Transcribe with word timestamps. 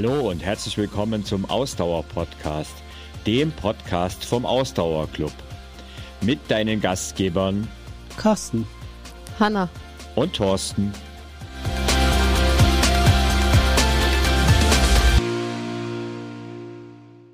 Hallo 0.00 0.30
und 0.30 0.44
herzlich 0.44 0.78
willkommen 0.78 1.24
zum 1.24 1.44
Ausdauer-Podcast, 1.44 2.72
dem 3.26 3.50
Podcast 3.50 4.24
vom 4.24 4.46
Ausdauerclub. 4.46 5.32
Mit 6.20 6.38
deinen 6.48 6.80
Gastgebern 6.80 7.66
Carsten, 8.16 8.64
Hanna 9.40 9.68
und 10.14 10.36
Thorsten. 10.36 10.92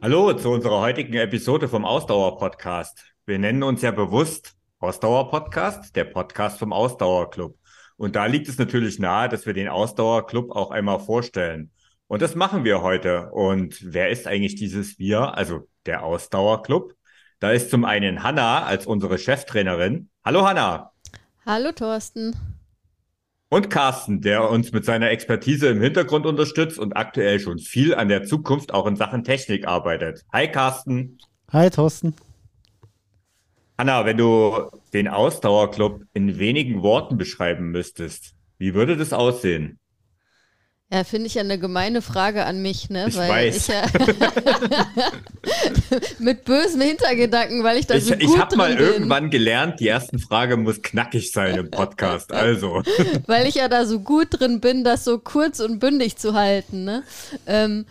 Hallo 0.01 0.33
zu 0.33 0.49
unserer 0.49 0.81
heutigen 0.81 1.13
Episode 1.13 1.69
vom 1.69 1.85
Ausdauer-Podcast. 1.85 3.05
Wir 3.27 3.39
nennen 3.39 3.63
uns 3.63 3.83
ja 3.83 3.91
bewusst 3.91 4.55
Ausdauer-Podcast, 4.79 5.95
der 5.95 6.05
Podcast 6.05 6.59
vom 6.59 6.73
Ausdauerclub. 6.73 7.59
Und 7.99 8.17
da 8.17 8.25
liegt 8.25 8.49
es 8.49 8.57
natürlich 8.57 8.99
nahe, 8.99 9.29
dass 9.29 9.45
wir 9.45 9.53
den 9.53 9.69
Ausdauerclub 9.69 10.51
auch 10.51 10.71
einmal 10.71 10.99
vorstellen. 10.99 11.71
Und 12.07 12.23
das 12.23 12.35
machen 12.35 12.65
wir 12.65 12.83
heute. 12.83 13.31
Und 13.31 13.79
wer 13.83 14.11
ist 14.11 14.27
eigentlich 14.27 14.57
dieses 14.57 14.99
Wir, 14.99 15.37
also 15.37 15.69
der 15.87 16.05
Ausdauerclub? 16.05 16.95
Da 17.41 17.51
ist 17.51 17.71
zum 17.71 17.85
einen 17.85 18.23
Hanna 18.23 18.65
als 18.65 18.87
unsere 18.87 19.19
Cheftrainerin. 19.19 20.09
Hallo 20.25 20.47
Hanna. 20.47 20.93
Hallo 21.47 21.73
Thorsten. 21.73 22.35
Und 23.49 23.71
Carsten, 23.71 24.21
der 24.21 24.51
uns 24.51 24.73
mit 24.73 24.85
seiner 24.85 25.11
Expertise 25.11 25.69
im 25.69 25.81
Hintergrund 25.81 26.27
unterstützt 26.27 26.79
und 26.79 26.97
aktuell 26.97 27.39
schon 27.39 27.59
viel 27.59 27.95
an 27.95 28.09
der 28.09 28.25
Zukunft 28.25 28.75
auch 28.75 28.87
in 28.87 28.97
Sachen 28.97 29.25
Technik 29.25 29.67
arbeitet. 29.67 30.25
Hi 30.33 30.51
Carsten. 30.51 31.19
Hi 31.53 31.71
Thorsten. 31.71 32.15
Hanna, 33.79 34.07
wenn 34.07 34.17
du 34.17 34.71
den 34.93 35.09
Ausdauerclub 35.09 36.03
in 36.15 36.39
wenigen 36.39 36.83
Worten 36.83 37.17
beschreiben 37.17 37.71
müsstest, 37.71 38.35
wie 38.59 38.75
würde 38.75 38.97
das 38.97 39.13
aussehen? 39.13 39.79
Ja, 40.93 41.03
finde 41.03 41.27
ich 41.27 41.35
ja 41.35 41.41
eine 41.41 41.59
gemeine 41.59 42.03
Frage 42.03 42.45
an 42.45 42.63
mich, 42.63 42.91
ne? 42.91 43.07
Ich 43.09 43.17
weil 43.17 43.29
weiß. 43.29 43.57
ich 43.57 43.69
ja 43.69 43.85
mit 46.19 46.45
bösem 46.45 46.83
Hintergedanken, 46.83 47.65
weil 47.65 47.79
ich 47.79 47.87
da 47.87 47.95
ich, 47.95 48.05
so 48.05 48.13
gut 48.13 48.23
Ich 48.23 48.39
habe 48.39 48.57
mal 48.57 48.77
bin. 48.77 48.85
irgendwann 48.85 49.31
gelernt, 49.31 49.81
die 49.81 49.87
erste 49.87 50.19
Frage 50.19 50.57
muss 50.57 50.83
knackig 50.83 51.33
sein 51.33 51.57
im 51.57 51.71
Podcast, 51.71 52.33
also. 52.33 52.83
weil 53.27 53.49
ich 53.49 53.57
ja 53.57 53.69
da 53.69 53.87
so 53.87 54.01
gut 54.01 54.39
drin 54.39 54.61
bin, 54.61 54.85
das 54.85 55.05
so 55.05 55.19
kurz 55.19 55.59
und 55.59 55.81
bündig 55.81 56.17
zu 56.17 56.35
halten, 56.35 56.85
ne? 56.85 57.03
Ähm, 57.47 57.87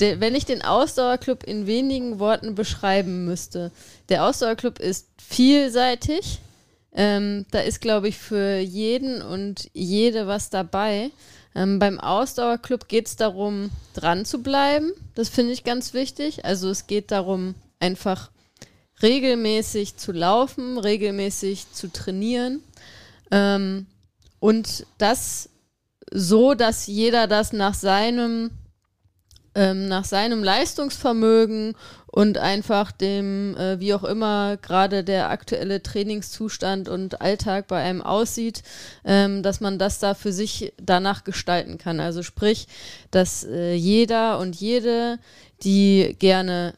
de, 0.00 0.20
wenn 0.20 0.34
ich 0.34 0.46
den 0.46 0.62
Ausdauerclub 0.62 1.42
in 1.42 1.66
wenigen 1.66 2.20
Worten 2.20 2.54
beschreiben 2.54 3.24
müsste, 3.24 3.72
der 4.08 4.24
Ausdauerclub 4.24 4.78
ist 4.78 5.08
vielseitig. 5.18 6.38
Ähm, 6.94 7.46
da 7.50 7.60
ist, 7.60 7.80
glaube 7.80 8.08
ich, 8.08 8.16
für 8.16 8.58
jeden 8.58 9.22
und 9.22 9.68
jede 9.74 10.26
was 10.26 10.50
dabei. 10.50 11.10
Ähm, 11.58 11.80
beim 11.80 11.98
Ausdauerclub 11.98 12.86
geht 12.86 13.08
es 13.08 13.16
darum, 13.16 13.70
dran 13.92 14.24
zu 14.24 14.44
bleiben. 14.44 14.92
Das 15.16 15.28
finde 15.28 15.52
ich 15.52 15.64
ganz 15.64 15.92
wichtig. 15.92 16.44
Also 16.44 16.70
es 16.70 16.86
geht 16.86 17.10
darum, 17.10 17.56
einfach 17.80 18.30
regelmäßig 19.02 19.96
zu 19.96 20.12
laufen, 20.12 20.78
regelmäßig 20.78 21.72
zu 21.72 21.90
trainieren. 21.92 22.62
Ähm, 23.32 23.86
und 24.38 24.86
das 24.98 25.48
so, 26.12 26.54
dass 26.54 26.86
jeder 26.86 27.26
das 27.26 27.52
nach 27.52 27.74
seinem 27.74 28.50
ähm, 29.58 29.88
nach 29.88 30.04
seinem 30.04 30.44
Leistungsvermögen 30.44 31.74
und 32.06 32.38
einfach 32.38 32.92
dem, 32.92 33.56
äh, 33.56 33.80
wie 33.80 33.92
auch 33.92 34.04
immer 34.04 34.56
gerade 34.56 35.02
der 35.02 35.30
aktuelle 35.30 35.82
Trainingszustand 35.82 36.88
und 36.88 37.20
Alltag 37.20 37.66
bei 37.66 37.82
einem 37.82 38.00
aussieht, 38.00 38.62
ähm, 39.04 39.42
dass 39.42 39.60
man 39.60 39.80
das 39.80 39.98
da 39.98 40.14
für 40.14 40.32
sich 40.32 40.72
danach 40.80 41.24
gestalten 41.24 41.76
kann. 41.76 41.98
Also 41.98 42.22
sprich, 42.22 42.68
dass 43.10 43.42
äh, 43.44 43.74
jeder 43.74 44.38
und 44.38 44.54
jede, 44.54 45.18
die 45.64 46.14
gerne 46.20 46.74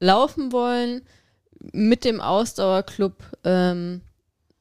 laufen 0.00 0.50
wollen, 0.50 1.02
mit 1.72 2.04
dem 2.04 2.20
Ausdauerclub 2.20 3.14
ähm, 3.44 4.00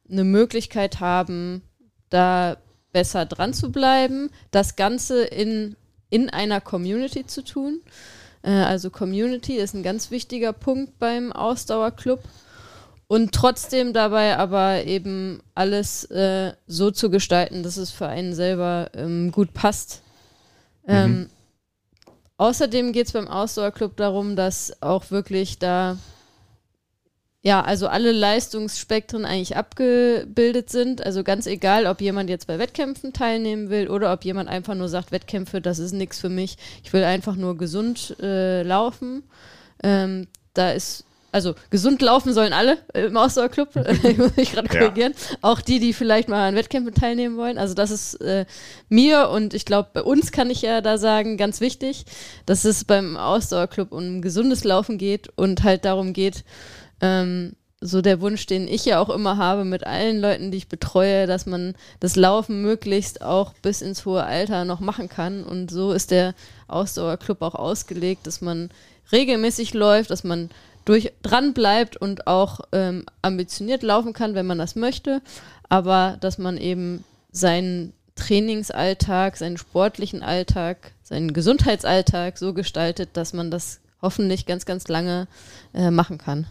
eine 0.09 0.23
Möglichkeit 0.23 0.99
haben, 0.99 1.63
da 2.11 2.57
besser 2.91 3.25
dran 3.25 3.55
zu 3.55 3.71
bleiben, 3.71 4.29
das 4.51 4.75
Ganze 4.75 5.23
in 5.23 5.75
in 6.13 6.29
einer 6.29 6.61
Community 6.61 7.25
zu 7.25 7.43
tun. 7.43 7.81
Äh, 8.43 8.51
also 8.51 8.91
Community 8.91 9.55
ist 9.55 9.73
ein 9.73 9.81
ganz 9.81 10.11
wichtiger 10.11 10.53
Punkt 10.53 10.99
beim 10.99 11.33
Ausdauerclub. 11.33 12.19
Und 13.07 13.33
trotzdem 13.33 13.93
dabei 13.93 14.37
aber 14.37 14.85
eben 14.85 15.41
alles 15.55 16.03
äh, 16.05 16.53
so 16.67 16.91
zu 16.91 17.09
gestalten, 17.09 17.63
dass 17.63 17.77
es 17.77 17.89
für 17.89 18.07
einen 18.07 18.35
selber 18.35 18.91
ähm, 18.93 19.31
gut 19.31 19.53
passt. 19.53 20.03
Ähm, 20.87 21.11
mhm. 21.11 21.29
Außerdem 22.37 22.93
geht 22.93 23.07
es 23.07 23.13
beim 23.13 23.27
Ausdauerclub 23.27 23.97
darum, 23.97 24.35
dass 24.35 24.81
auch 24.81 25.09
wirklich 25.09 25.57
da 25.57 25.97
ja, 27.45 27.61
also 27.61 27.89
alle 27.89 28.13
Leistungsspektren 28.13 29.25
eigentlich 29.25 29.57
abgebildet 29.57 30.69
sind. 30.69 31.05
Also 31.05 31.25
ganz 31.25 31.45
egal, 31.45 31.87
ob 31.87 31.99
jemand 31.99 32.29
jetzt 32.29 32.47
bei 32.47 32.57
Wettkämpfen 32.57 33.11
teilnehmen 33.11 33.69
will 33.69 33.89
oder 33.89 34.13
ob 34.13 34.23
jemand 34.23 34.47
einfach 34.47 34.75
nur 34.75 34.87
sagt, 34.87 35.11
Wettkämpfe, 35.11 35.59
das 35.59 35.77
ist 35.77 35.91
nichts 35.91 36.19
für 36.19 36.29
mich. 36.29 36.57
Ich 36.85 36.93
will 36.93 37.03
einfach 37.03 37.35
nur 37.35 37.57
gesund 37.57 38.15
äh, 38.21 38.63
laufen. 38.63 39.23
Ähm, 39.83 40.27
da 40.53 40.71
ist 40.71 41.03
also 41.33 41.55
gesund 41.71 42.01
laufen 42.01 42.31
sollen 42.31 42.53
alle 42.53 42.77
im 42.93 43.17
Ausdauerclub, 43.17 43.69
ich 44.03 44.17
muss 44.17 44.37
mich 44.37 44.53
gerade 44.53 44.69
korrigieren. 44.69 45.13
Ja. 45.13 45.37
Auch 45.41 45.59
die, 45.59 45.79
die 45.79 45.91
vielleicht 45.91 46.29
mal 46.29 46.47
an 46.47 46.55
Wettkämpfen 46.55 46.93
teilnehmen 46.93 47.35
wollen. 47.35 47.57
Also 47.57 47.73
das 47.73 47.91
ist 47.91 48.21
äh, 48.21 48.45
mir 48.87 49.29
und 49.29 49.53
ich 49.53 49.65
glaube, 49.65 49.89
bei 49.93 50.03
uns 50.03 50.31
kann 50.31 50.49
ich 50.49 50.61
ja 50.61 50.79
da 50.79 50.97
sagen, 50.97 51.35
ganz 51.35 51.59
wichtig, 51.59 52.05
dass 52.45 52.63
es 52.63 52.85
beim 52.85 53.17
Ausdauerclub 53.17 53.91
um 53.91 54.21
gesundes 54.21 54.63
Laufen 54.63 54.97
geht 54.97 55.27
und 55.35 55.63
halt 55.63 55.83
darum 55.83 56.13
geht, 56.13 56.45
ähm, 57.03 57.55
so 57.81 58.01
der 58.01 58.21
Wunsch, 58.21 58.45
den 58.45 58.65
ich 58.67 58.85
ja 58.85 58.99
auch 58.99 59.09
immer 59.09 59.35
habe 59.35 59.65
mit 59.65 59.85
allen 59.85 60.21
Leuten, 60.21 60.51
die 60.51 60.57
ich 60.57 60.69
betreue, 60.69 61.27
dass 61.27 61.45
man 61.45 61.75
das 61.99 62.15
Laufen 62.15 62.61
möglichst 62.61 63.21
auch 63.21 63.53
bis 63.61 63.81
ins 63.81 64.05
hohe 64.05 64.23
Alter 64.23 64.63
noch 64.63 64.79
machen 64.79 65.09
kann. 65.09 65.43
Und 65.43 65.69
so 65.69 65.91
ist 65.91 66.09
der 66.09 66.33
Ausdauerclub 66.69 67.41
auch 67.41 67.55
ausgelegt, 67.55 68.25
dass 68.25 68.39
man 68.39 68.69
regelmäßig 69.11 69.73
läuft, 69.73 70.11
dass 70.11 70.23
man 70.23 70.49
durch, 70.85 71.11
dran 71.23 71.53
bleibt 71.53 71.97
und 71.97 72.25
auch 72.25 72.61
ähm, 72.71 73.05
ambitioniert 73.21 73.83
laufen 73.83 74.13
kann, 74.13 74.33
wenn 74.33 74.45
man 74.45 74.57
das 74.57 74.75
möchte, 74.75 75.21
aber 75.67 76.17
dass 76.21 76.37
man 76.37 76.57
eben 76.57 77.03
seinen 77.31 77.91
Trainingsalltag, 78.15 79.35
seinen 79.35 79.57
sportlichen 79.57 80.23
Alltag, 80.23 80.93
seinen 81.03 81.33
Gesundheitsalltag 81.33 82.37
so 82.37 82.53
gestaltet, 82.53 83.09
dass 83.13 83.33
man 83.33 83.51
das 83.51 83.81
hoffentlich 84.01 84.45
ganz, 84.45 84.65
ganz 84.65 84.87
lange 84.87 85.27
äh, 85.73 85.91
machen 85.91 86.17
kann. 86.17 86.47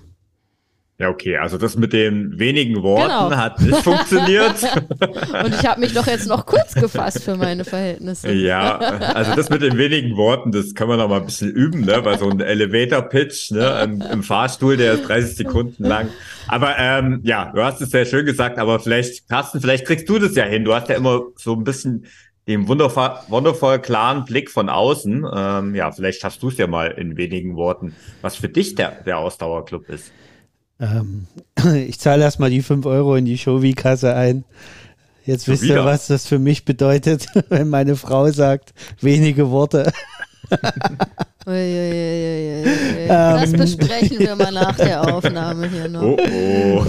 Ja, 1.03 1.09
okay, 1.09 1.37
also 1.37 1.59
das 1.59 1.77
mit 1.77 1.93
den 1.93 2.39
wenigen 2.39 2.81
Worten 2.85 3.09
genau. 3.09 3.37
hat 3.37 3.61
nicht 3.61 3.79
funktioniert. 3.79 4.55
Und 5.45 5.53
ich 5.53 5.67
habe 5.67 5.81
mich 5.81 5.93
doch 5.95 6.07
jetzt 6.07 6.29
noch 6.29 6.47
kurz 6.47 6.75
gefasst 6.75 7.25
für 7.25 7.37
meine 7.37 7.65
Verhältnisse. 7.65 8.31
Ja, 8.31 8.79
also 8.79 9.35
das 9.35 9.51
mit 9.51 9.63
den 9.63 9.77
wenigen 9.79 10.17
Worten, 10.17 10.53
das 10.53 10.77
kann 10.77 10.87
man 10.87 10.99
noch 10.99 11.09
mal 11.09 11.19
ein 11.19 11.27
bisschen 11.27 11.51
üben, 11.51 11.81
ne? 11.81 12.05
Weil 12.05 12.21
so 12.21 12.31
ein 12.31 12.39
Elevator-Pitch 12.39 13.51
ne? 13.51 13.83
Im, 13.83 14.01
im, 14.01 14.23
Fahrstuhl, 14.23 14.77
der 14.77 14.93
ist 14.93 15.09
30 15.09 15.35
Sekunden 15.35 15.83
lang. 15.83 16.09
Aber 16.47 16.79
ähm, 16.79 17.19
ja, 17.25 17.51
du 17.53 17.65
hast 17.65 17.81
es 17.81 17.91
sehr 17.91 18.05
schön 18.05 18.25
gesagt, 18.25 18.61
aber 18.61 18.79
vielleicht, 18.79 19.29
Carsten, 19.29 19.61
vielleicht 19.61 19.85
kriegst 19.85 20.09
du 20.09 20.21
das 20.21 20.37
ja 20.37 20.45
hin. 20.45 20.65
Du 20.65 20.73
hast 20.73 20.89
ja 20.89 20.95
immer 20.95 21.23
so 21.35 21.55
ein 21.55 21.65
bisschen 21.65 22.07
den 22.47 22.69
wundervoll, 22.69 23.11
wundervoll 23.27 23.81
klaren 23.81 24.25
Blick 24.25 24.53
von 24.53 24.69
außen. 24.69 25.27
Ähm, 25.35 25.75
ja, 25.75 25.91
vielleicht 25.91 26.21
schaffst 26.21 26.45
du 26.45 26.49
es 26.49 26.59
ja 26.59 26.69
mal 26.69 26.93
in 26.93 27.17
wenigen 27.17 27.57
Worten, 27.57 27.97
was 28.21 28.37
für 28.37 28.49
dich 28.49 28.77
der, 28.77 29.03
der 29.05 29.19
Ausdauerclub 29.19 29.89
ist. 29.89 30.13
Ähm, 30.83 31.27
ich 31.75 31.99
zahle 32.01 32.25
erstmal 32.25 32.51
die 32.51 32.63
5 32.63 32.85
Euro 32.87 33.15
in 33.17 33.25
die 33.25 33.39
Showi-Kasse 33.39 34.15
ein. 34.15 34.45
Jetzt 35.25 35.47
wisst 35.47 35.63
ihr, 35.63 35.85
was 35.85 36.09
das 36.09 36.27
für 36.27 36.41
mich 36.41 36.65
bedeutet, 36.65 37.27
wenn 37.49 37.69
meine 37.69 37.95
Frau 37.95 38.31
sagt, 38.33 38.75
wenige 39.01 39.51
Worte. 39.51 39.93
Uiuiuiui. 41.47 43.07
das 43.09 43.53
ähm, 43.53 43.59
besprechen 43.59 44.19
wir 44.19 44.35
mal 44.35 44.53
nach 44.53 44.77
der 44.77 45.15
Aufnahme 45.15 45.69
hier 45.69 45.89
noch. 45.89 46.03
Oh, 46.03 46.19
oh. 46.19 46.85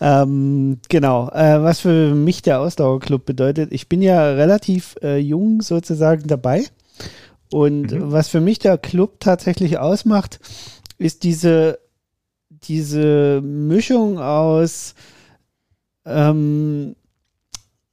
ähm, 0.00 0.78
genau, 0.88 1.28
äh, 1.30 1.62
was 1.62 1.80
für 1.80 2.14
mich 2.14 2.42
der 2.42 2.60
Ausdauerclub 2.60 3.26
bedeutet. 3.26 3.72
Ich 3.72 3.88
bin 3.88 4.02
ja 4.02 4.32
relativ 4.32 4.94
äh, 5.02 5.18
jung 5.18 5.60
sozusagen 5.60 6.26
dabei. 6.26 6.64
Und 7.50 7.92
mhm. 7.92 8.12
was 8.12 8.28
für 8.28 8.40
mich 8.40 8.60
der 8.60 8.78
Club 8.78 9.20
tatsächlich 9.20 9.78
ausmacht, 9.78 10.38
ist 10.98 11.22
diese 11.22 11.78
diese 12.62 13.40
Mischung 13.42 14.18
aus, 14.18 14.94
ähm, 16.04 16.94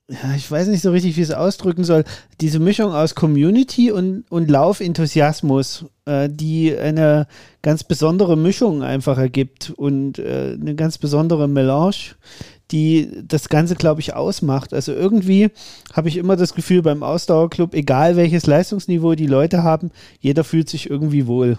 ja, 0.07 0.35
ich 0.35 0.49
weiß 0.49 0.67
nicht 0.67 0.83
so 0.83 0.91
richtig, 0.91 1.17
wie 1.17 1.21
ich 1.21 1.29
es 1.29 1.35
ausdrücken 1.35 1.83
soll, 1.83 2.03
diese 2.39 2.59
Mischung 2.59 2.93
aus 2.93 3.15
Community 3.15 3.91
und, 3.91 4.25
und 4.29 4.51
Laufenthusiasmus, 4.51 5.85
äh, 6.05 6.29
die 6.29 6.77
eine 6.77 7.27
ganz 7.63 7.83
besondere 7.83 8.37
Mischung 8.37 8.83
einfach 8.83 9.17
ergibt 9.17 9.71
und 9.75 10.19
äh, 10.19 10.55
eine 10.59 10.75
ganz 10.75 10.99
besondere 10.99 11.47
Melange, 11.47 12.15
die 12.71 13.09
das 13.27 13.49
Ganze, 13.49 13.75
glaube 13.75 14.01
ich, 14.01 14.13
ausmacht. 14.13 14.73
Also 14.73 14.93
irgendwie 14.93 15.49
habe 15.93 16.09
ich 16.09 16.17
immer 16.17 16.35
das 16.35 16.53
Gefühl 16.53 16.83
beim 16.83 17.01
Ausdauerclub, 17.01 17.73
egal 17.73 18.15
welches 18.15 18.45
Leistungsniveau 18.45 19.15
die 19.15 19.27
Leute 19.27 19.63
haben, 19.63 19.89
jeder 20.19 20.43
fühlt 20.43 20.69
sich 20.69 20.87
irgendwie 20.89 21.25
wohl. 21.25 21.57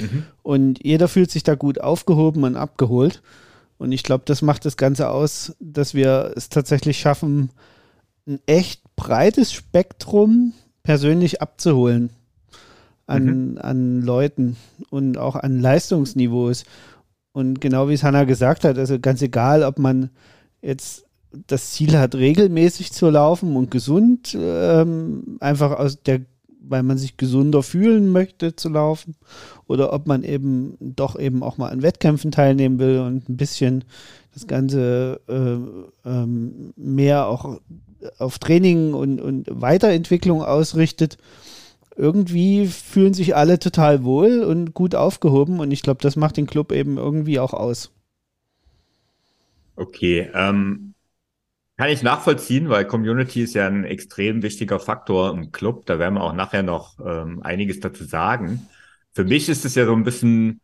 Mhm. 0.00 0.24
Und 0.42 0.84
jeder 0.84 1.08
fühlt 1.08 1.30
sich 1.30 1.42
da 1.42 1.54
gut 1.54 1.80
aufgehoben 1.80 2.44
und 2.44 2.56
abgeholt. 2.56 3.22
Und 3.78 3.92
ich 3.92 4.02
glaube, 4.02 4.24
das 4.26 4.42
macht 4.42 4.64
das 4.64 4.76
Ganze 4.76 5.10
aus, 5.10 5.56
dass 5.60 5.94
wir 5.94 6.32
es 6.36 6.48
tatsächlich 6.48 6.98
schaffen, 6.98 7.50
ein 8.26 8.40
echt 8.46 8.82
breites 8.96 9.52
Spektrum 9.52 10.54
persönlich 10.82 11.42
abzuholen 11.42 12.10
an, 13.06 13.24
mhm. 13.24 13.58
an 13.58 14.02
Leuten 14.02 14.56
und 14.90 15.18
auch 15.18 15.36
an 15.36 15.60
Leistungsniveaus. 15.60 16.64
Und 17.32 17.60
genau 17.60 17.88
wie 17.88 17.94
es 17.94 18.04
Hanna 18.04 18.24
gesagt 18.24 18.64
hat, 18.64 18.78
also 18.78 18.98
ganz 18.98 19.20
egal, 19.22 19.64
ob 19.64 19.78
man 19.78 20.10
jetzt 20.62 21.04
das 21.46 21.72
Ziel 21.72 21.98
hat, 21.98 22.14
regelmäßig 22.14 22.92
zu 22.92 23.10
laufen 23.10 23.56
und 23.56 23.70
gesund, 23.70 24.36
ähm, 24.38 25.36
einfach 25.40 25.72
aus 25.72 26.00
der, 26.02 26.20
weil 26.68 26.82
man 26.82 26.98
sich 26.98 27.16
gesunder 27.16 27.62
fühlen 27.62 28.10
möchte 28.10 28.56
zu 28.56 28.68
laufen, 28.68 29.16
oder 29.66 29.92
ob 29.92 30.06
man 30.06 30.22
eben 30.22 30.76
doch 30.80 31.18
eben 31.18 31.42
auch 31.42 31.58
mal 31.58 31.70
an 31.70 31.82
Wettkämpfen 31.82 32.30
teilnehmen 32.30 32.78
will 32.78 32.98
und 33.00 33.28
ein 33.28 33.36
bisschen 33.36 33.84
das 34.32 34.46
Ganze 34.46 35.20
äh, 35.28 36.08
ähm, 36.08 36.72
mehr 36.76 37.26
auch 37.28 37.60
auf 38.18 38.38
Training 38.38 38.92
und, 38.92 39.20
und 39.20 39.46
Weiterentwicklung 39.50 40.42
ausrichtet 40.42 41.16
irgendwie 41.96 42.66
fühlen 42.66 43.14
sich 43.14 43.36
alle 43.36 43.58
total 43.58 44.04
wohl 44.04 44.42
und 44.42 44.74
gut 44.74 44.94
aufgehoben 44.94 45.60
und 45.60 45.70
ich 45.70 45.82
glaube, 45.82 46.00
das 46.02 46.16
macht 46.16 46.36
den 46.36 46.46
Club 46.46 46.72
eben 46.72 46.96
irgendwie 46.96 47.38
auch 47.38 47.52
aus. 47.52 47.90
Okay, 49.76 50.30
ähm, 50.34 50.93
kann 51.76 51.88
ich 51.88 52.02
nachvollziehen, 52.02 52.68
weil 52.68 52.86
Community 52.86 53.42
ist 53.42 53.54
ja 53.54 53.66
ein 53.66 53.84
extrem 53.84 54.42
wichtiger 54.42 54.78
Faktor 54.78 55.32
im 55.32 55.50
Club. 55.50 55.86
Da 55.86 55.98
werden 55.98 56.14
wir 56.14 56.22
auch 56.22 56.32
nachher 56.32 56.62
noch 56.62 56.98
ähm, 57.04 57.42
einiges 57.42 57.80
dazu 57.80 58.04
sagen. 58.04 58.68
Für 59.12 59.24
mich 59.24 59.48
ist 59.48 59.64
es 59.64 59.74
ja 59.74 59.84
so 59.86 59.94
ein 59.94 60.04
bisschen 60.04 60.60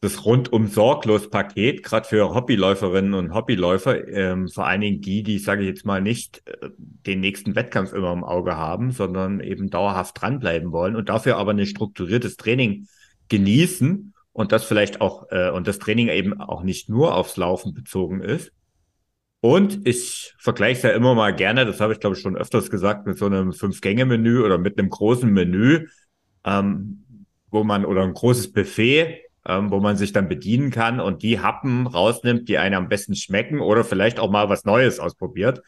das 0.00 0.24
rundum 0.24 0.66
sorglos 0.66 1.28
Paket, 1.28 1.82
gerade 1.82 2.08
für 2.08 2.34
Hobbyläuferinnen 2.34 3.12
und 3.12 3.34
Hobbyläufer, 3.34 4.08
ähm, 4.08 4.48
vor 4.48 4.66
allen 4.66 4.80
Dingen 4.80 5.02
die, 5.02 5.22
die, 5.22 5.38
sage 5.38 5.60
ich 5.62 5.68
jetzt 5.68 5.84
mal, 5.84 6.00
nicht 6.00 6.42
äh, 6.46 6.70
den 6.78 7.20
nächsten 7.20 7.54
Wettkampf 7.54 7.92
immer 7.92 8.12
im 8.12 8.24
Auge 8.24 8.56
haben, 8.56 8.92
sondern 8.92 9.40
eben 9.40 9.68
dauerhaft 9.68 10.20
dranbleiben 10.20 10.72
wollen 10.72 10.96
und 10.96 11.10
dafür 11.10 11.36
aber 11.36 11.52
ein 11.52 11.66
strukturiertes 11.66 12.38
Training 12.38 12.88
genießen 13.28 14.14
und 14.32 14.52
das 14.52 14.64
vielleicht 14.64 15.02
auch, 15.02 15.30
äh, 15.30 15.50
und 15.50 15.66
das 15.66 15.78
Training 15.78 16.08
eben 16.08 16.40
auch 16.40 16.62
nicht 16.62 16.88
nur 16.88 17.14
aufs 17.14 17.36
Laufen 17.36 17.74
bezogen 17.74 18.22
ist. 18.22 18.52
Und 19.40 19.86
ich 19.86 20.34
vergleiche 20.38 20.76
es 20.76 20.82
ja 20.82 20.90
immer 20.90 21.14
mal 21.14 21.34
gerne, 21.34 21.64
das 21.64 21.80
habe 21.80 21.94
ich 21.94 22.00
glaube 22.00 22.16
ich 22.16 22.22
schon 22.22 22.36
öfters 22.36 22.70
gesagt, 22.70 23.06
mit 23.06 23.16
so 23.16 23.26
einem 23.26 23.52
Fünf-Gänge-Menü 23.52 24.42
oder 24.42 24.58
mit 24.58 24.78
einem 24.78 24.90
großen 24.90 25.30
Menü, 25.32 25.86
ähm, 26.44 27.26
wo 27.50 27.64
man, 27.64 27.84
oder 27.86 28.02
ein 28.02 28.12
großes 28.12 28.52
Buffet, 28.52 29.22
ähm, 29.46 29.70
wo 29.70 29.80
man 29.80 29.96
sich 29.96 30.12
dann 30.12 30.28
bedienen 30.28 30.70
kann 30.70 31.00
und 31.00 31.22
die 31.22 31.40
Happen 31.40 31.86
rausnimmt, 31.86 32.48
die 32.48 32.58
einem 32.58 32.84
am 32.84 32.88
besten 32.88 33.14
schmecken 33.14 33.60
oder 33.60 33.84
vielleicht 33.84 34.20
auch 34.20 34.30
mal 34.30 34.50
was 34.50 34.64
Neues 34.64 35.00
ausprobiert, 35.00 35.62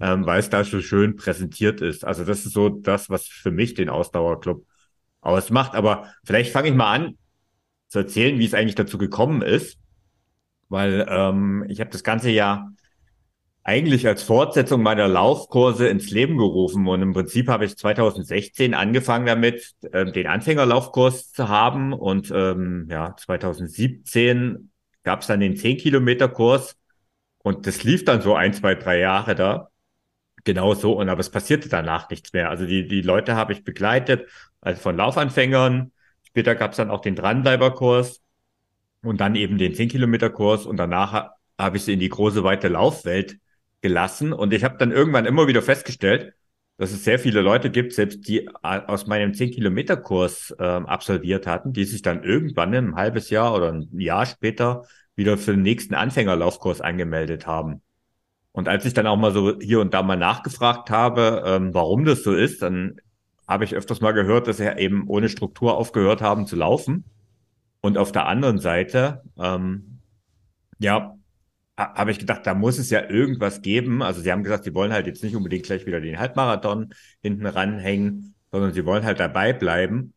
ähm, 0.00 0.26
weil 0.26 0.40
es 0.40 0.50
da 0.50 0.62
so 0.62 0.80
schön 0.80 1.16
präsentiert 1.16 1.80
ist. 1.80 2.04
Also 2.04 2.24
das 2.24 2.44
ist 2.44 2.52
so 2.52 2.68
das, 2.68 3.08
was 3.08 3.26
für 3.26 3.50
mich 3.50 3.74
den 3.74 3.88
Ausdauerclub 3.88 4.66
ausmacht. 5.22 5.74
Aber 5.74 6.12
vielleicht 6.24 6.52
fange 6.52 6.68
ich 6.68 6.74
mal 6.74 6.92
an 6.92 7.18
zu 7.88 8.00
erzählen, 8.00 8.38
wie 8.38 8.44
es 8.44 8.54
eigentlich 8.54 8.74
dazu 8.74 8.98
gekommen 8.98 9.40
ist, 9.40 9.78
weil 10.68 11.06
ähm, 11.08 11.64
ich 11.68 11.80
habe 11.80 11.90
das 11.90 12.04
ganze 12.04 12.30
Jahr 12.30 12.70
eigentlich 13.64 14.06
als 14.06 14.22
Fortsetzung 14.22 14.82
meiner 14.82 15.08
Laufkurse 15.08 15.88
ins 15.88 16.10
Leben 16.10 16.36
gerufen. 16.36 16.86
Und 16.86 17.00
im 17.00 17.14
Prinzip 17.14 17.48
habe 17.48 17.64
ich 17.64 17.76
2016 17.78 18.74
angefangen 18.74 19.24
damit, 19.24 19.74
äh, 19.90 20.04
den 20.12 20.26
Anfängerlaufkurs 20.26 21.32
zu 21.32 21.48
haben. 21.48 21.94
Und 21.94 22.30
ähm, 22.30 22.86
ja, 22.90 23.16
2017 23.16 24.70
gab 25.02 25.22
es 25.22 25.28
dann 25.28 25.40
den 25.40 25.56
10-Kilometer-Kurs. 25.56 26.76
Und 27.38 27.66
das 27.66 27.82
lief 27.84 28.04
dann 28.04 28.20
so 28.20 28.34
ein, 28.34 28.52
zwei, 28.52 28.74
drei 28.74 28.98
Jahre 28.98 29.34
da. 29.34 29.70
Genau 30.44 30.74
so. 30.74 30.92
Und 30.92 31.08
aber 31.08 31.20
es 31.20 31.30
passierte 31.30 31.70
danach 31.70 32.10
nichts 32.10 32.34
mehr. 32.34 32.50
Also 32.50 32.66
die, 32.66 32.86
die 32.86 33.00
Leute 33.00 33.34
habe 33.34 33.54
ich 33.54 33.64
begleitet, 33.64 34.28
also 34.60 34.78
von 34.80 34.94
Laufanfängern. 34.94 35.90
Später 36.22 36.54
gab 36.54 36.72
es 36.72 36.76
dann 36.76 36.90
auch 36.90 37.00
den 37.00 37.16
Dranbleiberkurs 37.16 38.20
und 39.02 39.22
dann 39.22 39.36
eben 39.36 39.56
den 39.56 39.72
10-Kilometer-Kurs. 39.72 40.66
Und 40.66 40.76
danach 40.76 41.30
habe 41.58 41.78
ich 41.78 41.84
sie 41.84 41.94
in 41.94 42.00
die 42.00 42.10
große, 42.10 42.44
weite 42.44 42.68
Laufwelt 42.68 43.38
gelassen. 43.84 44.32
Und 44.32 44.54
ich 44.54 44.64
habe 44.64 44.78
dann 44.78 44.92
irgendwann 44.92 45.26
immer 45.26 45.46
wieder 45.46 45.60
festgestellt, 45.60 46.32
dass 46.78 46.90
es 46.90 47.04
sehr 47.04 47.18
viele 47.18 47.42
Leute 47.42 47.70
gibt, 47.70 47.92
selbst 47.92 48.26
die 48.26 48.48
aus 48.62 49.06
meinem 49.06 49.32
10-Kilometer-Kurs 49.32 50.56
äh, 50.58 50.64
absolviert 50.64 51.46
hatten, 51.46 51.74
die 51.74 51.84
sich 51.84 52.00
dann 52.00 52.24
irgendwann 52.24 52.74
ein 52.74 52.96
halbes 52.96 53.28
Jahr 53.28 53.54
oder 53.54 53.70
ein 53.70 53.88
Jahr 53.92 54.24
später 54.24 54.84
wieder 55.16 55.36
für 55.36 55.50
den 55.50 55.60
nächsten 55.60 55.94
Anfängerlaufkurs 55.94 56.80
angemeldet 56.80 57.46
haben. 57.46 57.82
Und 58.52 58.68
als 58.68 58.86
ich 58.86 58.94
dann 58.94 59.06
auch 59.06 59.18
mal 59.18 59.32
so 59.32 59.60
hier 59.60 59.80
und 59.80 59.92
da 59.92 60.02
mal 60.02 60.16
nachgefragt 60.16 60.88
habe, 60.88 61.42
ähm, 61.44 61.74
warum 61.74 62.06
das 62.06 62.22
so 62.22 62.32
ist, 62.32 62.62
dann 62.62 62.96
habe 63.46 63.64
ich 63.64 63.74
öfters 63.74 64.00
mal 64.00 64.12
gehört, 64.12 64.48
dass 64.48 64.56
sie 64.56 64.78
eben 64.78 65.06
ohne 65.08 65.28
Struktur 65.28 65.76
aufgehört 65.76 66.22
haben 66.22 66.46
zu 66.46 66.56
laufen. 66.56 67.04
Und 67.82 67.98
auf 67.98 68.12
der 68.12 68.26
anderen 68.26 68.58
Seite, 68.58 69.22
ähm, 69.38 70.00
ja, 70.78 71.16
habe 71.76 72.10
ich 72.10 72.18
gedacht, 72.18 72.46
da 72.46 72.54
muss 72.54 72.78
es 72.78 72.90
ja 72.90 73.08
irgendwas 73.08 73.62
geben. 73.62 74.02
Also 74.02 74.20
sie 74.20 74.30
haben 74.30 74.44
gesagt, 74.44 74.64
sie 74.64 74.74
wollen 74.74 74.92
halt 74.92 75.06
jetzt 75.06 75.24
nicht 75.24 75.34
unbedingt 75.34 75.64
gleich 75.64 75.86
wieder 75.86 76.00
den 76.00 76.18
Halbmarathon 76.18 76.94
hinten 77.20 77.46
ranhängen, 77.46 78.34
sondern 78.52 78.72
sie 78.72 78.84
wollen 78.84 79.04
halt 79.04 79.20
dabei 79.20 79.52
bleiben. 79.52 80.14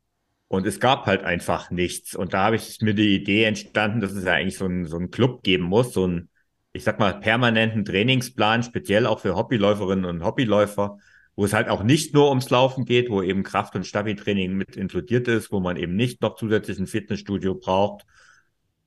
Und 0.47 0.65
es 0.65 0.79
gab 0.79 1.05
halt 1.07 1.23
einfach 1.23 1.71
nichts. 1.71 2.15
Und 2.15 2.33
da 2.33 2.45
habe 2.45 2.55
ich 2.55 2.79
mir 2.81 2.93
die 2.93 3.15
Idee 3.15 3.43
entstanden, 3.43 3.99
dass 3.99 4.13
es 4.13 4.23
ja 4.23 4.33
eigentlich 4.33 4.57
so 4.57 4.65
ein, 4.65 4.85
so 4.85 4.99
Club 5.07 5.43
geben 5.43 5.63
muss, 5.63 5.93
so 5.93 6.07
ein, 6.07 6.29
ich 6.73 6.83
sag 6.83 6.99
mal, 6.99 7.19
permanenten 7.19 7.83
Trainingsplan, 7.83 8.63
speziell 8.63 9.07
auch 9.07 9.19
für 9.19 9.35
Hobbyläuferinnen 9.35 10.05
und 10.05 10.23
Hobbyläufer, 10.23 10.99
wo 11.35 11.45
es 11.45 11.53
halt 11.53 11.69
auch 11.69 11.83
nicht 11.83 12.13
nur 12.13 12.29
ums 12.29 12.49
Laufen 12.49 12.85
geht, 12.85 13.09
wo 13.09 13.21
eben 13.21 13.43
Kraft- 13.43 13.75
und 13.75 13.85
Stabi-Training 13.85 14.53
mit 14.53 14.75
inkludiert 14.77 15.27
ist, 15.27 15.51
wo 15.51 15.59
man 15.59 15.75
eben 15.75 15.95
nicht 15.95 16.21
noch 16.21 16.35
zusätzlich 16.35 16.79
ein 16.79 16.87
Fitnessstudio 16.87 17.55
braucht. 17.55 18.05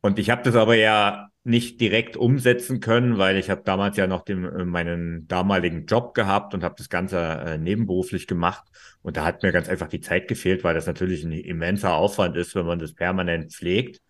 Und 0.00 0.18
ich 0.18 0.30
habe 0.30 0.42
das 0.42 0.56
aber 0.56 0.74
ja 0.74 1.30
nicht 1.42 1.80
direkt 1.80 2.16
umsetzen 2.16 2.80
können, 2.80 3.16
weil 3.16 3.36
ich 3.38 3.48
habe 3.48 3.62
damals 3.64 3.96
ja 3.96 4.06
noch 4.06 4.22
den, 4.22 4.44
äh, 4.44 4.64
meinen 4.64 5.26
damaligen 5.26 5.86
Job 5.86 6.14
gehabt 6.14 6.52
und 6.54 6.62
habe 6.62 6.74
das 6.76 6.88
Ganze 6.88 7.18
äh, 7.18 7.58
nebenberuflich 7.58 8.26
gemacht. 8.26 8.64
Und 9.02 9.16
da 9.16 9.24
hat 9.24 9.42
mir 9.42 9.52
ganz 9.52 9.68
einfach 9.68 9.88
die 9.88 10.00
Zeit 10.00 10.28
gefehlt, 10.28 10.64
weil 10.64 10.74
das 10.74 10.86
natürlich 10.86 11.24
ein 11.24 11.32
immenser 11.32 11.94
Aufwand 11.94 12.36
ist, 12.36 12.54
wenn 12.54 12.66
man 12.66 12.78
das 12.78 12.94
permanent 12.94 13.52
pflegt. 13.52 14.00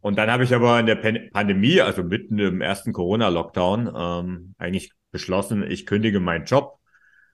Und 0.00 0.18
dann 0.18 0.30
habe 0.30 0.44
ich 0.44 0.54
aber 0.54 0.78
in 0.80 0.86
der 0.86 0.96
Pan 0.96 1.30
Pandemie, 1.32 1.80
also 1.80 2.02
mitten 2.02 2.38
im 2.38 2.60
ersten 2.60 2.92
Corona-Lockdown, 2.92 3.92
ähm, 3.96 4.54
eigentlich 4.58 4.92
beschlossen, 5.10 5.68
ich 5.68 5.86
kündige 5.86 6.20
meinen 6.20 6.44
Job, 6.44 6.78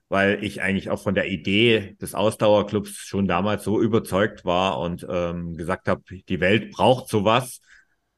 weil 0.08 0.42
ich 0.42 0.62
eigentlich 0.62 0.90
auch 0.90 1.02
von 1.02 1.14
der 1.14 1.30
Idee 1.30 1.96
des 2.00 2.14
Ausdauerclubs 2.14 2.90
schon 2.90 3.26
damals 3.28 3.64
so 3.64 3.80
überzeugt 3.80 4.44
war 4.44 4.80
und 4.80 5.06
ähm, 5.08 5.56
gesagt 5.56 5.88
habe, 5.88 6.02
die 6.28 6.40
Welt 6.40 6.72
braucht 6.72 7.08
sowas 7.08 7.60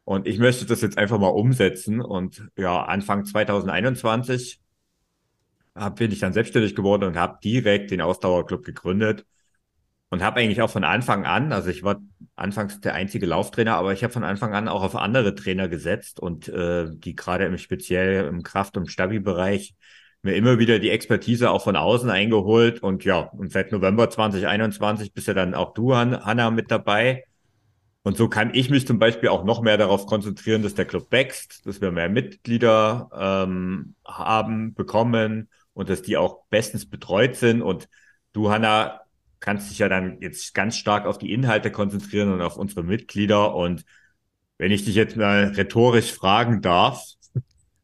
und 0.04 0.26
ich 0.26 0.38
möchte 0.38 0.66
das 0.66 0.80
jetzt 0.80 0.98
einfach 0.98 1.18
mal 1.18 1.28
umsetzen. 1.28 2.00
Und 2.00 2.48
ja, 2.56 2.82
Anfang 2.84 3.24
2021 3.24 4.60
hab, 5.74 5.96
bin 5.96 6.10
ich 6.10 6.18
dann 6.18 6.32
selbstständig 6.32 6.74
geworden 6.74 7.04
und 7.04 7.16
habe 7.16 7.38
direkt 7.42 7.90
den 7.90 8.00
Ausdauerclub 8.00 8.64
gegründet. 8.64 9.26
Und 10.12 10.22
habe 10.24 10.40
eigentlich 10.40 10.60
auch 10.60 10.70
von 10.70 10.82
Anfang 10.82 11.24
an, 11.24 11.52
also 11.52 11.70
ich 11.70 11.84
war 11.84 12.00
anfangs 12.34 12.80
der 12.80 12.94
einzige 12.94 13.26
Lauftrainer, 13.26 13.76
aber 13.76 13.92
ich 13.92 14.02
habe 14.02 14.12
von 14.12 14.24
Anfang 14.24 14.54
an 14.54 14.66
auch 14.66 14.82
auf 14.82 14.96
andere 14.96 15.36
Trainer 15.36 15.68
gesetzt 15.68 16.18
und 16.18 16.48
äh, 16.48 16.88
die 16.90 17.14
gerade 17.14 17.44
im 17.44 17.58
speziell 17.58 18.26
im 18.26 18.42
Kraft- 18.42 18.76
und 18.76 18.90
Stabi-Bereich 18.90 19.76
mir 20.22 20.34
immer 20.34 20.58
wieder 20.58 20.78
die 20.78 20.90
Expertise 20.90 21.50
auch 21.50 21.62
von 21.62 21.76
außen 21.76 22.10
eingeholt. 22.10 22.82
Und 22.82 23.04
ja, 23.04 23.20
und 23.20 23.52
seit 23.52 23.72
November 23.72 24.10
2021 24.10 25.12
bist 25.12 25.28
ja 25.28 25.34
dann 25.34 25.54
auch 25.54 25.72
du, 25.74 25.94
Hanna, 25.94 26.50
mit 26.50 26.70
dabei. 26.70 27.24
Und 28.02 28.16
so 28.16 28.28
kann 28.28 28.54
ich 28.54 28.70
mich 28.70 28.86
zum 28.86 28.98
Beispiel 28.98 29.28
auch 29.28 29.44
noch 29.44 29.60
mehr 29.60 29.76
darauf 29.76 30.06
konzentrieren, 30.06 30.62
dass 30.62 30.74
der 30.74 30.86
Club 30.86 31.12
wächst, 31.12 31.66
dass 31.66 31.80
wir 31.80 31.90
mehr 31.90 32.08
Mitglieder 32.08 33.10
ähm, 33.14 33.94
haben, 34.06 34.74
bekommen 34.74 35.48
und 35.74 35.90
dass 35.90 36.00
die 36.02 36.16
auch 36.16 36.44
bestens 36.48 36.88
betreut 36.88 37.36
sind. 37.36 37.60
Und 37.60 37.88
du, 38.32 38.50
Hanna, 38.50 39.00
kannst 39.40 39.70
dich 39.70 39.78
ja 39.78 39.88
dann 39.88 40.20
jetzt 40.20 40.54
ganz 40.54 40.76
stark 40.76 41.06
auf 41.06 41.18
die 41.18 41.32
Inhalte 41.32 41.70
konzentrieren 41.70 42.32
und 42.32 42.40
auf 42.40 42.56
unsere 42.56 42.84
Mitglieder. 42.84 43.54
Und 43.54 43.84
wenn 44.58 44.72
ich 44.72 44.84
dich 44.84 44.94
jetzt 44.94 45.16
mal 45.16 45.52
rhetorisch 45.56 46.12
fragen 46.12 46.62
darf, 46.62 47.02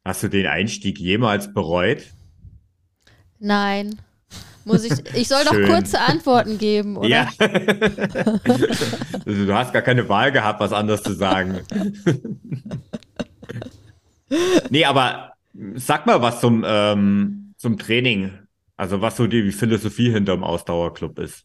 hast 0.04 0.22
du 0.22 0.28
den 0.28 0.46
Einstieg 0.46 0.98
jemals 0.98 1.52
bereut? 1.52 2.04
Nein. 3.38 3.98
Muss 4.66 4.82
ich, 4.82 4.92
ich 5.14 5.28
soll 5.28 5.44
Schön. 5.48 5.62
doch 5.62 5.74
kurze 5.74 6.00
Antworten 6.00 6.58
geben, 6.58 6.96
oder? 6.96 7.08
Ja. 7.08 7.28
du 9.24 9.54
hast 9.54 9.72
gar 9.72 9.82
keine 9.82 10.08
Wahl 10.08 10.32
gehabt, 10.32 10.58
was 10.58 10.72
anderes 10.72 11.04
zu 11.04 11.12
sagen. 11.12 11.60
nee, 14.70 14.84
aber 14.84 15.34
sag 15.76 16.06
mal 16.06 16.20
was 16.20 16.40
zum, 16.40 16.64
ähm, 16.66 17.54
zum 17.56 17.78
Training. 17.78 18.32
Also 18.76 19.00
was 19.00 19.16
so 19.16 19.28
die 19.28 19.52
Philosophie 19.52 20.10
hinterm 20.10 20.42
Ausdauerclub 20.42 21.20
ist. 21.20 21.44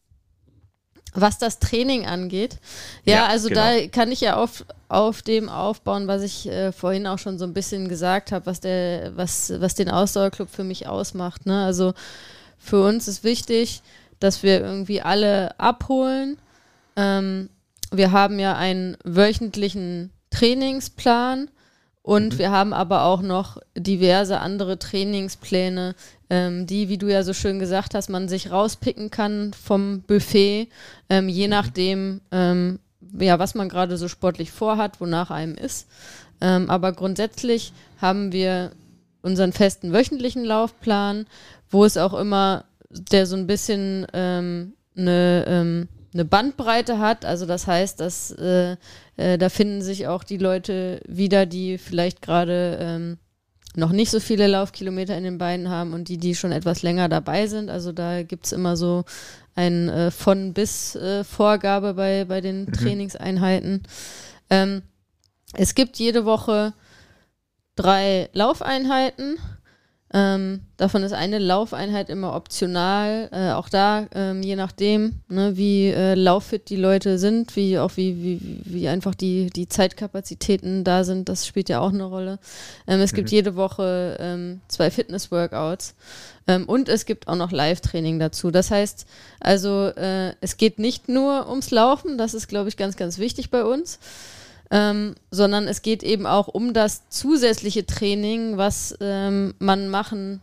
Was 1.14 1.38
das 1.38 1.60
Training 1.60 2.08
angeht. 2.08 2.58
Ja, 3.06 3.18
ja 3.18 3.26
also 3.28 3.50
genau. 3.50 3.62
da 3.62 3.88
kann 3.88 4.12
ich 4.12 4.22
ja 4.22 4.38
auf, 4.38 4.66
auf 4.90 5.22
dem 5.22 5.48
aufbauen, 5.48 6.08
was 6.08 6.24
ich 6.24 6.50
äh, 6.50 6.72
vorhin 6.72 7.06
auch 7.06 7.20
schon 7.20 7.38
so 7.38 7.46
ein 7.46 7.54
bisschen 7.54 7.88
gesagt 7.88 8.32
habe, 8.32 8.48
was 8.48 8.62
der, 8.62 9.16
was, 9.16 9.54
was 9.62 9.76
den 9.76 9.92
Ausdauerclub 9.92 10.50
für 10.50 10.64
mich 10.64 10.88
ausmacht. 10.88 11.46
Ne? 11.46 11.64
Also 11.64 11.94
für 12.62 12.84
uns 12.84 13.08
ist 13.08 13.24
wichtig, 13.24 13.82
dass 14.20 14.44
wir 14.44 14.62
irgendwie 14.62 15.02
alle 15.02 15.60
abholen. 15.60 16.38
Ähm, 16.96 17.50
wir 17.92 18.12
haben 18.12 18.40
ja 18.40 18.56
einen 18.56 18.96
wöchentlichen 19.04 20.12
Trainingsplan 20.30 21.50
und 22.04 22.34
mhm. 22.34 22.38
wir 22.38 22.52
haben 22.52 22.74
aber 22.74 23.04
auch 23.04 23.22
noch 23.22 23.58
diverse 23.76 24.40
andere 24.40 24.80
Trainingspläne, 24.80 25.96
ähm, 26.30 26.66
die, 26.68 26.88
wie 26.88 26.98
du 26.98 27.08
ja 27.12 27.24
so 27.24 27.34
schön 27.34 27.60
gesagt 27.60 27.94
hast, 27.96 28.10
man 28.10 28.30
sich 28.30 28.52
rauspicken 28.52 29.12
kann 29.12 29.54
vom 29.54 30.02
Buffet, 30.02 30.70
ähm, 31.10 31.28
je 31.28 31.48
mhm. 31.48 31.52
nachdem, 31.52 32.22
ähm, 32.32 32.80
ja, 33.20 33.40
was 33.40 33.56
man 33.56 33.70
gerade 33.70 33.98
so 33.98 34.08
sportlich 34.08 34.52
vorhat, 34.52 35.02
wonach 35.02 35.32
einem 35.32 35.56
ist. 35.56 35.88
Ähm, 36.40 36.70
aber 36.70 36.94
grundsätzlich 36.94 37.74
haben 38.00 38.32
wir 38.32 38.72
unseren 39.22 39.54
festen 39.54 39.94
wöchentlichen 39.94 40.44
Laufplan, 40.44 41.28
wo 41.72 41.86
es 41.86 41.98
auch 41.98 42.14
immer 42.14 42.66
der 42.90 43.26
so 43.26 43.36
ein 43.36 43.48
bisschen 43.48 44.06
ähm, 44.14 44.74
eine 44.96 45.46
ähm, 45.48 45.88
eine 46.14 46.26
Bandbreite 46.26 47.00
hat. 47.00 47.26
Also 47.26 47.46
das 47.46 47.68
heißt, 47.68 48.00
dass 48.00 48.32
äh, 48.32 48.76
äh, 49.18 49.38
da 49.38 49.50
finden 49.50 49.82
sich 49.82 50.08
auch 50.08 50.24
die 50.24 50.38
Leute 50.38 51.02
wieder, 51.08 51.46
die 51.46 51.78
vielleicht 51.78 52.22
gerade 52.22 52.78
ähm, 52.82 53.18
noch 53.76 53.92
nicht 53.92 54.12
so 54.12 54.20
viele 54.20 54.48
Laufkilometer 54.48 55.18
in 55.18 55.24
den 55.24 55.38
Beinen 55.38 55.70
haben 55.70 55.94
und 55.94 56.10
die, 56.10 56.18
die 56.18 56.36
schon 56.36 56.52
etwas 56.52 56.82
länger 56.82 57.08
dabei 57.08 57.48
sind. 57.48 57.70
Also 57.70 57.92
da 57.94 58.24
gibt 58.24 58.46
es 58.46 58.52
immer 58.52 58.76
so 58.76 59.06
ein 59.56 59.90
äh, 59.90 60.12
von 60.12 60.54
bis 60.54 60.96
äh, 60.96 61.24
Vorgabe 61.24 61.94
bei, 61.94 62.26
bei 62.26 62.42
den 62.42 62.66
mhm. 62.66 62.74
Trainingseinheiten. 62.74 63.84
Ähm, 64.50 64.82
es 65.54 65.76
gibt 65.76 65.98
jede 65.98 66.26
Woche 66.26 66.74
drei 67.76 68.30
Laufeinheiten. 68.34 69.38
Ähm, 70.14 70.62
davon 70.76 71.04
ist 71.04 71.14
eine 71.14 71.40
Laufeinheit 71.40 72.10
immer 72.10 72.36
optional. 72.36 73.30
Äh, 73.32 73.52
auch 73.52 73.70
da, 73.70 74.08
ähm, 74.14 74.44
je 74.44 74.58
nachdem, 74.58 75.22
ne, 75.30 75.56
wie 75.56 75.88
äh, 75.88 76.16
lauffit 76.16 76.70
die 76.70 76.76
Leute 76.76 77.18
sind, 77.18 77.56
wie 77.56 77.80
auch 77.80 77.96
wie, 77.96 78.22
wie, 78.22 78.62
wie 78.66 78.88
einfach 78.90 79.16
die, 79.16 79.50
die 79.50 79.70
Zeitkapazitäten 79.70 80.84
da 80.84 81.06
sind, 81.06 81.30
das 81.30 81.48
spielt 81.48 81.70
ja 81.70 81.80
auch 81.80 81.94
eine 81.94 82.04
Rolle. 82.04 82.40
Ähm, 82.88 83.00
es 83.00 83.14
mhm. 83.14 83.18
gibt 83.18 83.32
jede 83.32 83.56
Woche 83.56 84.18
ähm, 84.20 84.60
zwei 84.68 84.92
Fitness-Workouts 84.92 85.96
ähm, 86.48 86.66
und 86.68 86.90
es 86.90 87.06
gibt 87.06 87.30
auch 87.30 87.38
noch 87.38 87.52
Live-Training 87.52 88.20
dazu. 88.20 88.52
Das 88.52 88.70
heißt, 88.70 89.06
also 89.40 89.88
äh, 89.96 90.34
es 90.42 90.58
geht 90.58 90.78
nicht 90.78 91.08
nur 91.08 91.50
ums 91.50 91.72
Laufen, 91.72 92.18
das 92.18 92.34
ist, 92.34 92.50
glaube 92.50 92.68
ich, 92.68 92.76
ganz, 92.76 92.98
ganz 92.98 93.18
wichtig 93.18 93.50
bei 93.50 93.64
uns 93.64 93.98
ähm, 94.72 95.16
sondern 95.30 95.68
es 95.68 95.82
geht 95.82 96.02
eben 96.02 96.26
auch 96.26 96.48
um 96.48 96.74
das 96.74 97.10
zusätzliche 97.10 97.86
Training, 97.86 98.58
was 98.58 98.98
ähm, 99.02 99.54
man 99.60 99.90
machen 99.90 100.42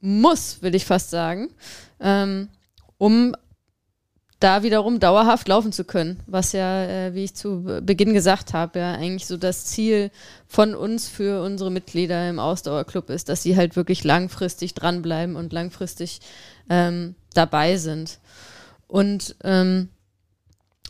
muss, 0.00 0.62
will 0.62 0.76
ich 0.76 0.86
fast 0.86 1.10
sagen, 1.10 1.50
ähm, 2.00 2.48
um 2.98 3.34
da 4.40 4.62
wiederum 4.62 5.00
dauerhaft 5.00 5.48
laufen 5.48 5.72
zu 5.72 5.82
können, 5.82 6.20
was 6.28 6.52
ja, 6.52 6.84
äh, 6.84 7.14
wie 7.14 7.24
ich 7.24 7.34
zu 7.34 7.80
Beginn 7.82 8.14
gesagt 8.14 8.52
habe, 8.54 8.78
ja 8.78 8.92
eigentlich 8.92 9.26
so 9.26 9.36
das 9.36 9.64
Ziel 9.64 10.12
von 10.46 10.76
uns 10.76 11.08
für 11.08 11.42
unsere 11.42 11.72
Mitglieder 11.72 12.30
im 12.30 12.38
Ausdauerclub 12.38 13.10
ist, 13.10 13.28
dass 13.28 13.42
sie 13.42 13.56
halt 13.56 13.74
wirklich 13.74 14.04
langfristig 14.04 14.74
dranbleiben 14.74 15.34
und 15.34 15.52
langfristig 15.52 16.20
ähm, 16.70 17.16
dabei 17.34 17.76
sind. 17.78 18.20
Und 18.86 19.34
ähm, 19.42 19.88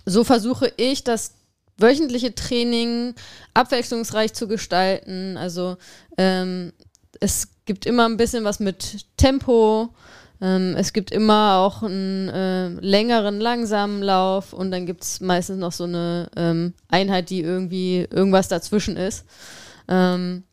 so 0.05 0.25
versuche 0.25 0.71
ich, 0.77 1.03
das 1.05 1.38
wöchentliche 1.79 2.35
Training 2.35 3.15
abwechslungsreich 3.55 4.35
zu 4.35 4.49
gestalten. 4.49 5.37
Also 5.37 5.77
ähm, 6.17 6.73
es 7.21 7.49
gibt 7.65 7.87
immer 7.87 8.07
ein 8.07 8.17
bisschen 8.17 8.45
was 8.45 8.61
mit 8.61 9.07
Tempo. 9.17 9.95
Ähm, 10.41 10.75
es 10.77 10.93
gibt 10.93 11.11
immer 11.11 11.57
auch 11.59 11.83
einen 11.83 12.29
äh, 12.29 12.69
längeren, 12.81 13.41
langsamen 13.41 14.03
Lauf 14.03 14.53
und 14.53 14.71
dann 14.71 14.87
gibt 14.87 15.03
es 15.03 15.21
meistens 15.21 15.59
noch 15.59 15.73
so 15.73 15.85
eine 15.85 16.31
ähm, 16.37 16.75
Einheit, 16.89 17.31
die 17.31 17.41
irgendwie 17.41 18.07
irgendwas 18.11 18.49
dazwischen 18.49 18.97
ist. 18.97 19.25
Ähm, 19.89 20.45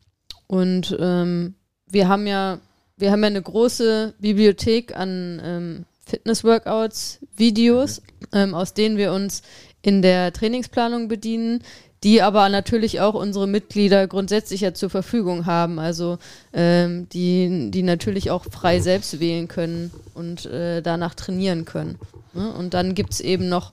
und 0.46 0.96
ähm, 0.98 1.54
wir 1.88 2.08
haben 2.08 2.26
ja, 2.26 2.58
wir 2.96 3.12
haben 3.12 3.22
ja 3.22 3.28
eine 3.28 3.42
große 3.42 4.14
Bibliothek 4.18 4.96
an 4.96 5.40
ähm, 5.44 5.84
Fitness-Workouts, 6.06 7.20
Videos, 7.36 8.02
ähm, 8.32 8.54
aus 8.54 8.74
denen 8.74 8.96
wir 8.96 9.12
uns 9.12 9.42
in 9.82 10.02
der 10.02 10.32
Trainingsplanung 10.32 11.08
bedienen, 11.08 11.62
die 12.02 12.22
aber 12.22 12.48
natürlich 12.48 13.00
auch 13.00 13.14
unsere 13.14 13.46
Mitglieder 13.46 14.06
grundsätzlich 14.06 14.60
ja 14.60 14.74
zur 14.74 14.90
Verfügung 14.90 15.46
haben, 15.46 15.78
also 15.78 16.18
ähm, 16.52 17.08
die, 17.08 17.70
die 17.70 17.82
natürlich 17.82 18.30
auch 18.30 18.44
frei 18.44 18.80
selbst 18.80 19.18
wählen 19.18 19.48
können 19.48 19.90
und 20.14 20.46
äh, 20.46 20.82
danach 20.82 21.14
trainieren 21.14 21.64
können. 21.64 21.98
Ne? 22.34 22.52
Und 22.52 22.74
dann 22.74 22.94
gibt 22.94 23.12
es 23.14 23.20
eben 23.20 23.48
noch 23.48 23.72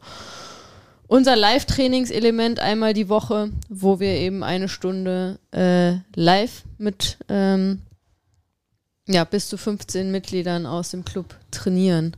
unser 1.07 1.35
Live-Trainingselement 1.35 2.59
einmal 2.59 2.93
die 2.93 3.09
Woche, 3.09 3.49
wo 3.69 3.99
wir 3.99 4.13
eben 4.13 4.43
eine 4.43 4.69
Stunde 4.69 5.37
äh, 5.51 5.97
live 6.15 6.63
mit 6.77 7.17
ähm, 7.29 7.81
ja, 9.07 9.23
bis 9.25 9.49
zu 9.49 9.57
15 9.57 10.11
Mitgliedern 10.11 10.65
aus 10.65 10.91
dem 10.91 11.03
Club 11.05 11.35
trainieren. 11.51 12.15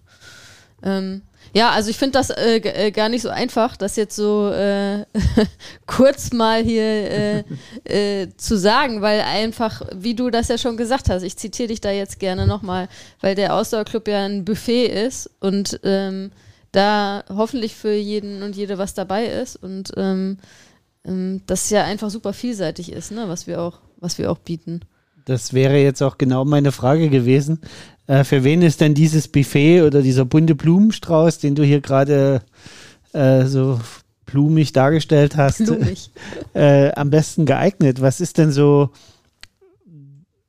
Ähm, 0.83 1.23
ja, 1.53 1.71
also 1.71 1.89
ich 1.89 1.97
finde 1.97 2.13
das 2.13 2.29
äh, 2.29 2.57
äh, 2.57 2.91
gar 2.91 3.09
nicht 3.09 3.21
so 3.21 3.29
einfach, 3.29 3.77
das 3.77 3.95
jetzt 3.95 4.15
so 4.15 4.51
äh, 4.51 5.05
kurz 5.85 6.33
mal 6.33 6.63
hier 6.63 6.83
äh, 6.83 7.43
äh, 7.83 8.29
zu 8.37 8.57
sagen, 8.57 9.01
weil 9.01 9.21
einfach, 9.21 9.81
wie 9.95 10.15
du 10.15 10.29
das 10.29 10.47
ja 10.47 10.57
schon 10.57 10.77
gesagt 10.77 11.09
hast, 11.09 11.23
ich 11.23 11.37
zitiere 11.37 11.69
dich 11.69 11.81
da 11.81 11.91
jetzt 11.91 12.19
gerne 12.19 12.47
nochmal, 12.47 12.87
weil 13.21 13.35
der 13.35 13.55
Ausdauerclub 13.55 14.07
ja 14.07 14.25
ein 14.25 14.45
Buffet 14.45 14.87
ist 14.87 15.29
und 15.39 15.79
ähm, 15.83 16.31
da 16.71 17.23
hoffentlich 17.29 17.75
für 17.75 17.93
jeden 17.93 18.43
und 18.43 18.55
jede 18.55 18.77
was 18.77 18.93
dabei 18.93 19.27
ist 19.27 19.55
und 19.55 19.91
ähm, 19.95 20.37
ähm, 21.05 21.41
das 21.45 21.69
ja 21.69 21.83
einfach 21.83 22.09
super 22.09 22.33
vielseitig 22.33 22.91
ist, 22.91 23.11
ne, 23.11 23.25
was 23.27 23.47
wir 23.47 23.61
auch, 23.61 23.79
was 23.97 24.17
wir 24.17 24.31
auch 24.31 24.39
bieten. 24.39 24.81
Das 25.25 25.53
wäre 25.53 25.77
jetzt 25.77 26.03
auch 26.03 26.17
genau 26.17 26.45
meine 26.45 26.71
Frage 26.71 27.09
gewesen. 27.09 27.59
Äh, 28.07 28.23
für 28.23 28.43
wen 28.43 28.61
ist 28.61 28.81
denn 28.81 28.93
dieses 28.93 29.27
Buffet 29.27 29.81
oder 29.81 30.01
dieser 30.01 30.25
bunte 30.25 30.55
Blumenstrauß, 30.55 31.39
den 31.39 31.55
du 31.55 31.63
hier 31.63 31.81
gerade 31.81 32.41
äh, 33.13 33.45
so 33.45 33.79
blumig 34.25 34.73
dargestellt 34.73 35.37
hast, 35.37 35.63
blumig. 35.63 36.11
Äh, 36.53 36.91
am 36.93 37.09
besten 37.09 37.45
geeignet? 37.45 38.01
Was 38.01 38.21
ist 38.21 38.37
denn 38.37 38.51
so, 38.51 38.89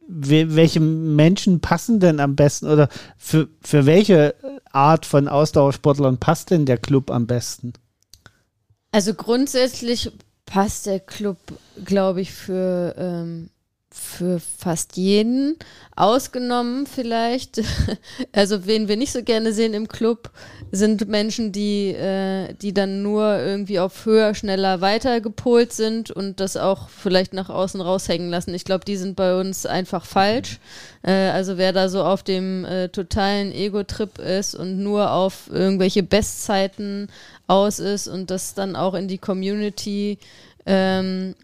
welche 0.07 0.79
Menschen 0.79 1.61
passen 1.61 1.99
denn 1.99 2.21
am 2.21 2.37
besten 2.37 2.67
oder 2.67 2.89
für, 3.17 3.49
für 3.61 3.87
welche 3.87 4.37
Art 4.71 5.05
von 5.05 5.27
Ausdauersportlern 5.27 6.19
passt 6.19 6.51
denn 6.51 6.65
der 6.65 6.79
Club 6.79 7.11
am 7.11 7.27
besten? 7.27 7.73
Also 8.93 9.15
grundsätzlich 9.15 10.13
passt 10.45 10.87
der 10.87 11.01
Club, 11.01 11.39
glaube 11.85 12.21
ich, 12.21 12.33
für 12.33 12.95
ähm, 12.97 13.51
für 13.97 14.41
fast 14.41 14.97
jeden, 14.97 15.57
ausgenommen 15.97 16.87
vielleicht, 16.87 17.63
also 18.33 18.67
wen 18.67 18.89
wir 18.89 18.97
nicht 18.97 19.13
so 19.13 19.23
gerne 19.23 19.53
sehen 19.53 19.75
im 19.75 19.89
Club, 19.89 20.31
sind 20.71 21.09
Menschen, 21.09 21.53
die, 21.53 21.89
äh, 21.89 22.53
die 22.55 22.75
dann 22.75 23.03
nur 23.03 23.39
irgendwie 23.39 23.79
auf 23.79 24.05
höher, 24.05 24.35
schneller, 24.35 24.81
weiter 24.81 25.21
gepolt 25.21 25.73
sind 25.73 26.11
und 26.11 26.41
das 26.41 26.57
auch 26.57 26.89
vielleicht 26.89 27.33
nach 27.33 27.49
außen 27.49 27.81
raushängen 27.81 28.29
lassen. 28.29 28.55
Ich 28.55 28.65
glaube, 28.65 28.85
die 28.85 28.97
sind 28.97 29.17
bei 29.17 29.39
uns 29.39 29.65
einfach 29.65 30.05
falsch. 30.05 30.59
Äh, 31.03 31.31
also 31.31 31.57
wer 31.57 31.73
da 31.73 31.89
so 31.89 32.05
auf 32.05 32.23
dem 32.23 32.65
äh, 32.65 32.89
totalen 32.89 33.53
Ego-Trip 33.53 34.19
ist 34.19 34.55
und 34.55 34.79
nur 34.79 35.13
auf 35.13 35.49
irgendwelche 35.51 36.03
Bestzeiten 36.03 37.09
aus 37.47 37.79
ist 37.79 38.09
und 38.09 38.31
das 38.31 38.55
dann 38.55 38.77
auch 38.77 38.95
in 38.95 39.09
die 39.09 39.19
Community 39.19 40.19
ähm, 40.67 41.35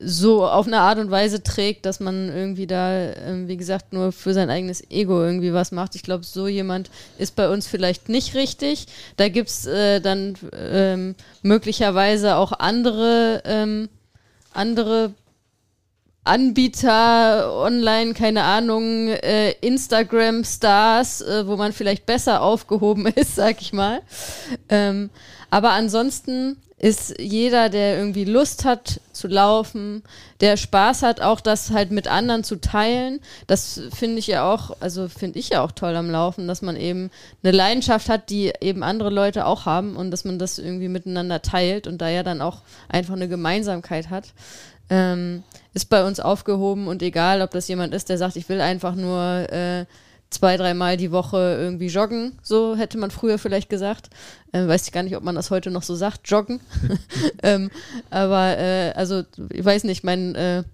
so 0.00 0.46
auf 0.46 0.66
eine 0.66 0.78
Art 0.78 0.98
und 0.98 1.10
Weise 1.10 1.42
trägt, 1.42 1.84
dass 1.84 1.98
man 1.98 2.28
irgendwie 2.28 2.68
da, 2.68 3.10
äh, 3.10 3.48
wie 3.48 3.56
gesagt, 3.56 3.92
nur 3.92 4.12
für 4.12 4.32
sein 4.32 4.48
eigenes 4.48 4.88
Ego 4.90 5.20
irgendwie 5.20 5.52
was 5.52 5.72
macht. 5.72 5.96
Ich 5.96 6.02
glaube, 6.02 6.24
so 6.24 6.46
jemand 6.46 6.90
ist 7.18 7.34
bei 7.34 7.48
uns 7.48 7.66
vielleicht 7.66 8.08
nicht 8.08 8.34
richtig. 8.34 8.86
Da 9.16 9.28
gibt 9.28 9.48
es 9.48 9.66
äh, 9.66 10.00
dann 10.00 10.36
ähm, 10.52 11.16
möglicherweise 11.42 12.36
auch 12.36 12.52
andere, 12.52 13.42
ähm, 13.44 13.88
andere 14.52 15.14
Anbieter 16.22 17.52
online, 17.54 18.12
keine 18.14 18.44
Ahnung, 18.44 19.08
äh, 19.08 19.52
Instagram-Stars, 19.62 21.22
äh, 21.22 21.46
wo 21.46 21.56
man 21.56 21.72
vielleicht 21.72 22.06
besser 22.06 22.42
aufgehoben 22.42 23.06
ist, 23.16 23.34
sag 23.34 23.60
ich 23.60 23.72
mal. 23.72 24.02
Ähm, 24.68 25.10
aber 25.50 25.70
ansonsten 25.70 26.56
ist 26.78 27.18
jeder, 27.18 27.70
der 27.70 27.98
irgendwie 27.98 28.24
Lust 28.24 28.64
hat 28.64 29.00
zu 29.12 29.26
laufen, 29.26 30.02
der 30.40 30.56
Spaß 30.56 31.02
hat, 31.02 31.20
auch 31.20 31.40
das 31.40 31.72
halt 31.72 31.90
mit 31.90 32.06
anderen 32.06 32.44
zu 32.44 32.60
teilen. 32.60 33.20
Das 33.48 33.80
finde 33.92 34.18
ich 34.18 34.28
ja 34.28 34.52
auch, 34.52 34.76
also 34.78 35.08
finde 35.08 35.40
ich 35.40 35.48
ja 35.50 35.62
auch 35.62 35.72
toll 35.72 35.96
am 35.96 36.10
Laufen, 36.10 36.46
dass 36.46 36.62
man 36.62 36.76
eben 36.76 37.10
eine 37.42 37.52
Leidenschaft 37.52 38.08
hat, 38.08 38.30
die 38.30 38.52
eben 38.60 38.84
andere 38.84 39.10
Leute 39.10 39.46
auch 39.46 39.66
haben 39.66 39.96
und 39.96 40.12
dass 40.12 40.24
man 40.24 40.38
das 40.38 40.58
irgendwie 40.58 40.88
miteinander 40.88 41.42
teilt 41.42 41.88
und 41.88 41.98
da 41.98 42.08
ja 42.08 42.22
dann 42.22 42.40
auch 42.40 42.62
einfach 42.88 43.14
eine 43.14 43.28
Gemeinsamkeit 43.28 44.10
hat. 44.10 44.32
Ähm, 44.90 45.42
ist 45.74 45.90
bei 45.90 46.06
uns 46.06 46.20
aufgehoben 46.20 46.86
und 46.86 47.02
egal, 47.02 47.42
ob 47.42 47.50
das 47.50 47.68
jemand 47.68 47.92
ist, 47.92 48.08
der 48.08 48.18
sagt, 48.18 48.36
ich 48.36 48.48
will 48.48 48.60
einfach 48.60 48.94
nur 48.94 49.20
äh, 49.52 49.84
zwei, 50.30 50.56
dreimal 50.56 50.96
die 50.96 51.12
Woche 51.12 51.56
irgendwie 51.58 51.86
joggen, 51.86 52.38
so 52.42 52.76
hätte 52.76 52.98
man 52.98 53.10
früher 53.10 53.38
vielleicht 53.38 53.70
gesagt. 53.70 54.10
Äh, 54.52 54.66
weiß 54.66 54.86
ich 54.86 54.92
gar 54.92 55.02
nicht, 55.02 55.16
ob 55.16 55.22
man 55.22 55.34
das 55.34 55.50
heute 55.50 55.70
noch 55.70 55.82
so 55.82 55.94
sagt, 55.94 56.28
joggen. 56.28 56.60
ähm, 57.42 57.70
aber 58.10 58.58
äh, 58.58 58.92
also, 58.94 59.24
ich 59.50 59.64
weiß 59.64 59.84
nicht, 59.84 60.04
mein 60.04 60.34
äh, 60.34 60.64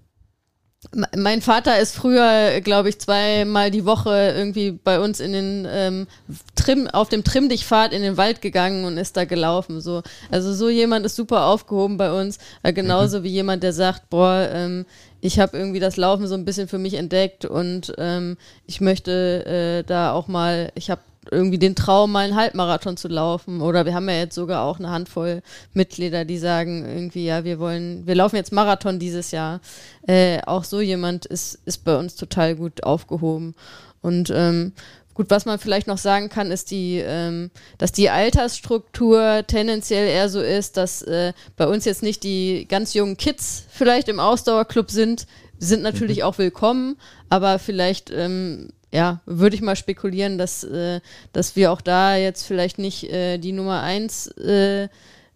mein 1.16 1.42
Vater 1.42 1.78
ist 1.78 1.94
früher, 1.94 2.60
glaube 2.60 2.88
ich, 2.88 2.98
zweimal 2.98 3.70
die 3.70 3.84
Woche 3.84 4.32
irgendwie 4.36 4.72
bei 4.72 5.00
uns 5.00 5.20
in 5.20 5.32
den 5.32 5.66
ähm, 5.68 6.06
Trim, 6.54 6.88
auf 6.88 7.08
dem 7.08 7.24
Trimmdichtpfad 7.24 7.92
in 7.92 8.02
den 8.02 8.16
Wald 8.16 8.42
gegangen 8.42 8.84
und 8.84 8.98
ist 8.98 9.16
da 9.16 9.24
gelaufen. 9.24 9.80
So. 9.80 10.02
Also 10.30 10.52
so 10.52 10.68
jemand 10.68 11.06
ist 11.06 11.16
super 11.16 11.46
aufgehoben 11.46 11.96
bei 11.96 12.12
uns. 12.12 12.38
Äh, 12.62 12.72
genauso 12.72 13.20
mhm. 13.20 13.24
wie 13.24 13.30
jemand, 13.30 13.62
der 13.62 13.72
sagt, 13.72 14.10
boah, 14.10 14.48
ähm, 14.52 14.86
ich 15.20 15.40
habe 15.40 15.56
irgendwie 15.56 15.80
das 15.80 15.96
Laufen 15.96 16.26
so 16.26 16.34
ein 16.34 16.44
bisschen 16.44 16.68
für 16.68 16.78
mich 16.78 16.94
entdeckt 16.94 17.46
und 17.46 17.94
ähm, 17.96 18.36
ich 18.66 18.80
möchte 18.80 19.46
äh, 19.46 19.82
da 19.82 20.12
auch 20.12 20.28
mal, 20.28 20.70
ich 20.74 20.90
habe 20.90 21.00
irgendwie 21.30 21.58
den 21.58 21.74
Traum, 21.74 22.12
mal 22.12 22.24
einen 22.24 22.36
Halbmarathon 22.36 22.96
zu 22.96 23.08
laufen. 23.08 23.60
Oder 23.60 23.86
wir 23.86 23.94
haben 23.94 24.08
ja 24.08 24.16
jetzt 24.16 24.34
sogar 24.34 24.64
auch 24.64 24.78
eine 24.78 24.90
Handvoll 24.90 25.42
Mitglieder, 25.72 26.24
die 26.24 26.38
sagen 26.38 26.84
irgendwie, 26.84 27.26
ja, 27.26 27.44
wir 27.44 27.58
wollen, 27.58 28.06
wir 28.06 28.14
laufen 28.14 28.36
jetzt 28.36 28.52
Marathon 28.52 28.98
dieses 28.98 29.30
Jahr. 29.30 29.60
Äh, 30.06 30.40
auch 30.42 30.64
so 30.64 30.80
jemand 30.80 31.26
ist, 31.26 31.58
ist 31.64 31.84
bei 31.84 31.96
uns 31.96 32.14
total 32.14 32.56
gut 32.56 32.84
aufgehoben. 32.84 33.54
Und 34.00 34.30
ähm, 34.34 34.72
Gut, 35.14 35.30
was 35.30 35.44
man 35.44 35.60
vielleicht 35.60 35.86
noch 35.86 35.98
sagen 35.98 36.28
kann, 36.28 36.50
ist 36.50 36.72
die, 36.72 36.98
ähm, 36.98 37.52
dass 37.78 37.92
die 37.92 38.10
Altersstruktur 38.10 39.44
tendenziell 39.46 40.08
eher 40.08 40.28
so 40.28 40.40
ist, 40.40 40.76
dass 40.76 41.02
äh, 41.02 41.32
bei 41.56 41.68
uns 41.68 41.84
jetzt 41.84 42.02
nicht 42.02 42.24
die 42.24 42.66
ganz 42.68 42.94
jungen 42.94 43.16
Kids 43.16 43.64
vielleicht 43.70 44.08
im 44.08 44.18
Ausdauerclub 44.18 44.90
sind. 44.90 45.26
sind 45.60 45.82
natürlich 45.82 46.18
mhm. 46.18 46.24
auch 46.24 46.38
willkommen, 46.38 46.96
aber 47.30 47.60
vielleicht, 47.60 48.10
ähm, 48.10 48.70
ja, 48.94 49.20
würde 49.26 49.56
ich 49.56 49.62
mal 49.62 49.74
spekulieren, 49.74 50.38
dass, 50.38 50.62
äh, 50.62 51.00
dass 51.32 51.56
wir 51.56 51.72
auch 51.72 51.80
da 51.80 52.16
jetzt 52.16 52.44
vielleicht 52.44 52.78
nicht 52.78 53.10
äh, 53.10 53.38
die 53.38 53.50
Nummer 53.50 53.82
eins 53.82 54.28
äh, 54.38 54.86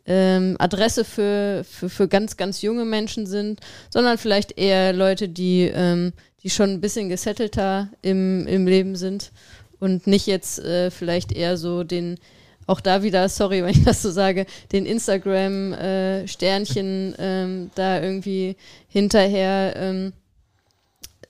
ähm, 0.07 0.55
Adresse 0.61 1.05
für, 1.05 1.65
für, 1.69 1.89
für 1.89 2.07
ganz, 2.07 2.37
ganz 2.37 2.63
junge 2.63 2.85
Menschen 2.85 3.27
sind, 3.27 3.59
sondern 3.91 4.17
vielleicht 4.17 4.57
eher 4.59 4.93
Leute, 4.93 5.29
die, 5.29 5.69
ähm, 5.75 6.13
die 6.45 6.51
schon 6.51 6.71
ein 6.71 6.81
bisschen 6.81 7.09
gesettelter 7.09 7.89
im, 8.01 8.47
im 8.47 8.69
Leben 8.69 8.95
sind 8.95 9.33
und 9.81 10.07
nicht 10.07 10.29
jetzt 10.29 10.61
äh, 10.61 10.93
vielleicht 10.93 11.33
eher 11.33 11.57
so 11.57 11.83
den, 11.83 12.21
auch 12.69 12.81
da 12.81 13.03
wieder, 13.03 13.29
sorry, 13.29 13.61
wenn 13.65 13.71
ich 13.71 13.83
das 13.83 14.03
so 14.03 14.13
sage, 14.13 14.47
den 14.71 14.87
Instagram-Sternchen 14.87 17.15
äh, 17.19 17.43
ähm, 17.43 17.73
da 17.75 18.01
irgendwie 18.01 18.55
hinterher 18.89 19.75
ähm, 19.77 20.13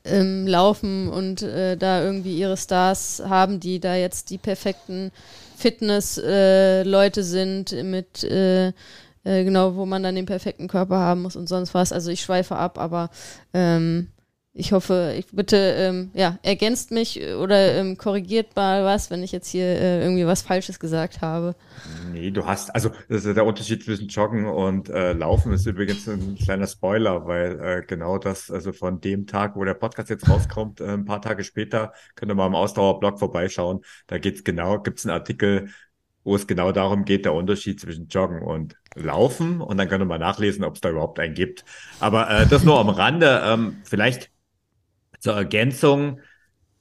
ähm, 0.08 0.46
laufen 0.46 1.08
und 1.08 1.42
äh, 1.42 1.76
da 1.76 2.02
irgendwie 2.02 2.38
ihre 2.38 2.56
Stars 2.56 3.22
haben, 3.26 3.60
die 3.60 3.80
da 3.80 3.94
jetzt 3.94 4.30
die 4.30 4.38
perfekten 4.38 5.10
Fitness-Leute 5.56 7.20
äh, 7.20 7.24
sind 7.24 7.72
mit 7.84 8.24
äh, 8.24 8.72
äh, 9.24 9.44
genau, 9.44 9.74
wo 9.74 9.84
man 9.84 10.02
dann 10.02 10.14
den 10.14 10.26
perfekten 10.26 10.68
Körper 10.68 10.98
haben 10.98 11.22
muss 11.22 11.36
und 11.36 11.48
sonst 11.48 11.74
was. 11.74 11.92
Also 11.92 12.10
ich 12.10 12.22
schweife 12.22 12.56
ab, 12.56 12.78
aber 12.78 13.10
ähm, 13.52 14.08
ich 14.58 14.72
hoffe, 14.72 15.14
ich 15.16 15.28
bitte, 15.28 15.56
ähm, 15.56 16.10
ja, 16.14 16.38
ergänzt 16.42 16.90
mich 16.90 17.22
oder 17.22 17.76
ähm, 17.76 17.96
korrigiert 17.96 18.56
mal 18.56 18.84
was, 18.84 19.08
wenn 19.08 19.22
ich 19.22 19.30
jetzt 19.30 19.48
hier 19.48 19.64
äh, 19.64 20.02
irgendwie 20.02 20.26
was 20.26 20.42
Falsches 20.42 20.80
gesagt 20.80 21.20
habe. 21.20 21.54
Nee, 22.12 22.32
du 22.32 22.44
hast, 22.44 22.74
also 22.74 22.90
das 23.08 23.24
ist 23.24 23.36
der 23.36 23.46
Unterschied 23.46 23.84
zwischen 23.84 24.08
Joggen 24.08 24.46
und 24.46 24.88
äh, 24.88 25.12
Laufen 25.12 25.52
ist 25.52 25.64
übrigens 25.66 26.08
ein 26.08 26.34
kleiner 26.34 26.66
Spoiler, 26.66 27.24
weil 27.26 27.60
äh, 27.60 27.82
genau 27.86 28.18
das, 28.18 28.50
also 28.50 28.72
von 28.72 29.00
dem 29.00 29.28
Tag, 29.28 29.54
wo 29.54 29.62
der 29.62 29.74
Podcast 29.74 30.10
jetzt 30.10 30.28
rauskommt, 30.28 30.80
äh, 30.80 30.88
ein 30.88 31.04
paar 31.04 31.22
Tage 31.22 31.44
später, 31.44 31.92
könnt 32.16 32.32
ihr 32.32 32.34
mal 32.34 32.48
im 32.48 32.56
Ausdauerblog 32.56 33.20
vorbeischauen. 33.20 33.84
Da 34.08 34.18
geht's 34.18 34.42
genau, 34.42 34.80
gibt's 34.80 35.06
einen 35.06 35.14
Artikel, 35.14 35.68
wo 36.24 36.34
es 36.34 36.48
genau 36.48 36.72
darum 36.72 37.04
geht, 37.04 37.24
der 37.24 37.32
Unterschied 37.32 37.80
zwischen 37.80 38.08
Joggen 38.08 38.42
und 38.42 38.76
Laufen. 38.96 39.60
Und 39.60 39.76
dann 39.76 39.88
könnt 39.88 40.02
ihr 40.02 40.06
mal 40.06 40.18
nachlesen, 40.18 40.64
ob 40.64 40.74
es 40.74 40.80
da 40.80 40.90
überhaupt 40.90 41.20
einen 41.20 41.34
gibt. 41.34 41.64
Aber 42.00 42.28
äh, 42.28 42.46
das 42.48 42.64
nur 42.64 42.80
am 42.80 42.88
Rande. 42.88 43.40
Ähm, 43.46 43.76
vielleicht 43.84 44.30
zur 45.18 45.34
Ergänzung, 45.34 46.20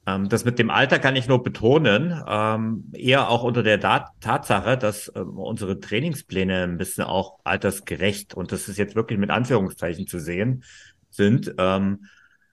ähm, 0.06 0.28
das 0.28 0.44
mit 0.44 0.58
dem 0.58 0.70
Alter 0.70 0.98
kann 0.98 1.16
ich 1.16 1.28
nur 1.28 1.42
betonen, 1.42 2.22
ähm, 2.26 2.90
eher 2.94 3.28
auch 3.28 3.42
unter 3.42 3.62
der 3.62 3.78
Dat 3.78 4.06
Tatsache, 4.20 4.78
dass 4.78 5.12
ähm, 5.14 5.38
unsere 5.38 5.80
Trainingspläne 5.80 6.62
ein 6.64 6.78
bisschen 6.78 7.04
auch 7.04 7.38
altersgerecht 7.44 8.34
und 8.34 8.52
das 8.52 8.68
ist 8.68 8.78
jetzt 8.78 8.96
wirklich 8.96 9.18
mit 9.18 9.30
Anführungszeichen 9.30 10.06
zu 10.06 10.18
sehen 10.18 10.64
sind, 11.10 11.54
ähm, 11.58 12.06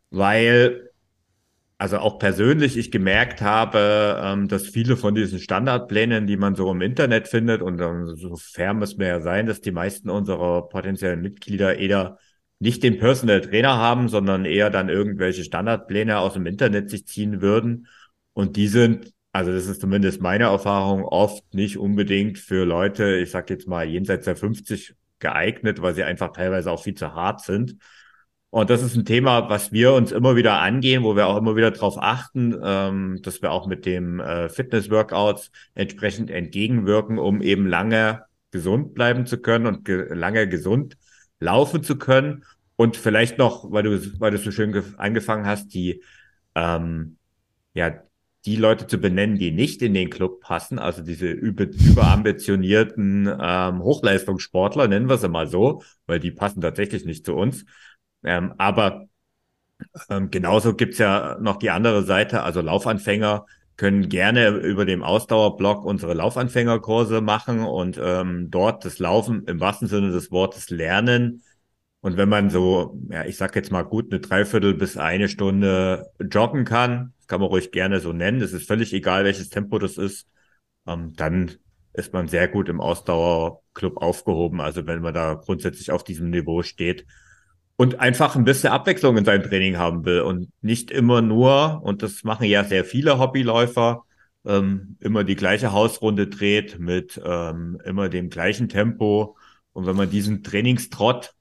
weil 0.09 0.89
also 1.77 1.97
auch 1.97 2.19
persönlich 2.19 2.77
ich 2.77 2.89
gemerkt 2.91 3.41
habe, 3.41 4.19
ähm, 4.23 4.47
dass 4.47 4.67
viele 4.67 4.95
von 4.95 5.13
diesen 5.13 5.39
Standardplänen, 5.39 6.25
die 6.25 6.37
man 6.37 6.55
so 6.55 6.71
im 6.71 6.81
Internet 6.81 7.27
findet, 7.27 7.61
und 7.61 7.81
ähm, 7.81 8.15
so 8.15 8.35
fair 8.37 8.73
muss 8.73 8.97
man 8.97 9.07
ja 9.07 9.21
sein, 9.21 9.45
dass 9.45 9.59
die 9.61 9.71
meisten 9.71 10.09
unserer 10.09 10.69
potenziellen 10.69 11.21
Mitglieder 11.21 11.77
eher 11.77 12.17
nicht 12.59 12.83
den 12.83 12.97
Personal 12.97 13.41
Trainer 13.41 13.77
haben, 13.77 14.07
sondern 14.09 14.45
eher 14.45 14.69
dann 14.69 14.89
irgendwelche 14.89 15.43
Standardpläne 15.43 16.19
aus 16.19 16.33
dem 16.33 16.45
Internet 16.45 16.89
sich 16.89 17.05
ziehen 17.07 17.41
würden. 17.41 17.87
Und 18.33 18.55
die 18.55 18.67
sind, 18.67 19.13
also 19.31 19.51
das 19.51 19.67
ist 19.67 19.81
zumindest 19.81 20.21
meine 20.21 20.45
Erfahrung, 20.45 21.03
oft 21.03 21.53
nicht 21.53 21.77
unbedingt 21.77 22.37
für 22.37 22.65
Leute, 22.65 23.17
ich 23.17 23.31
sag 23.31 23.49
jetzt 23.49 23.67
mal 23.67 23.85
jenseits 23.85 24.25
der 24.25 24.35
50 24.35 24.95
geeignet, 25.19 25.81
weil 25.81 25.95
sie 25.95 26.03
einfach 26.03 26.31
teilweise 26.31 26.71
auch 26.71 26.81
viel 26.81 26.95
zu 26.95 27.13
hart 27.13 27.41
sind. 27.41 27.77
Und 28.49 28.69
das 28.69 28.81
ist 28.81 28.95
ein 28.95 29.03
Thema, 29.03 29.49
was 29.49 29.73
wir 29.73 29.91
uns 29.93 30.13
immer 30.13 30.37
wieder 30.37 30.61
angehen, 30.61 31.03
wo 31.03 31.17
wir 31.17 31.27
auch 31.27 31.35
immer 31.35 31.57
wieder 31.57 31.71
darauf 31.71 31.97
achten, 31.99 32.55
ähm, 32.63 33.19
dass 33.21 33.41
wir 33.41 33.51
auch 33.51 33.67
mit 33.67 33.85
dem 33.85 34.21
äh, 34.21 34.47
Fitness-Workouts 34.47 35.51
entsprechend 35.73 36.31
entgegenwirken, 36.31 37.19
um 37.19 37.41
eben 37.41 37.67
lange 37.67 38.23
gesund 38.51 38.93
bleiben 38.93 39.25
zu 39.25 39.39
können 39.41 39.65
und 39.65 39.83
ge 39.83 40.13
lange 40.13 40.47
gesund 40.47 40.95
laufen 41.39 41.83
zu 41.83 41.97
können. 41.97 42.43
Und 42.75 42.97
vielleicht 42.97 43.37
noch, 43.37 43.71
weil 43.71 43.83
du, 43.83 44.19
weil 44.19 44.31
du 44.31 44.37
so 44.37 44.51
schön 44.51 44.83
angefangen 44.97 45.45
hast, 45.45 45.73
die, 45.73 46.03
ähm, 46.55 47.17
ja, 47.73 48.01
die 48.45 48.57
Leute 48.57 48.85
zu 48.85 48.99
benennen, 48.99 49.37
die 49.37 49.51
nicht 49.51 49.81
in 49.81 49.93
den 49.93 50.09
Club 50.09 50.41
passen, 50.41 50.77
also 50.77 51.01
diese 51.01 51.27
über, 51.31 51.63
überambitionierten 51.63 53.27
ähm, 53.41 53.81
Hochleistungssportler, 53.81 54.87
nennen 54.87 55.09
wir 55.09 55.17
sie 55.17 55.29
mal 55.29 55.47
so, 55.47 55.83
weil 56.05 56.19
die 56.19 56.31
passen 56.31 56.61
tatsächlich 56.61 57.05
nicht 57.05 57.25
zu 57.25 57.33
uns. 57.35 57.65
Ähm, 58.23 58.53
aber 58.57 59.07
ähm, 60.09 60.29
genauso 60.29 60.75
gibt's 60.75 60.99
ja 60.99 61.37
noch 61.39 61.57
die 61.57 61.69
andere 61.69 62.03
Seite, 62.03 62.43
also 62.43 62.61
Laufanfänger 62.61 63.45
können 63.77 64.07
gerne 64.07 64.49
über 64.49 64.85
dem 64.85 65.03
Ausdauerblog 65.03 65.83
unsere 65.83 66.13
Laufanfängerkurse 66.13 67.21
machen 67.21 67.61
und 67.61 67.99
ähm, 68.01 68.49
dort 68.49 68.85
das 68.85 68.99
Laufen 68.99 69.43
im 69.45 69.59
wahrsten 69.59 69.87
Sinne 69.87 70.11
des 70.11 70.31
Wortes 70.31 70.69
lernen. 70.69 71.43
Und 72.01 72.17
wenn 72.17 72.29
man 72.29 72.49
so, 72.49 72.99
ja, 73.09 73.25
ich 73.25 73.37
sag 73.37 73.55
jetzt 73.55 73.71
mal 73.71 73.81
gut 73.81 74.11
eine 74.11 74.21
Dreiviertel 74.21 74.75
bis 74.75 74.95
eine 74.95 75.27
Stunde 75.27 76.11
joggen 76.19 76.63
kann, 76.63 77.13
das 77.17 77.27
kann 77.27 77.41
man 77.41 77.49
ruhig 77.49 77.71
gerne 77.71 77.99
so 77.99 78.13
nennen, 78.13 78.41
es 78.41 78.53
ist 78.53 78.67
völlig 78.67 78.93
egal, 78.93 79.23
welches 79.25 79.49
Tempo 79.49 79.79
das 79.79 79.97
ist, 79.97 80.27
ähm, 80.87 81.13
dann 81.15 81.51
ist 81.93 82.13
man 82.13 82.27
sehr 82.27 82.47
gut 82.47 82.69
im 82.69 82.81
Ausdauerclub 82.81 83.97
aufgehoben. 83.97 84.61
Also 84.61 84.85
wenn 84.85 85.01
man 85.01 85.13
da 85.13 85.33
grundsätzlich 85.33 85.91
auf 85.91 86.03
diesem 86.03 86.29
Niveau 86.29 86.61
steht 86.61 87.05
und 87.77 87.99
einfach 87.99 88.35
ein 88.35 88.45
bisschen 88.45 88.71
Abwechslung 88.71 89.17
in 89.17 89.25
seinem 89.25 89.43
Training 89.43 89.77
haben 89.77 90.05
will 90.05 90.21
und 90.21 90.49
nicht 90.61 90.91
immer 90.91 91.21
nur, 91.21 91.81
und 91.83 92.03
das 92.03 92.23
machen 92.23 92.45
ja 92.45 92.63
sehr 92.63 92.85
viele 92.85 93.19
Hobbyläufer, 93.19 94.05
ähm, 94.45 94.97
immer 94.99 95.23
die 95.23 95.35
gleiche 95.35 95.71
Hausrunde 95.71 96.27
dreht 96.27 96.79
mit 96.79 97.19
ähm, 97.25 97.81
immer 97.83 98.09
dem 98.09 98.29
gleichen 98.29 98.69
Tempo. 98.69 99.37
Und 99.73 99.87
wenn 99.87 99.95
man 99.95 100.09
diesen 100.09 100.43
Trainingstrott 100.43 101.33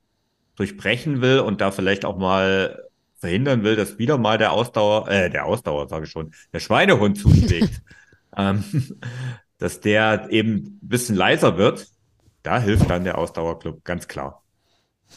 durchbrechen 0.57 1.20
will 1.20 1.40
und 1.40 1.61
da 1.61 1.70
vielleicht 1.70 2.05
auch 2.05 2.16
mal 2.16 2.85
verhindern 3.18 3.62
will, 3.62 3.77
dass 3.77 3.99
wieder 3.99 4.18
mal 4.18 4.38
der 4.38 4.53
Ausdauer, 4.53 5.09
äh, 5.09 5.31
der 5.31 5.47
Ausdauer, 5.47 5.88
sage 5.88 6.07
ich 6.07 6.11
schon, 6.11 6.33
der 6.53 6.61
Schweinehund 6.61 7.18
zuschlägt, 7.18 7.83
ähm, 8.37 8.64
dass 9.59 9.81
der 9.81 10.29
eben 10.31 10.55
ein 10.55 10.79
bisschen 10.83 11.16
leiser 11.16 11.57
wird, 11.57 11.88
da 12.42 12.61
hilft 12.61 12.90
dann 12.90 13.05
der 13.05 13.18
Ausdauerclub, 13.18 13.85
ganz 13.85 14.09
klar. 14.09 14.43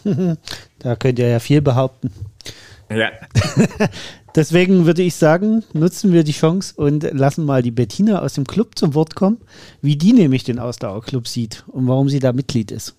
da 0.80 0.96
könnt 0.96 1.20
ihr 1.20 1.28
ja 1.28 1.40
viel 1.40 1.62
behaupten. 1.62 2.12
Ja. 2.90 3.12
Deswegen 4.36 4.86
würde 4.86 5.02
ich 5.02 5.16
sagen, 5.16 5.64
nutzen 5.74 6.14
wir 6.14 6.24
die 6.24 6.32
Chance 6.32 6.76
und 6.78 7.04
lassen 7.12 7.44
mal 7.44 7.64
die 7.64 7.72
Bettina 7.72 8.22
aus 8.22 8.34
dem 8.34 8.46
Club 8.46 8.78
zum 8.78 8.94
Wort 8.94 9.16
kommen, 9.16 9.42
wie 9.82 9.96
die 9.96 10.14
nämlich 10.14 10.44
den 10.44 10.60
Ausdauerclub 10.60 11.28
sieht 11.28 11.64
und 11.68 11.88
warum 11.88 12.08
sie 12.08 12.20
da 12.20 12.34
Mitglied 12.34 12.72
ist. 12.72 12.96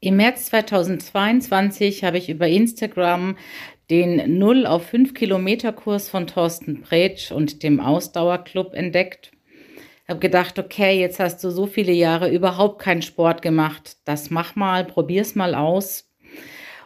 Im 0.00 0.16
März 0.16 0.46
2022 0.46 2.04
habe 2.04 2.18
ich 2.18 2.28
über 2.28 2.48
Instagram 2.48 3.36
den 3.88 4.38
0 4.38 4.66
auf 4.66 4.86
5 4.86 5.14
Kilometer 5.14 5.72
Kurs 5.72 6.08
von 6.08 6.26
Thorsten 6.26 6.82
Pretsch 6.82 7.30
und 7.30 7.62
dem 7.62 7.80
Ausdauerclub 7.80 8.74
entdeckt. 8.74 9.30
Habe 10.08 10.20
gedacht, 10.20 10.58
okay, 10.58 11.00
jetzt 11.00 11.18
hast 11.18 11.42
du 11.42 11.50
so 11.50 11.66
viele 11.66 11.92
Jahre 11.92 12.30
überhaupt 12.30 12.80
keinen 12.80 13.02
Sport 13.02 13.42
gemacht. 13.42 13.96
Das 14.04 14.30
mach 14.30 14.54
mal, 14.54 14.84
probier's 14.84 15.34
mal 15.34 15.54
aus. 15.54 16.08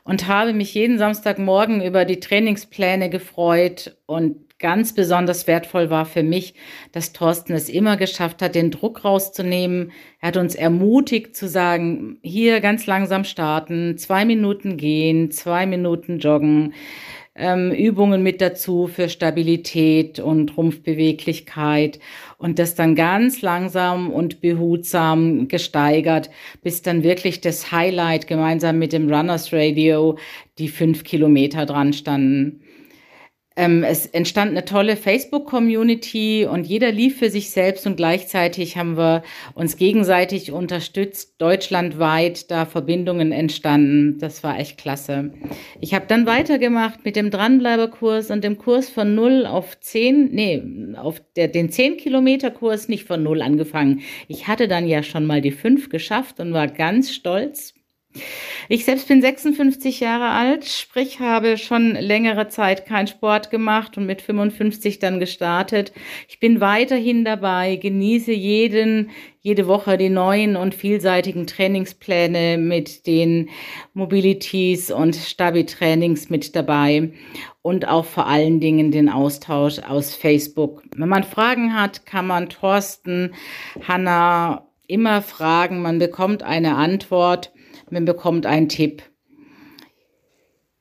Und 0.04 0.26
habe 0.26 0.54
mich 0.54 0.74
jeden 0.74 0.98
Samstagmorgen 0.98 1.82
über 1.82 2.04
die 2.04 2.20
Trainingspläne 2.20 3.10
gefreut 3.10 3.96
und 4.06 4.50
ganz 4.60 4.94
besonders 4.94 5.46
wertvoll 5.46 5.90
war 5.90 6.04
für 6.04 6.22
mich, 6.22 6.54
dass 6.92 7.12
Thorsten 7.12 7.54
es 7.54 7.68
immer 7.68 7.96
geschafft 7.96 8.42
hat, 8.42 8.54
den 8.54 8.70
Druck 8.70 9.04
rauszunehmen. 9.04 9.90
Er 10.20 10.28
hat 10.28 10.36
uns 10.36 10.54
ermutigt 10.54 11.34
zu 11.34 11.48
sagen, 11.48 12.18
hier 12.22 12.60
ganz 12.60 12.86
langsam 12.86 13.24
starten, 13.24 13.96
zwei 13.98 14.24
Minuten 14.24 14.76
gehen, 14.76 15.30
zwei 15.30 15.66
Minuten 15.66 16.18
joggen, 16.18 16.74
ähm, 17.40 17.72
Übungen 17.72 18.22
mit 18.22 18.40
dazu 18.40 18.86
für 18.86 19.08
Stabilität 19.08 20.20
und 20.20 20.56
Rumpfbeweglichkeit 20.56 21.98
und 22.38 22.58
das 22.58 22.74
dann 22.74 22.94
ganz 22.94 23.42
langsam 23.42 24.10
und 24.10 24.40
behutsam 24.40 25.48
gesteigert, 25.48 26.30
bis 26.62 26.82
dann 26.82 27.02
wirklich 27.02 27.40
das 27.40 27.72
Highlight 27.72 28.26
gemeinsam 28.26 28.78
mit 28.78 28.92
dem 28.92 29.12
Runners 29.12 29.52
Radio 29.52 30.18
die 30.58 30.68
fünf 30.68 31.04
Kilometer 31.04 31.66
dran 31.66 31.92
standen. 31.92 32.60
Ähm, 33.56 33.82
es 33.82 34.06
entstand 34.06 34.52
eine 34.52 34.64
tolle 34.64 34.96
Facebook-Community 34.96 36.46
und 36.48 36.68
jeder 36.68 36.92
lief 36.92 37.18
für 37.18 37.30
sich 37.30 37.50
selbst 37.50 37.84
und 37.84 37.96
gleichzeitig 37.96 38.76
haben 38.76 38.96
wir 38.96 39.24
uns 39.54 39.76
gegenseitig 39.76 40.52
unterstützt, 40.52 41.34
deutschlandweit 41.38 42.48
da 42.52 42.64
Verbindungen 42.64 43.32
entstanden. 43.32 44.18
Das 44.18 44.44
war 44.44 44.58
echt 44.60 44.78
klasse. 44.78 45.32
Ich 45.80 45.94
habe 45.94 46.06
dann 46.06 46.26
weitergemacht 46.26 47.04
mit 47.04 47.16
dem 47.16 47.32
Dranbleiberkurs 47.32 48.30
und 48.30 48.44
dem 48.44 48.56
Kurs 48.56 48.88
von 48.88 49.16
0 49.16 49.46
auf 49.46 49.80
10, 49.80 50.30
nee, 50.30 50.94
auf 50.96 51.20
der, 51.34 51.48
den 51.48 51.70
10-Kilometer-Kurs 51.70 52.88
nicht 52.88 53.04
von 53.04 53.24
0 53.24 53.42
angefangen. 53.42 54.02
Ich 54.28 54.46
hatte 54.46 54.68
dann 54.68 54.86
ja 54.86 55.02
schon 55.02 55.26
mal 55.26 55.40
die 55.40 55.50
5 55.50 55.88
geschafft 55.88 56.38
und 56.38 56.52
war 56.52 56.68
ganz 56.68 57.10
stolz. 57.10 57.74
Ich 58.68 58.84
selbst 58.84 59.08
bin 59.08 59.20
56 59.20 60.00
Jahre 60.00 60.30
alt, 60.30 60.64
sprich 60.64 61.20
habe 61.20 61.58
schon 61.58 61.94
längere 61.94 62.48
Zeit 62.48 62.86
keinen 62.86 63.06
Sport 63.06 63.50
gemacht 63.50 63.96
und 63.96 64.06
mit 64.06 64.20
55 64.22 64.98
dann 64.98 65.20
gestartet. 65.20 65.92
Ich 66.28 66.40
bin 66.40 66.60
weiterhin 66.60 67.24
dabei, 67.24 67.76
genieße 67.76 68.32
jeden, 68.32 69.10
jede 69.40 69.66
Woche 69.66 69.96
die 69.96 70.08
neuen 70.08 70.56
und 70.56 70.74
vielseitigen 70.74 71.46
Trainingspläne 71.46 72.58
mit 72.58 73.06
den 73.06 73.48
Mobilities 73.94 74.90
und 74.90 75.16
Stabi-Trainings 75.16 76.30
mit 76.30 76.54
dabei 76.54 77.12
und 77.62 77.88
auch 77.88 78.04
vor 78.04 78.26
allen 78.26 78.60
Dingen 78.60 78.90
den 78.90 79.08
Austausch 79.08 79.78
aus 79.80 80.14
Facebook. 80.14 80.82
Wenn 80.96 81.08
man 81.08 81.24
Fragen 81.24 81.74
hat, 81.74 82.06
kann 82.06 82.26
man 82.26 82.48
Thorsten, 82.48 83.34
Hanna 83.86 84.66
immer 84.86 85.22
fragen. 85.22 85.82
Man 85.82 85.98
bekommt 85.98 86.42
eine 86.42 86.76
Antwort 86.76 87.52
man 87.92 88.04
bekommt 88.04 88.46
einen 88.46 88.68
Tipp. 88.68 89.02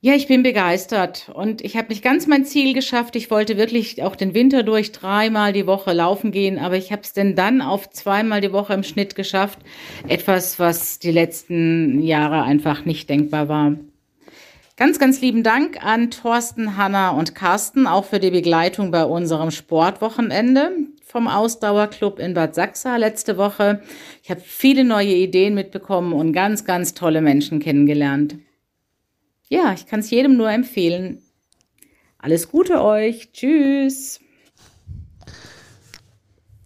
Ja, 0.01 0.13
ich 0.13 0.27
bin 0.27 0.43
begeistert 0.43 1.29
und 1.33 1.61
ich 1.61 1.75
habe 1.75 1.89
nicht 1.89 2.01
ganz 2.01 2.25
mein 2.25 2.45
Ziel 2.45 2.73
geschafft. 2.73 3.17
Ich 3.17 3.29
wollte 3.29 3.57
wirklich 3.57 4.01
auch 4.01 4.15
den 4.15 4.33
Winter 4.33 4.63
durch 4.63 4.93
dreimal 4.93 5.51
die 5.51 5.67
Woche 5.67 5.91
laufen 5.91 6.31
gehen, 6.31 6.57
aber 6.57 6.77
ich 6.77 6.93
habe 6.93 7.01
es 7.01 7.11
denn 7.11 7.35
dann 7.35 7.61
auf 7.61 7.89
zweimal 7.89 8.39
die 8.39 8.53
Woche 8.53 8.73
im 8.73 8.83
Schnitt 8.83 9.15
geschafft. 9.15 9.59
Etwas, 10.07 10.57
was 10.57 10.99
die 10.99 11.11
letzten 11.11 12.01
Jahre 12.01 12.43
einfach 12.43 12.85
nicht 12.85 13.09
denkbar 13.09 13.49
war. 13.49 13.75
Ganz, 14.77 14.99
ganz 14.99 15.19
lieben 15.19 15.43
Dank 15.43 15.83
an 15.83 16.09
Thorsten, 16.11 16.77
Hanna 16.77 17.09
und 17.09 17.35
Carsten, 17.35 17.85
auch 17.85 18.05
für 18.05 18.21
die 18.21 18.31
Begleitung 18.31 18.91
bei 18.91 19.03
unserem 19.03 19.51
Sportwochenende 19.51 20.71
vom 21.09 21.27
Ausdauerclub 21.27 22.19
in 22.19 22.35
Bad 22.35 22.53
Sachsa 22.53 22.95
letzte 22.97 23.35
Woche. 23.35 23.81
Ich 24.21 24.29
habe 24.29 24.41
viele 24.41 24.83
neue 24.83 25.15
Ideen 25.15 25.55
mitbekommen 25.55 26.13
und 26.13 26.33
ganz, 26.33 26.65
ganz 26.65 26.93
tolle 26.93 27.21
Menschen 27.21 27.59
kennengelernt. 27.59 28.35
Ja, 29.47 29.73
ich 29.73 29.87
kann 29.87 30.01
es 30.01 30.11
jedem 30.11 30.37
nur 30.37 30.51
empfehlen. 30.51 31.23
Alles 32.19 32.49
Gute 32.49 32.83
euch. 32.83 33.31
Tschüss. 33.31 34.19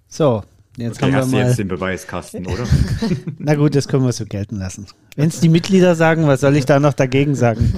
So, 0.10 0.44
jetzt 0.76 0.98
okay, 0.98 1.06
haben 1.06 1.12
wir 1.14 1.20
hast 1.20 1.32
mal. 1.32 1.42
du 1.42 1.48
jetzt 1.48 1.60
den 1.60 1.68
Beweiskasten, 1.70 2.46
oder? 2.46 2.68
Na 3.38 3.56
gut, 3.56 3.76
das 3.76 3.88
können 3.88 4.04
wir 4.04 4.12
so 4.12 4.26
gelten 4.26 4.58
lassen. 4.58 4.88
Wenn 5.16 5.30
es 5.30 5.40
die 5.40 5.48
Mitglieder 5.48 5.96
sagen, 5.96 6.28
was 6.28 6.42
soll 6.42 6.58
ich 6.58 6.66
da 6.66 6.82
noch 6.82 6.94
dagegen 6.94 7.36
sagen? 7.36 7.74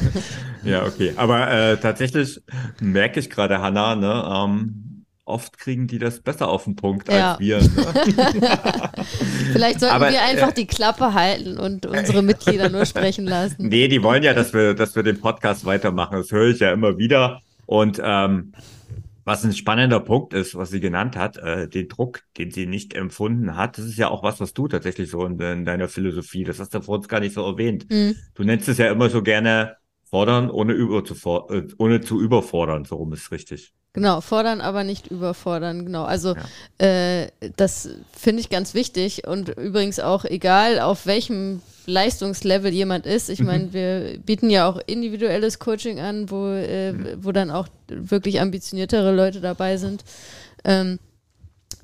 ja, 0.64 0.84
okay. 0.84 1.14
Aber 1.16 1.52
äh, 1.52 1.78
tatsächlich 1.78 2.42
merke 2.82 3.20
ich 3.20 3.30
gerade, 3.30 3.62
Hanna, 3.62 3.96
ne, 3.96 4.24
ähm, 4.28 4.86
oft 5.26 5.58
kriegen 5.58 5.88
die 5.88 5.98
das 5.98 6.20
besser 6.22 6.48
auf 6.48 6.64
den 6.64 6.76
Punkt 6.76 7.12
ja. 7.12 7.34
als 7.34 7.40
wir. 7.40 7.60
Ne? 7.66 8.60
Vielleicht 9.52 9.80
sollten 9.80 9.96
Aber, 9.96 10.12
wir 10.12 10.22
einfach 10.22 10.52
äh, 10.52 10.54
die 10.54 10.68
Klappe 10.68 11.14
halten 11.14 11.58
und 11.58 11.86
unsere 11.86 12.22
Mitglieder 12.22 12.70
nur 12.70 12.86
sprechen 12.86 13.26
lassen. 13.26 13.68
Nee, 13.76 13.88
die 13.88 14.04
wollen 14.04 14.24
ja, 14.24 14.34
dass 14.34 14.54
wir, 14.54 14.74
dass 14.74 14.96
wir 14.96 15.04
den 15.04 15.20
Podcast 15.20 15.66
weitermachen. 15.66 16.18
Das 16.18 16.32
höre 16.32 16.50
ich 16.50 16.60
ja 16.60 16.72
immer 16.72 16.98
wieder. 16.98 17.42
Und 17.66 18.00
ähm, 18.04 18.54
was 19.24 19.44
ein 19.44 19.54
spannender 19.54 20.00
Punkt 20.00 20.34
ist, 20.34 20.56
was 20.56 20.70
sie 20.70 20.80
genannt 20.80 21.18
hat, 21.18 21.38
äh, 21.38 21.68
den 21.68 21.90
Druck, 21.90 22.22
den 22.38 22.52
sie 22.52 22.68
nicht 22.68 22.94
empfunden 22.94 23.58
hat, 23.58 23.78
das 23.78 23.86
ist 23.86 23.98
ja 23.98 24.10
auch 24.10 24.24
was, 24.24 24.40
was 24.40 24.54
du 24.54 24.68
tatsächlich 24.68 25.10
so 25.10 25.26
in, 25.26 25.40
in 25.40 25.66
deiner 25.66 25.88
Philosophie, 25.88 26.44
das 26.44 26.60
hast 26.60 26.74
du 26.74 26.82
vor 26.82 26.98
uns 26.98 27.08
gar 27.08 27.20
nicht 27.20 27.34
so 27.34 27.44
erwähnt. 27.44 27.90
Mhm. 27.90 28.16
Du 28.36 28.44
nennst 28.44 28.70
es 28.70 28.78
ja 28.78 28.92
immer 28.92 29.10
so 29.10 29.24
gerne 29.24 29.78
fordern, 30.04 30.52
ohne, 30.52 30.74
über 30.74 31.04
zu, 31.04 31.16
äh, 31.50 31.64
ohne 31.78 32.02
zu 32.02 32.22
überfordern, 32.22 32.86
so 32.86 32.96
rum 32.96 33.14
ist 33.14 33.32
richtig. 33.32 33.74
Genau, 33.96 34.20
fordern, 34.20 34.60
aber 34.60 34.84
nicht 34.84 35.08
überfordern. 35.08 35.86
Genau, 35.86 36.04
also 36.04 36.36
ja. 36.80 36.86
äh, 36.86 37.30
das 37.56 37.90
finde 38.12 38.42
ich 38.42 38.50
ganz 38.50 38.74
wichtig 38.74 39.26
und 39.26 39.50
übrigens 39.50 40.02
auch 40.02 40.26
egal, 40.26 40.82
auf 40.82 41.06
welchem 41.06 41.62
Leistungslevel 41.86 42.74
jemand 42.74 43.06
ist. 43.06 43.30
Ich 43.30 43.40
meine, 43.40 43.66
mhm. 43.66 43.74
wir 43.74 44.20
bieten 44.20 44.50
ja 44.50 44.68
auch 44.68 44.82
individuelles 44.86 45.60
Coaching 45.60 46.02
an, 46.02 46.30
wo, 46.30 46.48
äh, 46.48 46.94
wo 47.24 47.32
dann 47.32 47.52
auch 47.52 47.70
wirklich 47.88 48.42
ambitioniertere 48.42 49.16
Leute 49.16 49.40
dabei 49.40 49.78
sind. 49.78 50.04
Ähm, 50.66 51.00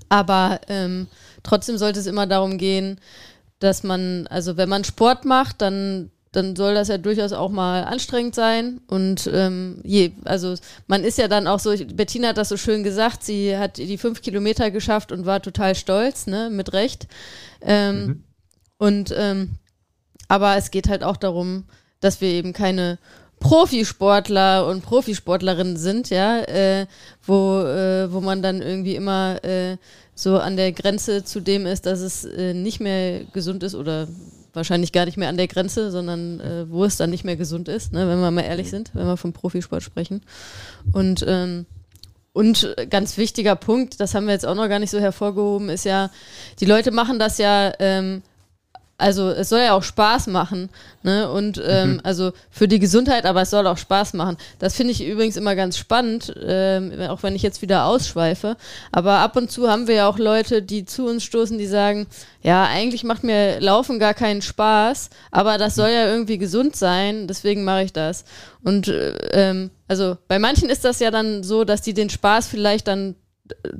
aber 0.09 0.59
ähm, 0.67 1.07
trotzdem 1.43 1.77
sollte 1.77 2.01
es 2.01 2.07
immer 2.07 2.27
darum 2.27 2.57
gehen, 2.57 2.99
dass 3.59 3.83
man, 3.83 4.27
also 4.27 4.57
wenn 4.57 4.67
man 4.67 4.83
Sport 4.83 5.23
macht, 5.23 5.61
dann 5.61 6.11
dann 6.31 6.55
soll 6.55 6.73
das 6.73 6.87
ja 6.87 6.97
durchaus 6.97 7.33
auch 7.33 7.49
mal 7.49 7.83
anstrengend 7.83 8.35
sein. 8.35 8.79
Und 8.87 9.29
ähm, 9.33 9.81
je, 9.83 10.11
also 10.23 10.55
man 10.87 11.03
ist 11.03 11.17
ja 11.17 11.27
dann 11.27 11.47
auch 11.47 11.59
so, 11.59 11.75
Bettina 11.93 12.29
hat 12.29 12.37
das 12.37 12.49
so 12.49 12.57
schön 12.57 12.83
gesagt, 12.83 13.23
sie 13.23 13.57
hat 13.57 13.77
die 13.77 13.97
fünf 13.97 14.21
Kilometer 14.21 14.71
geschafft 14.71 15.11
und 15.11 15.25
war 15.25 15.41
total 15.41 15.75
stolz, 15.75 16.27
ne, 16.27 16.49
mit 16.49 16.71
Recht. 16.73 17.07
Ähm, 17.61 18.05
mhm. 18.05 18.23
Und 18.77 19.13
ähm, 19.17 19.51
aber 20.27 20.55
es 20.55 20.71
geht 20.71 20.87
halt 20.87 21.03
auch 21.03 21.17
darum, 21.17 21.65
dass 21.99 22.21
wir 22.21 22.29
eben 22.29 22.53
keine 22.53 22.97
Profisportler 23.41 24.65
und 24.67 24.83
Profisportlerinnen 24.83 25.75
sind, 25.75 26.09
ja, 26.09 26.39
äh, 26.43 26.85
wo, 27.23 27.59
äh, 27.59 28.11
wo 28.13 28.21
man 28.21 28.41
dann 28.41 28.61
irgendwie 28.61 28.95
immer 28.95 29.43
äh, 29.43 29.77
so 30.15 30.37
an 30.37 30.55
der 30.55 30.71
Grenze 30.71 31.25
zu 31.25 31.41
dem 31.41 31.65
ist, 31.65 31.85
dass 31.85 31.99
es 31.99 32.23
äh, 32.23 32.53
nicht 32.53 32.79
mehr 32.79 33.25
gesund 33.33 33.63
ist 33.63 33.75
oder 33.75 34.07
wahrscheinlich 34.53 34.91
gar 34.91 35.05
nicht 35.05 35.17
mehr 35.17 35.29
an 35.29 35.37
der 35.37 35.47
Grenze, 35.47 35.91
sondern 35.91 36.39
äh, 36.39 36.69
wo 36.69 36.83
es 36.83 36.97
dann 36.97 37.09
nicht 37.09 37.23
mehr 37.23 37.35
gesund 37.35 37.67
ist, 37.67 37.93
ne, 37.93 38.07
wenn 38.07 38.19
wir 38.19 38.31
mal 38.31 38.41
ehrlich 38.41 38.69
sind, 38.69 38.91
wenn 38.93 39.07
wir 39.07 39.17
vom 39.17 39.33
Profisport 39.33 39.83
sprechen. 39.83 40.21
Und, 40.93 41.23
ähm, 41.27 41.65
und 42.33 42.75
ganz 42.89 43.17
wichtiger 43.17 43.55
Punkt, 43.55 43.99
das 43.99 44.15
haben 44.15 44.25
wir 44.25 44.33
jetzt 44.33 44.45
auch 44.45 44.55
noch 44.55 44.69
gar 44.69 44.79
nicht 44.79 44.91
so 44.91 44.99
hervorgehoben, 44.99 45.69
ist 45.69 45.85
ja, 45.85 46.09
die 46.59 46.65
Leute 46.65 46.91
machen 46.91 47.19
das 47.19 47.37
ja 47.37 47.73
ähm, 47.79 48.21
also 49.01 49.29
es 49.29 49.49
soll 49.49 49.59
ja 49.59 49.73
auch 49.73 49.83
Spaß 49.83 50.27
machen, 50.27 50.69
ne? 51.03 51.29
Und 51.29 51.61
ähm, 51.65 51.93
mhm. 51.93 52.01
also 52.03 52.31
für 52.49 52.67
die 52.67 52.79
Gesundheit, 52.79 53.25
aber 53.25 53.41
es 53.41 53.49
soll 53.49 53.67
auch 53.67 53.77
Spaß 53.77 54.13
machen. 54.13 54.37
Das 54.59 54.75
finde 54.75 54.91
ich 54.91 55.05
übrigens 55.05 55.35
immer 55.35 55.55
ganz 55.55 55.77
spannend, 55.77 56.33
ähm, 56.41 56.93
auch 57.09 57.23
wenn 57.23 57.35
ich 57.35 57.41
jetzt 57.41 57.61
wieder 57.61 57.85
ausschweife. 57.85 58.55
Aber 58.91 59.19
ab 59.19 59.35
und 59.35 59.51
zu 59.51 59.69
haben 59.69 59.87
wir 59.87 59.95
ja 59.95 60.07
auch 60.07 60.19
Leute, 60.19 60.61
die 60.61 60.85
zu 60.85 61.07
uns 61.07 61.23
stoßen, 61.23 61.57
die 61.57 61.67
sagen, 61.67 62.07
ja, 62.43 62.65
eigentlich 62.65 63.03
macht 63.03 63.23
mir 63.23 63.59
Laufen 63.59 63.99
gar 63.99 64.13
keinen 64.13 64.41
Spaß, 64.41 65.09
aber 65.31 65.57
das 65.57 65.75
soll 65.75 65.89
ja 65.89 66.07
irgendwie 66.07 66.37
gesund 66.37 66.75
sein, 66.75 67.27
deswegen 67.27 67.63
mache 67.63 67.83
ich 67.83 67.93
das. 67.93 68.23
Und 68.63 68.87
äh, 68.87 69.15
ähm, 69.31 69.71
also 69.87 70.17
bei 70.27 70.39
manchen 70.39 70.69
ist 70.69 70.85
das 70.85 70.99
ja 70.99 71.11
dann 71.11 71.43
so, 71.43 71.63
dass 71.63 71.81
die 71.81 71.93
den 71.93 72.09
Spaß 72.09 72.47
vielleicht 72.47 72.87
dann 72.87 73.15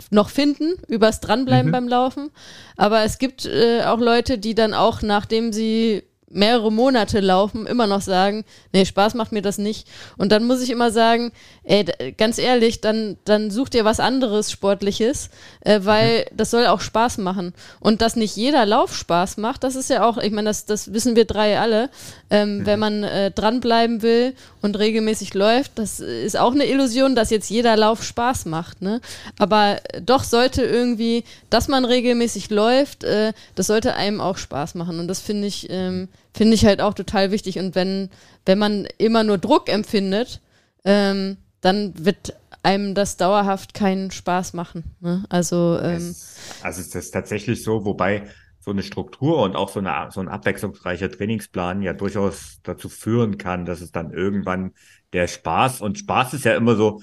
noch 0.10 0.30
finden, 0.30 0.74
übers 0.88 1.20
Dranbleiben 1.20 1.68
mhm. 1.68 1.72
beim 1.72 1.88
Laufen. 1.88 2.32
Aber 2.78 3.04
es 3.04 3.18
gibt 3.18 3.46
äh, 3.46 3.84
auch 3.84 4.00
Leute, 4.00 4.38
die 4.38 4.56
dann 4.56 4.74
auch, 4.74 5.02
nachdem 5.02 5.54
sie 5.54 6.04
mehrere 6.34 6.72
Monate 6.72 7.20
laufen, 7.20 7.68
immer 7.68 7.88
noch 7.88 8.02
sagen, 8.02 8.44
nee, 8.72 8.86
Spaß 8.86 9.14
macht 9.14 9.32
mir 9.32 9.42
das 9.42 9.58
nicht. 9.58 9.88
Und 10.18 10.32
dann 10.32 10.46
muss 10.46 10.62
ich 10.62 10.70
immer 10.70 10.92
sagen, 10.92 11.32
ey, 11.64 11.86
ganz 12.18 12.38
ehrlich, 12.38 12.82
dann, 12.82 13.18
dann 13.26 13.52
such 13.52 13.70
dir 13.70 13.86
was 13.86 14.00
anderes 14.00 14.52
Sportliches, 14.52 15.30
äh, 15.62 15.82
weil 15.84 16.20
mhm. 16.20 16.38
das 16.38 16.52
soll 16.52 16.68
auch 16.68 16.82
Spaß 16.82 17.18
machen. 17.20 17.54
Und 17.80 18.02
dass 18.02 18.16
nicht 18.16 18.36
jeder 18.36 18.66
Lauf 18.66 18.96
Spaß 18.96 19.38
macht, 19.38 19.64
das 19.64 19.76
ist 19.76 19.90
ja 19.90 20.04
auch, 20.04 20.18
ich 20.18 20.32
meine, 20.32 20.50
das, 20.50 20.66
das 20.66 20.94
wissen 20.94 21.16
wir 21.16 21.26
drei 21.26 21.60
alle. 21.60 21.90
Ähm, 22.30 22.60
mhm. 22.60 22.66
Wenn 22.66 22.80
man 22.80 23.04
äh, 23.04 23.32
dranbleiben 23.32 24.02
will 24.02 24.34
und 24.62 24.80
regelmäßig 24.80 25.34
läuft, 25.34 25.78
das 25.80 26.00
ist 26.00 26.38
auch 26.38 26.54
eine 26.54 26.66
Illusion, 26.66 27.16
dass 27.16 27.30
jetzt 27.30 27.50
jeder 27.50 27.76
Lauf 27.76 28.04
Spaß 28.04 28.46
macht. 28.46 28.82
Ne? 28.82 29.02
Aber 29.38 29.78
doch 30.02 30.24
sollte 30.24 30.64
irgendwie, 30.64 31.24
dass 31.50 31.68
man 31.68 31.86
regelmäßig 31.86 32.50
läuft, 32.50 33.04
äh, 33.04 33.34
das 33.56 33.68
sollte 33.68 33.96
einem 33.96 34.22
auch 34.22 34.38
Spaß 34.38 34.76
machen. 34.76 35.00
Und 35.00 35.08
das 35.08 35.20
finde 35.20 35.48
ich, 35.48 35.68
ähm, 35.70 36.08
finde 36.34 36.56
ich 36.56 36.66
halt 36.66 36.82
auch 36.82 36.94
total 36.94 37.32
wichtig. 37.32 37.60
Und 37.60 37.76
wenn, 37.76 38.10
wenn 38.46 38.58
man 38.58 38.88
immer 38.98 39.24
nur 39.24 39.38
Druck 39.38 39.70
empfindet, 39.70 40.42
ähm, 40.84 41.38
dann 41.62 41.94
wird 41.98 42.36
einem 42.64 42.96
das 42.96 43.18
dauerhaft 43.18 43.74
keinen 43.74 44.12
Spaß 44.12 44.54
machen. 44.54 44.84
Ne? 45.00 45.24
Also, 45.30 45.80
ähm, 45.82 45.96
es, 45.98 46.38
also 46.62 46.82
es 46.82 46.94
ist 46.94 47.12
tatsächlich 47.12 47.64
so, 47.64 47.86
wobei 47.86 48.28
so 48.60 48.72
eine 48.72 48.84
Struktur 48.84 49.42
und 49.42 49.56
auch 49.56 49.70
so, 49.70 49.80
eine, 49.80 50.10
so 50.12 50.22
ein 50.22 50.28
abwechslungsreicher 50.28 51.10
Trainingsplan 51.10 51.82
ja 51.82 51.94
durchaus 51.94 52.60
dazu 52.62 52.90
führen 52.90 53.40
kann, 53.40 53.66
dass 53.66 53.82
es 53.82 53.92
dann 53.92 54.12
irgendwann 54.12 54.74
der 55.14 55.28
Spaß 55.28 55.82
und 55.82 55.98
Spaß 55.98 56.36
ist 56.36 56.46
ja 56.46 56.56
immer 56.56 56.76
so, 56.76 57.02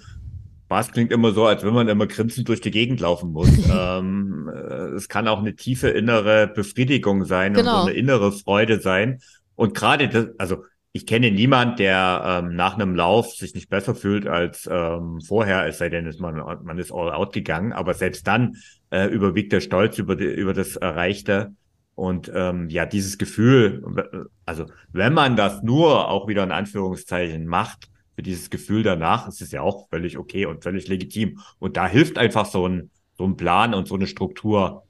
Spaß 0.69 0.93
klingt 0.93 1.13
immer 1.13 1.33
so, 1.33 1.47
als 1.47 1.65
wenn 1.65 1.73
man 1.73 1.89
immer 1.89 2.07
grinsend 2.07 2.47
durch 2.47 2.61
die 2.61 2.71
Gegend 2.71 3.01
laufen 3.01 3.33
muss. 3.33 3.49
ähm, 3.73 4.51
äh, 4.55 4.91
es 4.97 5.09
kann 5.09 5.27
auch 5.27 5.39
eine 5.39 5.57
tiefe 5.57 5.89
innere 5.89 6.47
Befriedigung 6.47 7.25
sein 7.25 7.55
genau. 7.55 7.61
und 7.61 7.65
so 7.65 7.73
genau. 7.73 7.87
eine 7.87 7.99
innere 7.99 8.33
Freude 8.33 8.79
sein. 8.79 9.21
Und 9.55 9.75
gerade 9.75 10.11
das, 10.11 10.27
also 10.37 10.65
ich 10.93 11.07
kenne 11.07 11.31
niemand, 11.31 11.79
der 11.79 12.43
ähm, 12.45 12.55
nach 12.55 12.75
einem 12.75 12.95
Lauf 12.95 13.33
sich 13.35 13.55
nicht 13.55 13.71
besser 13.71 13.95
fühlt 13.95 14.27
als 14.27 14.69
ähm, 14.71 15.23
vorher, 15.23 15.67
es 15.67 15.79
sei 15.79 15.89
denn, 15.89 16.05
ist 16.05 16.21
man, 16.21 16.37
man 16.37 16.79
ist 16.79 16.93
all 16.93 17.13
out 17.13 17.33
gegangen, 17.33 17.73
aber 17.73 17.95
selbst 17.95 18.27
dann 18.27 18.57
äh, 18.91 19.07
überwiegt 19.07 19.55
der 19.55 19.63
Stolz 19.63 19.97
über, 19.97 20.17
die, 20.17 20.27
über 20.27 20.53
das 20.53 20.77
Erreichte. 20.77 21.55
Und 21.95 22.31
ähm, 22.35 22.69
ja, 22.69 22.85
dieses 22.85 23.17
Gefühl, 23.17 24.29
also 24.45 24.67
wenn 24.93 25.15
man 25.15 25.35
das 25.35 25.63
nur 25.63 26.11
auch 26.11 26.29
wieder 26.29 26.45
in 26.45 26.53
Anführungszeichen 26.53 27.47
macht, 27.47 27.89
für 28.19 28.23
dieses 28.23 28.51
Gefühl 28.51 28.83
danach, 28.83 29.29
ist 29.29 29.41
es 29.41 29.53
ja 29.53 29.63
auch 29.63 29.89
völlig 29.91 30.19
okay 30.19 30.45
und 30.45 30.65
völlig 30.65 30.89
legitim. 30.89 31.39
Und 31.61 31.77
da 31.77 31.87
hilft 31.87 32.19
einfach 32.19 32.47
so 32.47 32.67
ein, 32.67 32.91
so 33.17 33.23
ein 33.23 33.37
Plan 33.37 33.75
und 33.75 33.87
so 33.87 33.95
eine 33.95 34.09
Struktur. 34.09 34.83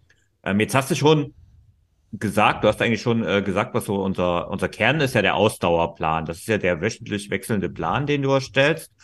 Ähm, 0.42 0.60
jetzt 0.60 0.74
hast 0.74 0.90
du 0.90 0.94
schon 0.94 1.34
gesagt, 2.10 2.64
du 2.64 2.68
hast 2.68 2.80
eigentlich 2.80 3.02
schon 3.02 3.22
äh, 3.22 3.42
gesagt, 3.42 3.74
was 3.74 3.84
so 3.84 4.02
unser, 4.02 4.48
unser 4.48 4.70
Kern 4.70 5.02
ist 5.02 5.14
ja 5.14 5.20
der 5.20 5.34
Ausdauerplan. 5.34 6.24
Das 6.24 6.38
ist 6.38 6.48
ja 6.48 6.56
der 6.56 6.80
wöchentlich 6.80 7.28
wechselnde 7.28 7.68
Plan, 7.68 8.06
den 8.06 8.22
du 8.22 8.30
erstellst. 8.30 8.94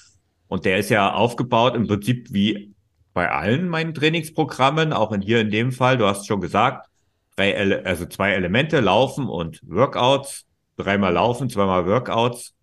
Und 0.49 0.65
der 0.65 0.79
ist 0.79 0.89
ja 0.89 1.13
aufgebaut 1.13 1.75
im 1.75 1.87
Prinzip 1.87 2.33
wie 2.33 2.73
bei 3.13 3.31
allen 3.31 3.69
meinen 3.69 3.93
Trainingsprogrammen, 3.93 4.95
auch 4.95 5.13
in 5.13 5.21
hier 5.21 5.43
in 5.43 5.51
dem 5.51 5.71
Fall. 5.71 5.99
Du 5.99 6.07
hast 6.07 6.27
schon 6.27 6.41
gesagt, 6.41 6.89
drei, 7.37 7.51
Ele 7.51 7.85
also 7.85 8.07
zwei 8.07 8.33
Elemente, 8.33 8.81
Laufen 8.81 9.29
und 9.29 9.61
Workouts. 9.65 10.47
Dreimal 10.79 11.13
Laufen, 11.13 11.51
zweimal 11.51 11.85
Workouts. 11.85 12.54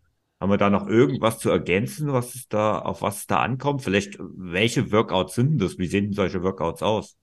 Haben 0.42 0.50
wir 0.50 0.58
da 0.58 0.72
noch 0.72 0.88
irgendwas 0.88 1.38
zu 1.38 1.52
ergänzen, 1.52 2.12
was 2.14 2.34
es 2.34 2.48
da, 2.50 2.80
auf 2.80 3.04
was 3.04 3.20
es 3.20 3.28
da 3.28 3.42
ankommt? 3.42 3.84
Vielleicht, 3.84 4.18
welche 4.20 4.92
Workouts 4.92 5.36
sind 5.36 5.62
das? 5.62 5.78
Wie 5.78 5.86
sehen 5.86 6.06
denn 6.06 6.14
solche 6.14 6.42
Workouts 6.42 6.82
aus? 6.82 7.16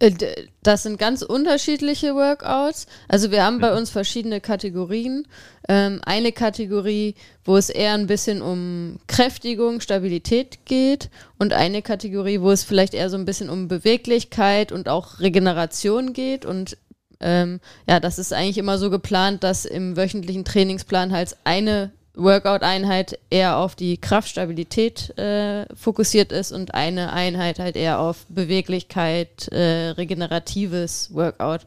Äh, 0.00 0.10
das 0.64 0.82
sind 0.82 0.98
ganz 0.98 1.22
unterschiedliche 1.22 2.16
Workouts. 2.16 2.88
Also 3.06 3.30
wir 3.30 3.44
haben 3.44 3.60
bei 3.60 3.70
mhm. 3.70 3.78
uns 3.78 3.90
verschiedene 3.90 4.40
Kategorien. 4.40 5.28
Ähm, 5.68 6.00
eine 6.04 6.32
Kategorie, 6.32 7.14
wo 7.44 7.56
es 7.56 7.70
eher 7.70 7.94
ein 7.94 8.08
bisschen 8.08 8.42
um 8.42 8.98
Kräftigung, 9.06 9.80
Stabilität 9.80 10.64
geht 10.64 11.08
und 11.38 11.52
eine 11.52 11.82
Kategorie, 11.82 12.40
wo 12.40 12.50
es 12.50 12.64
vielleicht 12.64 12.94
eher 12.94 13.10
so 13.10 13.16
ein 13.16 13.24
bisschen 13.24 13.48
um 13.48 13.68
Beweglichkeit 13.68 14.72
und 14.72 14.88
auch 14.88 15.20
Regeneration 15.20 16.12
geht. 16.12 16.44
Und 16.44 16.76
ähm, 17.20 17.60
ja, 17.88 18.00
das 18.00 18.18
ist 18.18 18.32
eigentlich 18.32 18.58
immer 18.58 18.78
so 18.78 18.90
geplant, 18.90 19.44
dass 19.44 19.64
im 19.64 19.96
wöchentlichen 19.96 20.44
Trainingsplan 20.44 21.12
halt 21.12 21.36
eine 21.44 21.90
Workout-Einheit 22.14 23.18
eher 23.30 23.58
auf 23.58 23.74
die 23.74 23.98
Kraftstabilität 23.98 25.16
äh, 25.18 25.66
fokussiert 25.74 26.32
ist 26.32 26.50
und 26.50 26.74
eine 26.74 27.12
Einheit 27.12 27.58
halt 27.58 27.76
eher 27.76 28.00
auf 28.00 28.24
Beweglichkeit, 28.28 29.48
äh, 29.48 29.90
regeneratives 29.90 31.14
Workout, 31.14 31.66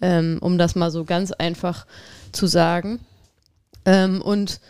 ähm, 0.00 0.38
um 0.40 0.58
das 0.58 0.76
mal 0.76 0.90
so 0.90 1.04
ganz 1.04 1.32
einfach 1.32 1.86
zu 2.32 2.46
sagen. 2.46 3.00
Ähm, 3.84 4.22
und 4.22 4.60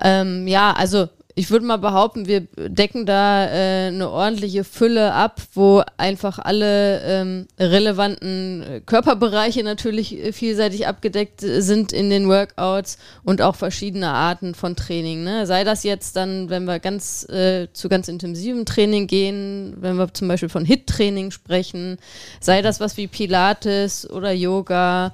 ähm, 0.00 0.48
ja, 0.48 0.72
also 0.72 1.08
ich 1.36 1.50
würde 1.50 1.66
mal 1.66 1.78
behaupten, 1.78 2.26
wir 2.26 2.42
decken 2.56 3.06
da 3.06 3.46
äh, 3.46 3.88
eine 3.88 4.08
ordentliche 4.08 4.62
Fülle 4.62 5.12
ab, 5.12 5.40
wo 5.54 5.82
einfach 5.96 6.38
alle 6.38 7.00
ähm, 7.02 7.46
relevanten 7.58 8.62
äh, 8.62 8.80
Körperbereiche 8.80 9.64
natürlich 9.64 10.16
äh, 10.16 10.32
vielseitig 10.32 10.86
abgedeckt 10.86 11.40
sind 11.40 11.92
in 11.92 12.08
den 12.08 12.28
Workouts 12.28 12.98
und 13.24 13.42
auch 13.42 13.56
verschiedene 13.56 14.10
Arten 14.10 14.54
von 14.54 14.76
Training. 14.76 15.24
Ne? 15.24 15.44
Sei 15.46 15.64
das 15.64 15.82
jetzt 15.82 16.14
dann, 16.14 16.50
wenn 16.50 16.66
wir 16.66 16.78
ganz 16.78 17.28
äh, 17.28 17.66
zu 17.72 17.88
ganz 17.88 18.06
intensivem 18.06 18.64
Training 18.64 19.08
gehen, 19.08 19.74
wenn 19.78 19.96
wir 19.96 20.14
zum 20.14 20.28
Beispiel 20.28 20.48
von 20.48 20.64
HIT-Training 20.64 21.32
sprechen, 21.32 21.98
sei 22.38 22.62
das 22.62 22.78
was 22.78 22.96
wie 22.96 23.08
Pilates 23.08 24.08
oder 24.08 24.30
Yoga, 24.30 25.12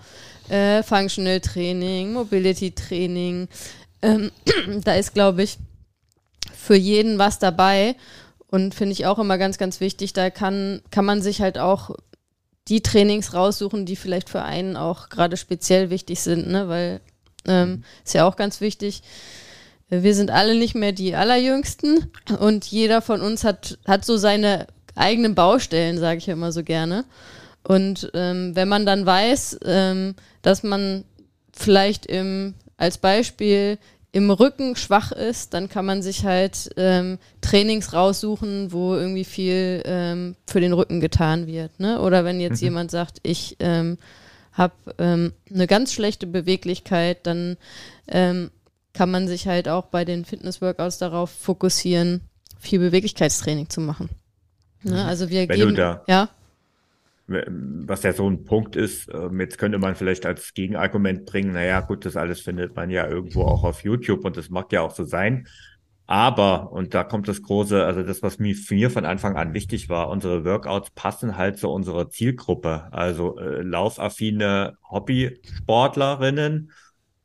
äh, 0.50 0.82
Functional 0.82 1.40
Training, 1.40 2.12
Mobility 2.12 2.72
Training. 2.72 3.48
Ähm, 4.02 4.30
da 4.84 4.94
ist, 4.96 5.14
glaube 5.14 5.44
ich, 5.44 5.56
für 6.60 6.76
jeden 6.76 7.18
was 7.18 7.38
dabei. 7.38 7.96
Und 8.46 8.74
finde 8.74 8.92
ich 8.92 9.06
auch 9.06 9.18
immer 9.18 9.38
ganz, 9.38 9.58
ganz 9.58 9.80
wichtig. 9.80 10.12
Da 10.12 10.28
kann, 10.28 10.82
kann 10.90 11.04
man 11.04 11.22
sich 11.22 11.40
halt 11.40 11.58
auch 11.58 11.90
die 12.68 12.82
Trainings 12.82 13.32
raussuchen, 13.32 13.86
die 13.86 13.96
vielleicht 13.96 14.28
für 14.28 14.42
einen 14.42 14.76
auch 14.76 15.08
gerade 15.08 15.36
speziell 15.36 15.90
wichtig 15.90 16.20
sind, 16.20 16.48
ne? 16.48 16.68
Weil 16.68 17.00
ähm, 17.46 17.84
ist 18.04 18.14
ja 18.14 18.26
auch 18.26 18.36
ganz 18.36 18.60
wichtig. 18.60 19.02
Wir 19.88 20.14
sind 20.14 20.30
alle 20.30 20.54
nicht 20.54 20.74
mehr 20.74 20.92
die 20.92 21.16
Allerjüngsten 21.16 22.12
und 22.38 22.64
jeder 22.66 23.02
von 23.02 23.22
uns 23.22 23.42
hat, 23.42 23.78
hat 23.86 24.04
so 24.04 24.16
seine 24.16 24.66
eigenen 24.94 25.34
Baustellen, 25.34 25.98
sage 25.98 26.18
ich 26.18 26.26
ja 26.26 26.34
immer 26.34 26.52
so 26.52 26.62
gerne. 26.62 27.04
Und 27.64 28.10
ähm, 28.14 28.54
wenn 28.54 28.68
man 28.68 28.86
dann 28.86 29.04
weiß, 29.04 29.60
ähm, 29.64 30.14
dass 30.42 30.62
man 30.62 31.04
vielleicht 31.52 32.06
im, 32.06 32.54
als 32.76 32.98
Beispiel 32.98 33.78
im 34.12 34.30
Rücken 34.30 34.74
schwach 34.76 35.12
ist, 35.12 35.54
dann 35.54 35.68
kann 35.68 35.86
man 35.86 36.02
sich 36.02 36.24
halt 36.24 36.70
ähm, 36.76 37.18
Trainings 37.40 37.92
raussuchen, 37.92 38.72
wo 38.72 38.94
irgendwie 38.94 39.24
viel 39.24 39.82
ähm, 39.84 40.36
für 40.46 40.60
den 40.60 40.72
Rücken 40.72 41.00
getan 41.00 41.46
wird. 41.46 41.78
Ne? 41.78 42.00
Oder 42.00 42.24
wenn 42.24 42.40
jetzt 42.40 42.60
mhm. 42.60 42.66
jemand 42.66 42.90
sagt, 42.90 43.18
ich 43.22 43.56
ähm, 43.60 43.98
habe 44.52 44.74
ähm, 44.98 45.32
eine 45.52 45.66
ganz 45.66 45.92
schlechte 45.92 46.26
Beweglichkeit, 46.26 47.26
dann 47.26 47.56
ähm, 48.08 48.50
kann 48.92 49.10
man 49.10 49.28
sich 49.28 49.46
halt 49.46 49.68
auch 49.68 49.86
bei 49.86 50.04
den 50.04 50.24
Fitness-Workouts 50.24 50.98
darauf 50.98 51.30
fokussieren, 51.30 52.22
viel 52.58 52.80
Beweglichkeitstraining 52.80 53.68
zu 53.68 53.80
machen. 53.80 54.08
Ne? 54.82 54.94
Mhm. 54.94 55.08
Also 55.08 55.30
wir 55.30 55.48
wenn 55.48 55.56
geben, 55.56 55.74
da, 55.76 56.02
ja 56.08 56.28
was 57.30 58.02
ja 58.02 58.12
so 58.12 58.28
ein 58.28 58.44
Punkt 58.44 58.76
ist, 58.76 59.08
ähm, 59.12 59.40
jetzt 59.40 59.58
könnte 59.58 59.78
man 59.78 59.94
vielleicht 59.94 60.26
als 60.26 60.52
Gegenargument 60.54 61.26
bringen, 61.26 61.52
naja, 61.52 61.80
gut, 61.80 62.04
das 62.04 62.16
alles 62.16 62.40
findet 62.40 62.74
man 62.76 62.90
ja 62.90 63.08
irgendwo 63.08 63.42
auch 63.42 63.64
auf 63.64 63.84
YouTube 63.84 64.24
und 64.24 64.36
das 64.36 64.50
mag 64.50 64.72
ja 64.72 64.82
auch 64.82 64.90
so 64.90 65.04
sein. 65.04 65.46
Aber, 66.06 66.72
und 66.72 66.92
da 66.92 67.04
kommt 67.04 67.28
das 67.28 67.40
große, 67.40 67.84
also 67.84 68.02
das, 68.02 68.20
was 68.20 68.40
mir, 68.40 68.90
von 68.90 69.04
Anfang 69.04 69.36
an 69.36 69.54
wichtig 69.54 69.88
war, 69.88 70.08
unsere 70.08 70.44
Workouts 70.44 70.90
passen 70.90 71.36
halt 71.36 71.56
zu 71.56 71.68
unserer 71.70 72.10
Zielgruppe. 72.10 72.88
Also 72.90 73.38
äh, 73.38 73.62
laufaffine 73.62 74.76
Hobbysportlerinnen 74.90 76.72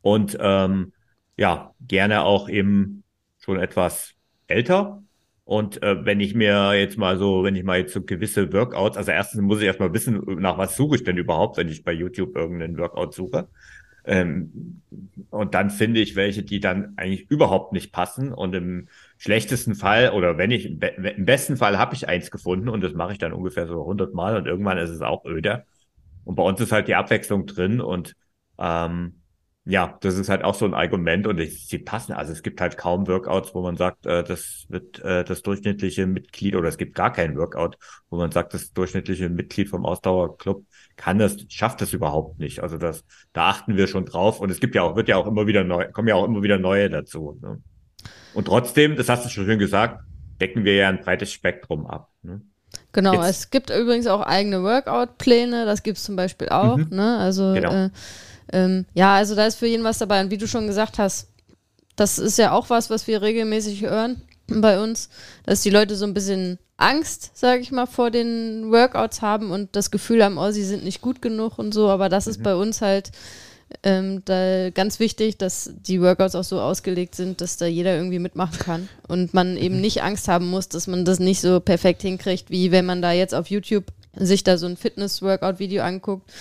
und 0.02 0.38
ähm, 0.40 0.94
ja, 1.36 1.74
gerne 1.82 2.24
auch 2.26 2.48
eben 2.48 3.04
schon 3.40 3.60
etwas 3.60 4.14
älter, 4.48 5.02
und 5.46 5.84
äh, 5.84 6.04
wenn 6.06 6.20
ich 6.20 6.34
mir 6.34 6.74
jetzt 6.74 6.98
mal 6.98 7.18
so, 7.18 7.44
wenn 7.44 7.56
ich 7.56 7.64
mal 7.64 7.78
jetzt 7.78 7.94
so 7.94 8.02
gewisse 8.02 8.52
Workouts, 8.52 8.98
also 8.98 9.12
erstens 9.12 9.42
muss 9.42 9.60
ich 9.60 9.66
erstmal 9.66 9.94
wissen, 9.94 10.22
nach 10.40 10.58
was 10.58 10.76
suche 10.76 10.96
ich 10.96 11.04
denn 11.04 11.18
überhaupt, 11.18 11.58
wenn 11.58 11.70
ich 11.70 11.84
bei 11.84 11.94
YouTube 11.94 12.36
irgendeinen 12.36 12.78
Workout 12.80 13.14
suche. 13.14 13.48
Ähm, 14.06 14.82
und 15.30 15.54
dann 15.54 15.70
finde 15.70 16.00
ich 16.00 16.16
welche, 16.16 16.44
die 16.44 16.60
dann 16.60 16.94
eigentlich 16.98 17.30
überhaupt 17.30 17.74
nicht 17.74 17.92
passen. 17.92 18.34
Und 18.34 18.56
im 18.56 18.88
schlechtesten 19.18 19.76
Fall, 19.76 20.12
oder 20.12 20.38
wenn 20.40 20.50
ich, 20.52 20.66
im 20.66 21.26
besten 21.26 21.58
Fall 21.58 21.78
habe 21.78 21.94
ich 21.96 22.08
eins 22.08 22.32
gefunden 22.32 22.68
und 22.68 22.82
das 22.82 22.94
mache 22.94 23.14
ich 23.14 23.20
dann 23.20 23.34
ungefähr 23.34 23.68
so 23.68 23.82
100 23.82 24.14
Mal 24.16 24.38
und 24.38 24.48
irgendwann 24.48 24.80
ist 24.80 24.90
es 24.90 25.02
auch 25.02 25.26
öder. 25.26 25.66
Und 26.24 26.36
bei 26.36 26.44
uns 26.44 26.60
ist 26.60 26.72
halt 26.72 26.88
die 26.88 26.96
Abwechslung 26.96 27.46
drin 27.46 27.82
und 27.82 28.16
ähm, 28.58 29.22
ja, 29.68 29.98
das 30.02 30.18
ist 30.18 30.30
halt 30.30 30.44
auch 30.44 30.54
so 30.54 30.66
ein 30.66 30.76
Argument 30.76 31.26
und 31.26 31.40
ich, 31.40 31.66
sie 31.68 31.80
passen. 31.80 32.14
Also 32.14 32.32
es 32.32 32.44
gibt 32.44 32.62
halt 32.62 32.78
kaum 32.78 33.08
Workouts, 33.08 33.56
wo 33.56 33.64
man 33.64 33.76
sagt, 33.78 34.06
äh, 34.06 34.24
das 34.24 34.66
wird 34.70 35.00
äh, 35.00 35.24
das 35.24 35.42
durchschnittliche 35.42 36.06
Mitglied 36.06 36.56
oder 36.56 36.70
es 36.70 36.78
gibt 36.78 36.94
gar 36.94 37.12
keinen 37.12 37.36
Workout, 37.36 37.78
wo 38.12 38.18
man 38.18 38.32
sagt, 38.32 38.54
das 38.54 38.74
durchschnittliche 38.74 39.28
Mitglied 39.28 39.70
vom 39.70 39.84
Ausdauerclub 39.84 40.64
kann 40.98 41.18
das, 41.18 41.38
schafft 41.50 41.82
das 41.82 41.94
überhaupt 41.94 42.38
nicht. 42.38 42.62
Also 42.62 42.78
das, 42.78 43.04
da 43.34 43.50
achten 43.50 43.76
wir 43.76 43.88
schon 43.88 44.06
drauf 44.06 44.40
und 44.40 44.52
es 44.52 44.60
gibt 44.60 44.76
ja 44.76 44.84
auch, 44.84 44.96
wird 44.96 45.10
ja 45.10 45.18
auch 45.18 45.26
immer 45.26 45.48
wieder 45.48 45.64
neu, 45.64 45.88
kommen 45.92 46.08
ja 46.08 46.16
auch 46.16 46.26
immer 46.26 46.44
wieder 46.44 46.60
neue 46.60 46.90
dazu. 46.92 47.40
Ne? 47.42 47.60
Und 48.36 48.46
trotzdem, 48.46 48.96
das 48.96 49.10
hast 49.10 49.26
du 49.26 49.30
schon 49.30 49.46
schön 49.46 49.60
gesagt, 49.60 50.04
decken 50.40 50.64
wir 50.64 50.76
ja 50.76 50.90
ein 50.90 51.00
breites 51.00 51.32
Spektrum 51.32 51.88
ab. 51.88 52.12
Ne? 52.22 52.42
Genau, 52.92 53.14
Jetzt. 53.14 53.30
es 53.30 53.50
gibt 53.50 53.72
übrigens 53.72 54.06
auch 54.06 54.22
eigene 54.22 54.62
Workout-Pläne, 54.62 55.66
das 55.66 55.82
gibt 55.82 55.98
es 55.98 56.04
zum 56.04 56.16
Beispiel 56.16 56.50
auch. 56.50 56.78
Mhm. 56.78 56.88
Ne? 56.92 57.18
Also 57.18 57.54
genau. 57.54 57.86
äh, 57.86 57.90
ähm, 58.52 58.86
ja, 58.94 59.16
also 59.16 59.36
da 59.36 59.46
ist 59.46 59.56
für 59.56 59.68
jeden 59.68 59.84
was 59.84 59.98
dabei. 59.98 60.22
Und 60.22 60.32
wie 60.32 60.38
du 60.38 60.48
schon 60.48 60.68
gesagt 60.68 61.00
hast, 61.00 61.28
das 61.96 62.20
ist 62.20 62.38
ja 62.38 62.52
auch 62.52 62.70
was, 62.70 62.90
was 62.90 63.08
wir 63.08 63.22
regelmäßig 63.22 63.82
hören 63.82 64.22
bei 64.48 64.82
uns, 64.82 65.10
dass 65.46 65.62
die 65.62 65.70
Leute 65.70 65.96
so 65.96 66.06
ein 66.06 66.14
bisschen 66.14 66.60
Angst, 66.78 67.32
sage 67.36 67.62
ich 67.62 67.72
mal, 67.72 67.86
vor 67.86 68.12
den 68.12 68.72
Workouts 68.72 69.22
haben 69.22 69.52
und 69.52 69.76
das 69.76 69.92
Gefühl 69.92 70.24
haben, 70.24 70.38
oh, 70.38 70.52
sie 70.52 70.64
sind 70.64 70.84
nicht 70.84 71.02
gut 71.02 71.22
genug 71.22 71.58
und 71.58 71.74
so. 71.74 71.90
Aber 71.90 72.10
das 72.10 72.26
mhm. 72.26 72.32
ist 72.32 72.44
bei 72.44 72.56
uns 72.56 72.82
halt 72.82 73.12
ähm, 73.84 74.22
da 74.26 74.70
ganz 74.72 75.00
wichtig, 75.00 75.38
dass 75.38 75.72
die 75.88 76.02
Workouts 76.02 76.36
auch 76.36 76.44
so 76.44 76.60
ausgelegt 76.60 77.16
sind, 77.16 77.42
dass 77.42 77.58
da 77.58 77.66
jeder 77.66 77.96
irgendwie 77.96 78.20
mitmachen 78.20 78.60
kann 78.60 78.90
und 79.08 79.34
man 79.34 79.58
eben 79.58 79.82
nicht 79.82 80.04
Angst 80.04 80.28
haben 80.28 80.48
muss, 80.48 80.70
dass 80.70 80.88
man 80.88 81.06
das 81.06 81.20
nicht 81.20 81.42
so 81.42 81.60
perfekt 81.60 82.02
hinkriegt, 82.02 82.50
wie 82.50 82.72
wenn 82.72 82.86
man 82.86 83.02
da 83.02 83.12
jetzt 83.12 83.34
auf 83.34 83.48
YouTube 83.48 83.86
sich 84.18 84.44
da 84.44 84.58
so 84.58 84.66
ein 84.66 84.78
Fitness-Workout-Video 84.78 85.84
anguckt 85.84 86.32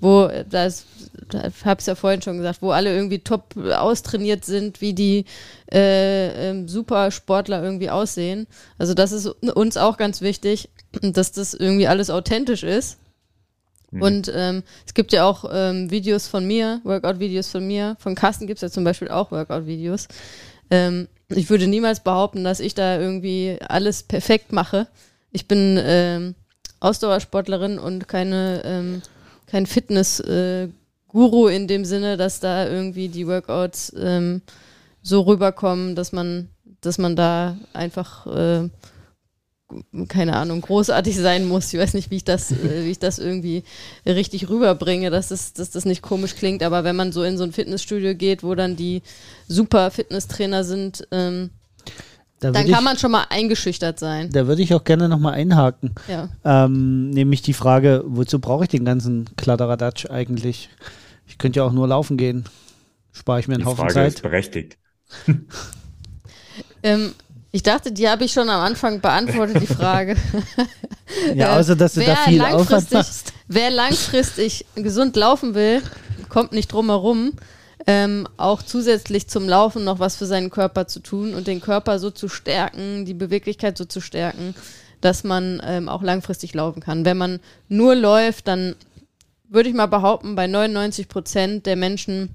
wo, 0.00 0.28
das, 0.48 0.84
das 1.28 1.64
habe 1.64 1.80
ich 1.80 1.86
ja 1.86 1.94
vorhin 1.94 2.22
schon 2.22 2.36
gesagt, 2.36 2.62
wo 2.62 2.70
alle 2.70 2.94
irgendwie 2.94 3.20
top 3.20 3.56
austrainiert 3.56 4.44
sind, 4.44 4.80
wie 4.80 4.92
die 4.92 5.24
äh, 5.72 6.50
äh, 6.50 6.68
Supersportler 6.68 7.62
irgendwie 7.62 7.90
aussehen. 7.90 8.46
Also 8.78 8.94
das 8.94 9.12
ist 9.12 9.26
uns 9.26 9.76
auch 9.76 9.96
ganz 9.96 10.20
wichtig, 10.20 10.68
dass 11.02 11.32
das 11.32 11.54
irgendwie 11.54 11.88
alles 11.88 12.10
authentisch 12.10 12.62
ist. 12.62 12.98
Mhm. 13.90 14.02
Und 14.02 14.32
ähm, 14.34 14.62
es 14.86 14.94
gibt 14.94 15.12
ja 15.12 15.24
auch 15.24 15.44
ähm, 15.50 15.90
Videos 15.90 16.26
von 16.28 16.46
mir, 16.46 16.80
Workout-Videos 16.84 17.48
von 17.48 17.66
mir. 17.66 17.96
Von 17.98 18.14
Carsten 18.14 18.46
gibt 18.46 18.58
es 18.58 18.62
ja 18.62 18.70
zum 18.70 18.84
Beispiel 18.84 19.08
auch 19.08 19.30
Workout-Videos. 19.30 20.08
Ähm, 20.70 21.08
ich 21.28 21.50
würde 21.50 21.66
niemals 21.66 22.00
behaupten, 22.00 22.44
dass 22.44 22.60
ich 22.60 22.74
da 22.74 22.98
irgendwie 22.98 23.58
alles 23.66 24.02
perfekt 24.02 24.52
mache. 24.52 24.86
Ich 25.32 25.48
bin 25.48 25.78
ähm, 25.82 26.34
Ausdauersportlerin 26.80 27.78
und 27.78 28.06
keine 28.08 28.62
ähm, 28.64 29.02
kein 29.46 29.66
Fitness-Guru 29.66 31.48
äh, 31.48 31.56
in 31.56 31.68
dem 31.68 31.84
Sinne, 31.84 32.16
dass 32.16 32.40
da 32.40 32.68
irgendwie 32.68 33.08
die 33.08 33.26
Workouts 33.26 33.92
ähm, 33.98 34.42
so 35.02 35.22
rüberkommen, 35.22 35.94
dass 35.94 36.12
man, 36.12 36.48
dass 36.80 36.98
man 36.98 37.16
da 37.16 37.56
einfach 37.72 38.26
äh, 38.26 38.68
keine 40.08 40.36
Ahnung, 40.36 40.60
großartig 40.60 41.16
sein 41.16 41.44
muss. 41.46 41.72
Ich 41.72 41.80
weiß 41.80 41.94
nicht, 41.94 42.10
wie 42.10 42.16
ich 42.16 42.24
das, 42.24 42.52
äh, 42.52 42.84
wie 42.84 42.90
ich 42.90 42.98
das 42.98 43.18
irgendwie 43.18 43.64
richtig 44.06 44.48
rüberbringe, 44.48 45.10
dass 45.10 45.28
das, 45.28 45.52
dass 45.54 45.70
das 45.70 45.84
nicht 45.84 46.02
komisch 46.02 46.36
klingt, 46.36 46.62
aber 46.62 46.84
wenn 46.84 46.96
man 46.96 47.12
so 47.12 47.22
in 47.24 47.36
so 47.36 47.44
ein 47.44 47.52
Fitnessstudio 47.52 48.14
geht, 48.14 48.42
wo 48.42 48.54
dann 48.54 48.76
die 48.76 49.02
super 49.48 49.90
Fitnesstrainer 49.90 50.62
sind, 50.62 51.06
ähm, 51.10 51.50
da 52.40 52.50
dann 52.50 52.66
kann 52.66 52.80
ich, 52.80 52.84
man 52.84 52.98
schon 52.98 53.12
mal 53.12 53.26
eingeschüchtert 53.30 53.98
sein. 53.98 54.30
Da 54.30 54.46
würde 54.46 54.62
ich 54.62 54.74
auch 54.74 54.84
gerne 54.84 55.08
nochmal 55.08 55.34
einhaken. 55.34 55.94
Ja. 56.06 56.28
Ähm, 56.44 57.10
nämlich 57.10 57.40
die 57.42 57.54
Frage, 57.54 58.04
wozu 58.06 58.40
brauche 58.40 58.64
ich 58.64 58.68
den 58.68 58.84
ganzen 58.84 59.24
Kladderadatsch 59.36 60.10
eigentlich? 60.10 60.68
Ich 61.26 61.38
könnte 61.38 61.60
ja 61.60 61.64
auch 61.64 61.72
nur 61.72 61.88
laufen 61.88 62.16
gehen. 62.16 62.44
Spare 63.12 63.40
ich 63.40 63.48
mir 63.48 63.54
einen 63.54 63.62
die 63.62 63.66
Haufen 63.66 63.78
Frage 63.78 63.94
Zeit. 63.94 64.14
Ist 64.14 64.22
berechtigt. 64.22 64.76
ähm, 66.82 67.14
ich 67.52 67.62
dachte, 67.62 67.90
die 67.90 68.06
habe 68.06 68.24
ich 68.24 68.32
schon 68.32 68.50
am 68.50 68.60
Anfang 68.60 69.00
beantwortet, 69.00 69.62
die 69.62 69.66
Frage. 69.66 70.14
ja, 71.34 71.58
außer 71.58 71.74
dass 71.74 71.94
du 71.94 72.04
da 72.04 72.16
viel 72.16 72.42
Aufwand 72.42 72.92
machst. 72.92 73.32
Wer 73.48 73.70
langfristig 73.70 74.66
gesund 74.74 75.16
laufen 75.16 75.54
will, 75.54 75.80
kommt 76.28 76.52
nicht 76.52 76.70
drum 76.70 76.90
herum, 76.90 77.32
ähm, 77.86 78.26
auch 78.36 78.62
zusätzlich 78.62 79.28
zum 79.28 79.48
Laufen 79.48 79.84
noch 79.84 79.98
was 79.98 80.16
für 80.16 80.26
seinen 80.26 80.50
Körper 80.50 80.86
zu 80.88 81.00
tun 81.00 81.34
und 81.34 81.46
den 81.46 81.60
Körper 81.60 81.98
so 81.98 82.10
zu 82.10 82.28
stärken, 82.28 83.04
die 83.04 83.14
Beweglichkeit 83.14 83.78
so 83.78 83.84
zu 83.84 84.00
stärken, 84.00 84.54
dass 85.00 85.24
man 85.24 85.62
ähm, 85.64 85.88
auch 85.88 86.02
langfristig 86.02 86.54
laufen 86.54 86.80
kann. 86.80 87.04
Wenn 87.04 87.16
man 87.16 87.40
nur 87.68 87.94
läuft, 87.94 88.48
dann 88.48 88.74
würde 89.48 89.68
ich 89.68 89.74
mal 89.74 89.86
behaupten, 89.86 90.34
bei 90.34 90.46
99 90.46 91.08
Prozent 91.08 91.66
der 91.66 91.76
Menschen 91.76 92.30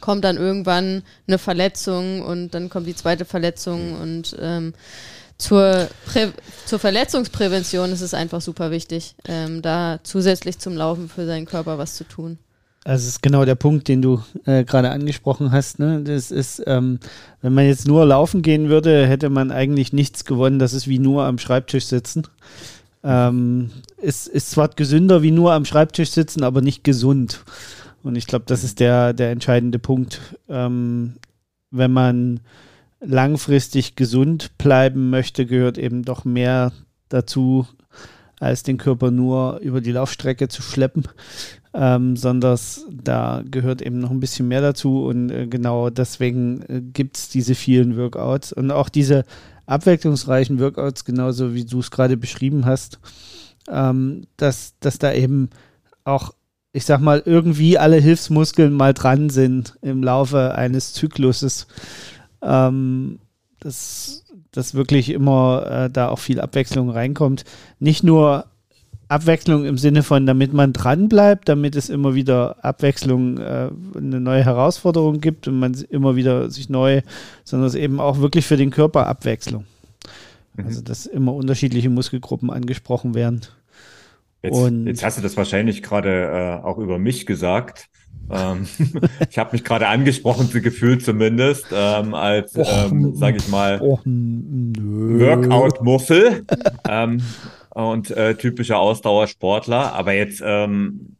kommt 0.00 0.24
dann 0.24 0.36
irgendwann 0.36 1.02
eine 1.26 1.38
Verletzung 1.38 2.22
und 2.22 2.50
dann 2.50 2.70
kommt 2.70 2.86
die 2.86 2.96
zweite 2.96 3.24
Verletzung 3.24 4.00
und 4.00 4.36
ähm, 4.40 4.72
zur, 5.36 5.88
Prä 6.06 6.32
zur 6.66 6.78
Verletzungsprävention 6.78 7.92
ist 7.92 8.00
es 8.00 8.14
einfach 8.14 8.40
super 8.40 8.70
wichtig, 8.70 9.14
ähm, 9.26 9.60
da 9.60 10.00
zusätzlich 10.02 10.58
zum 10.58 10.76
Laufen 10.76 11.08
für 11.08 11.26
seinen 11.26 11.46
Körper 11.46 11.78
was 11.78 11.96
zu 11.96 12.04
tun. 12.04 12.38
Also 12.88 13.04
das 13.04 13.16
ist 13.16 13.22
genau 13.22 13.44
der 13.44 13.54
Punkt, 13.54 13.86
den 13.88 14.00
du 14.00 14.22
äh, 14.46 14.64
gerade 14.64 14.88
angesprochen 14.88 15.52
hast. 15.52 15.78
Ne? 15.78 16.00
Das 16.02 16.30
ist, 16.30 16.62
ähm, 16.66 17.00
wenn 17.42 17.52
man 17.52 17.66
jetzt 17.66 17.86
nur 17.86 18.06
laufen 18.06 18.40
gehen 18.40 18.70
würde, 18.70 19.06
hätte 19.06 19.28
man 19.28 19.50
eigentlich 19.50 19.92
nichts 19.92 20.24
gewonnen. 20.24 20.58
Das 20.58 20.72
ist 20.72 20.88
wie 20.88 20.98
nur 20.98 21.24
am 21.24 21.36
Schreibtisch 21.36 21.84
sitzen. 21.84 22.22
Ähm, 23.04 23.72
ist, 23.98 24.26
ist 24.26 24.52
zwar 24.52 24.68
gesünder 24.68 25.20
wie 25.20 25.32
nur 25.32 25.52
am 25.52 25.66
Schreibtisch 25.66 26.12
sitzen, 26.12 26.42
aber 26.42 26.62
nicht 26.62 26.82
gesund. 26.82 27.44
Und 28.02 28.16
ich 28.16 28.26
glaube, 28.26 28.46
das 28.48 28.64
ist 28.64 28.80
der, 28.80 29.12
der 29.12 29.32
entscheidende 29.32 29.78
Punkt. 29.78 30.22
Ähm, 30.48 31.16
wenn 31.70 31.92
man 31.92 32.40
langfristig 33.00 33.96
gesund 33.96 34.56
bleiben 34.56 35.10
möchte, 35.10 35.44
gehört 35.44 35.76
eben 35.76 36.04
doch 36.04 36.24
mehr 36.24 36.72
dazu, 37.10 37.66
als 38.40 38.62
den 38.62 38.78
Körper 38.78 39.10
nur 39.10 39.58
über 39.58 39.82
die 39.82 39.92
Laufstrecke 39.92 40.48
zu 40.48 40.62
schleppen 40.62 41.04
ähm, 41.74 42.16
sondern 42.16 42.58
da 42.90 43.42
gehört 43.50 43.82
eben 43.82 43.98
noch 43.98 44.10
ein 44.10 44.20
bisschen 44.20 44.48
mehr 44.48 44.60
dazu 44.60 45.04
und 45.04 45.30
äh, 45.30 45.46
genau 45.46 45.90
deswegen 45.90 46.62
äh, 46.68 46.80
gibt 46.80 47.16
es 47.16 47.28
diese 47.28 47.54
vielen 47.54 47.96
Workouts 47.96 48.52
und 48.52 48.70
auch 48.70 48.88
diese 48.88 49.24
abwechslungsreichen 49.66 50.60
Workouts, 50.60 51.04
genauso 51.04 51.54
wie 51.54 51.64
du 51.64 51.80
es 51.80 51.90
gerade 51.90 52.16
beschrieben 52.16 52.64
hast, 52.64 52.98
ähm, 53.68 54.26
dass, 54.36 54.74
dass 54.80 54.98
da 54.98 55.12
eben 55.12 55.50
auch, 56.04 56.32
ich 56.72 56.84
sag 56.84 57.00
mal, 57.00 57.22
irgendwie 57.24 57.78
alle 57.78 57.96
Hilfsmuskeln 57.96 58.72
mal 58.72 58.94
dran 58.94 59.28
sind 59.28 59.76
im 59.82 60.02
Laufe 60.02 60.54
eines 60.54 60.94
Zykluses. 60.94 61.66
Ähm, 62.40 63.18
dass, 63.60 64.24
dass 64.52 64.74
wirklich 64.74 65.10
immer 65.10 65.66
äh, 65.70 65.90
da 65.90 66.08
auch 66.08 66.18
viel 66.18 66.40
Abwechslung 66.40 66.90
reinkommt. 66.90 67.44
Nicht 67.78 68.04
nur 68.04 68.46
Abwechslung 69.08 69.64
im 69.64 69.78
Sinne 69.78 70.02
von, 70.02 70.26
damit 70.26 70.52
man 70.52 70.74
dran 70.74 71.08
bleibt, 71.08 71.48
damit 71.48 71.76
es 71.76 71.88
immer 71.88 72.14
wieder 72.14 72.62
Abwechslung, 72.62 73.38
äh, 73.38 73.70
eine 73.96 74.20
neue 74.20 74.44
Herausforderung 74.44 75.20
gibt 75.20 75.48
und 75.48 75.58
man 75.58 75.72
immer 75.90 76.14
wieder 76.14 76.50
sich 76.50 76.68
neu, 76.68 77.00
sondern 77.42 77.68
es 77.68 77.74
eben 77.74 78.00
auch 78.00 78.18
wirklich 78.18 78.46
für 78.46 78.58
den 78.58 78.70
Körper 78.70 79.06
Abwechslung. 79.06 79.64
Mhm. 80.56 80.66
Also, 80.66 80.82
dass 80.82 81.06
immer 81.06 81.32
unterschiedliche 81.32 81.88
Muskelgruppen 81.88 82.50
angesprochen 82.50 83.14
werden. 83.14 83.40
Jetzt, 84.42 84.56
und 84.56 84.86
jetzt 84.86 85.02
hast 85.02 85.18
du 85.18 85.22
das 85.22 85.36
wahrscheinlich 85.36 85.82
gerade 85.82 86.60
äh, 86.62 86.64
auch 86.64 86.78
über 86.78 86.98
mich 86.98 87.24
gesagt. 87.24 87.88
ähm, 88.30 88.66
ich 89.30 89.38
habe 89.38 89.52
mich 89.52 89.64
gerade 89.64 89.88
angesprochen, 89.88 90.50
gefühlt 90.62 91.02
zumindest, 91.02 91.68
ähm, 91.72 92.12
als, 92.12 92.54
ähm, 92.56 93.14
sage 93.14 93.38
ich 93.38 93.48
mal, 93.48 93.80
Workout-Muffel. 93.80 96.44
ähm, 96.88 97.22
und 97.84 98.10
äh, 98.10 98.34
typischer 98.34 98.78
Ausdauersportler. 98.78 99.92
Aber 99.94 100.12
jetzt 100.12 100.42
ähm, 100.44 101.16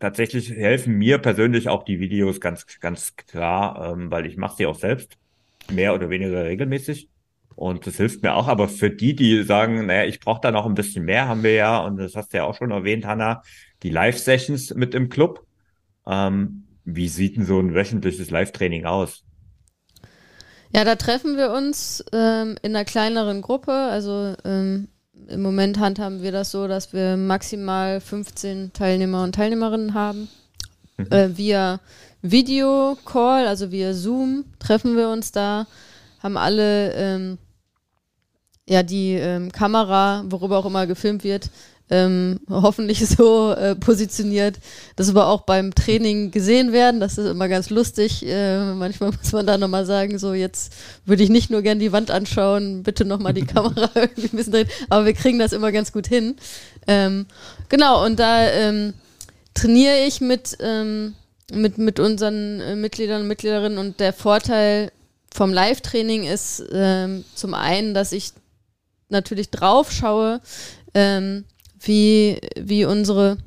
tatsächlich 0.00 0.50
helfen 0.50 0.94
mir 0.94 1.18
persönlich 1.18 1.68
auch 1.68 1.84
die 1.84 2.00
Videos 2.00 2.40
ganz, 2.40 2.66
ganz 2.80 3.14
klar, 3.14 3.92
ähm, 3.92 4.10
weil 4.10 4.24
ich 4.24 4.38
mache 4.38 4.56
sie 4.56 4.66
auch 4.66 4.78
selbst, 4.78 5.18
mehr 5.70 5.94
oder 5.94 6.08
weniger 6.08 6.44
regelmäßig. 6.44 7.10
Und 7.54 7.86
das 7.86 7.98
hilft 7.98 8.22
mir 8.22 8.34
auch. 8.34 8.48
Aber 8.48 8.66
für 8.66 8.90
die, 8.90 9.14
die 9.14 9.42
sagen, 9.42 9.86
naja, 9.86 10.04
ich 10.04 10.20
brauche 10.20 10.40
da 10.40 10.50
noch 10.50 10.64
ein 10.64 10.74
bisschen 10.74 11.04
mehr, 11.04 11.28
haben 11.28 11.42
wir 11.42 11.52
ja, 11.52 11.78
und 11.78 11.98
das 11.98 12.16
hast 12.16 12.32
du 12.32 12.38
ja 12.38 12.44
auch 12.44 12.56
schon 12.56 12.70
erwähnt, 12.70 13.04
Hanna, 13.04 13.42
die 13.82 13.90
Live-Sessions 13.90 14.74
mit 14.74 14.94
im 14.94 15.10
Club. 15.10 15.46
Ähm, 16.06 16.64
wie 16.84 17.08
sieht 17.08 17.36
denn 17.36 17.44
so 17.44 17.60
ein 17.60 17.74
wöchentliches 17.74 18.30
Live-Training 18.30 18.86
aus? 18.86 19.22
Ja, 20.74 20.84
da 20.84 20.96
treffen 20.96 21.36
wir 21.36 21.52
uns 21.52 22.04
ähm, 22.12 22.56
in 22.62 22.74
einer 22.74 22.84
kleineren 22.84 23.42
Gruppe. 23.42 23.70
Also 23.70 24.34
ähm, 24.44 24.88
im 25.28 25.42
Moment 25.42 25.78
handhaben 25.78 26.22
wir 26.22 26.32
das 26.32 26.50
so, 26.50 26.68
dass 26.68 26.92
wir 26.92 27.16
maximal 27.16 28.00
15 28.00 28.72
Teilnehmer 28.72 29.22
und 29.22 29.34
Teilnehmerinnen 29.34 29.94
haben. 29.94 30.28
Mhm. 30.96 31.06
Äh, 31.10 31.36
via 31.36 31.80
Videocall, 32.22 33.46
also 33.46 33.70
via 33.70 33.92
Zoom, 33.92 34.44
treffen 34.58 34.96
wir 34.96 35.08
uns 35.08 35.32
da, 35.32 35.66
haben 36.22 36.36
alle 36.36 36.92
ähm, 36.92 37.38
ja 38.68 38.82
die 38.82 39.14
ähm, 39.14 39.52
Kamera, 39.52 40.24
worüber 40.26 40.58
auch 40.58 40.66
immer 40.66 40.86
gefilmt 40.86 41.24
wird, 41.24 41.50
ähm, 41.94 42.40
hoffentlich 42.50 43.06
so 43.06 43.52
äh, 43.52 43.76
positioniert, 43.76 44.58
dass 44.96 45.14
wir 45.14 45.28
auch 45.28 45.42
beim 45.42 45.74
Training 45.74 46.32
gesehen 46.32 46.72
werden. 46.72 46.98
Das 46.98 47.18
ist 47.18 47.26
immer 47.26 47.48
ganz 47.48 47.70
lustig. 47.70 48.26
Äh, 48.26 48.74
manchmal 48.74 49.12
muss 49.12 49.32
man 49.32 49.46
da 49.46 49.56
nochmal 49.56 49.86
sagen, 49.86 50.18
so 50.18 50.34
jetzt 50.34 50.72
würde 51.06 51.22
ich 51.22 51.30
nicht 51.30 51.50
nur 51.50 51.62
gern 51.62 51.78
die 51.78 51.92
Wand 51.92 52.10
anschauen, 52.10 52.82
bitte 52.82 53.04
nochmal 53.04 53.32
die 53.32 53.46
Kamera 53.46 53.90
irgendwie 53.94 54.28
ein 54.32 54.36
bisschen 54.36 54.52
drehen. 54.52 54.68
Aber 54.88 55.06
wir 55.06 55.14
kriegen 55.14 55.38
das 55.38 55.52
immer 55.52 55.70
ganz 55.70 55.92
gut 55.92 56.08
hin. 56.08 56.36
Ähm, 56.88 57.26
genau, 57.68 58.04
und 58.04 58.18
da 58.18 58.48
ähm, 58.48 58.94
trainiere 59.54 60.04
ich 60.06 60.20
mit, 60.20 60.56
ähm, 60.60 61.14
mit, 61.52 61.78
mit 61.78 62.00
unseren 62.00 62.60
äh, 62.60 62.74
Mitgliedern 62.74 63.22
und 63.22 63.28
Mitgliederinnen 63.28 63.78
und 63.78 64.00
der 64.00 64.12
Vorteil 64.12 64.90
vom 65.32 65.52
Live-Training 65.52 66.24
ist 66.24 66.64
ähm, 66.72 67.24
zum 67.34 67.54
einen, 67.54 67.94
dass 67.94 68.12
ich 68.12 68.32
natürlich 69.08 69.50
drauf 69.50 69.90
schaue, 69.92 70.40
ähm, 70.94 71.44
wie, 71.86 72.40
wie 72.58 72.84
unsere, 72.84 73.38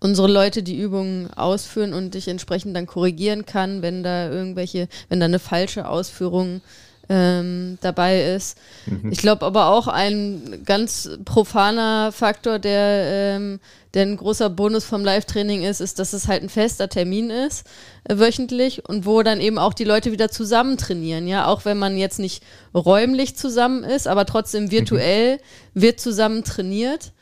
unsere 0.00 0.28
Leute 0.28 0.62
die 0.62 0.78
Übungen 0.78 1.32
ausführen 1.32 1.94
und 1.94 2.14
ich 2.14 2.28
entsprechend 2.28 2.76
dann 2.76 2.86
korrigieren 2.86 3.46
kann, 3.46 3.82
wenn 3.82 4.02
da 4.02 4.30
irgendwelche, 4.30 4.88
wenn 5.08 5.20
da 5.20 5.26
eine 5.26 5.38
falsche 5.38 5.88
Ausführung 5.88 6.60
ähm, 7.08 7.78
dabei 7.80 8.22
ist. 8.34 8.56
Mhm. 8.86 9.12
Ich 9.12 9.18
glaube 9.18 9.44
aber 9.44 9.68
auch 9.68 9.88
ein 9.88 10.62
ganz 10.64 11.10
profaner 11.24 12.12
Faktor, 12.12 12.58
der, 12.58 13.36
ähm, 13.36 13.60
der 13.94 14.06
ein 14.06 14.16
großer 14.16 14.48
Bonus 14.48 14.84
vom 14.84 15.04
Live-Training 15.04 15.62
ist, 15.62 15.80
ist, 15.80 15.98
dass 15.98 16.12
es 16.12 16.28
halt 16.28 16.42
ein 16.42 16.48
fester 16.48 16.88
Termin 16.88 17.30
ist, 17.30 17.66
äh, 18.04 18.18
wöchentlich 18.18 18.88
und 18.88 19.04
wo 19.04 19.22
dann 19.22 19.40
eben 19.40 19.58
auch 19.58 19.74
die 19.74 19.84
Leute 19.84 20.12
wieder 20.12 20.30
zusammen 20.30 20.78
trainieren. 20.78 21.26
Ja, 21.26 21.46
auch 21.46 21.64
wenn 21.64 21.78
man 21.78 21.96
jetzt 21.96 22.18
nicht 22.18 22.42
räumlich 22.74 23.36
zusammen 23.36 23.84
ist, 23.84 24.06
aber 24.08 24.24
trotzdem 24.24 24.70
virtuell 24.70 25.36
mhm. 25.74 25.82
wird 25.82 26.00
zusammen 26.00 26.44
trainiert. 26.44 27.12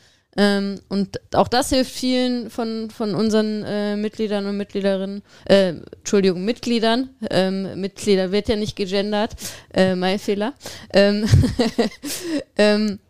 Ähm, 0.43 0.80
und 0.88 1.20
auch 1.34 1.49
das 1.49 1.68
hilft 1.68 1.93
vielen 1.93 2.49
von, 2.49 2.88
von 2.88 3.14
unseren 3.14 3.62
äh, 3.62 3.95
Mitgliedern 3.95 4.47
und 4.47 4.57
Mitgliederinnen, 4.57 5.22
äh, 5.45 5.74
Entschuldigung, 5.99 6.47
Mitgliedern, 6.47 7.11
ähm, 7.30 7.78
Mitglieder 7.78 8.32
wird 8.32 8.49
ja 8.49 8.57
nicht 8.57 8.74
gegendert, 8.74 9.32
äh, 9.74 9.95
mein 9.95 10.18
Fehler, 10.18 10.55
ähm, 10.95 11.26
ähm, 12.57 13.01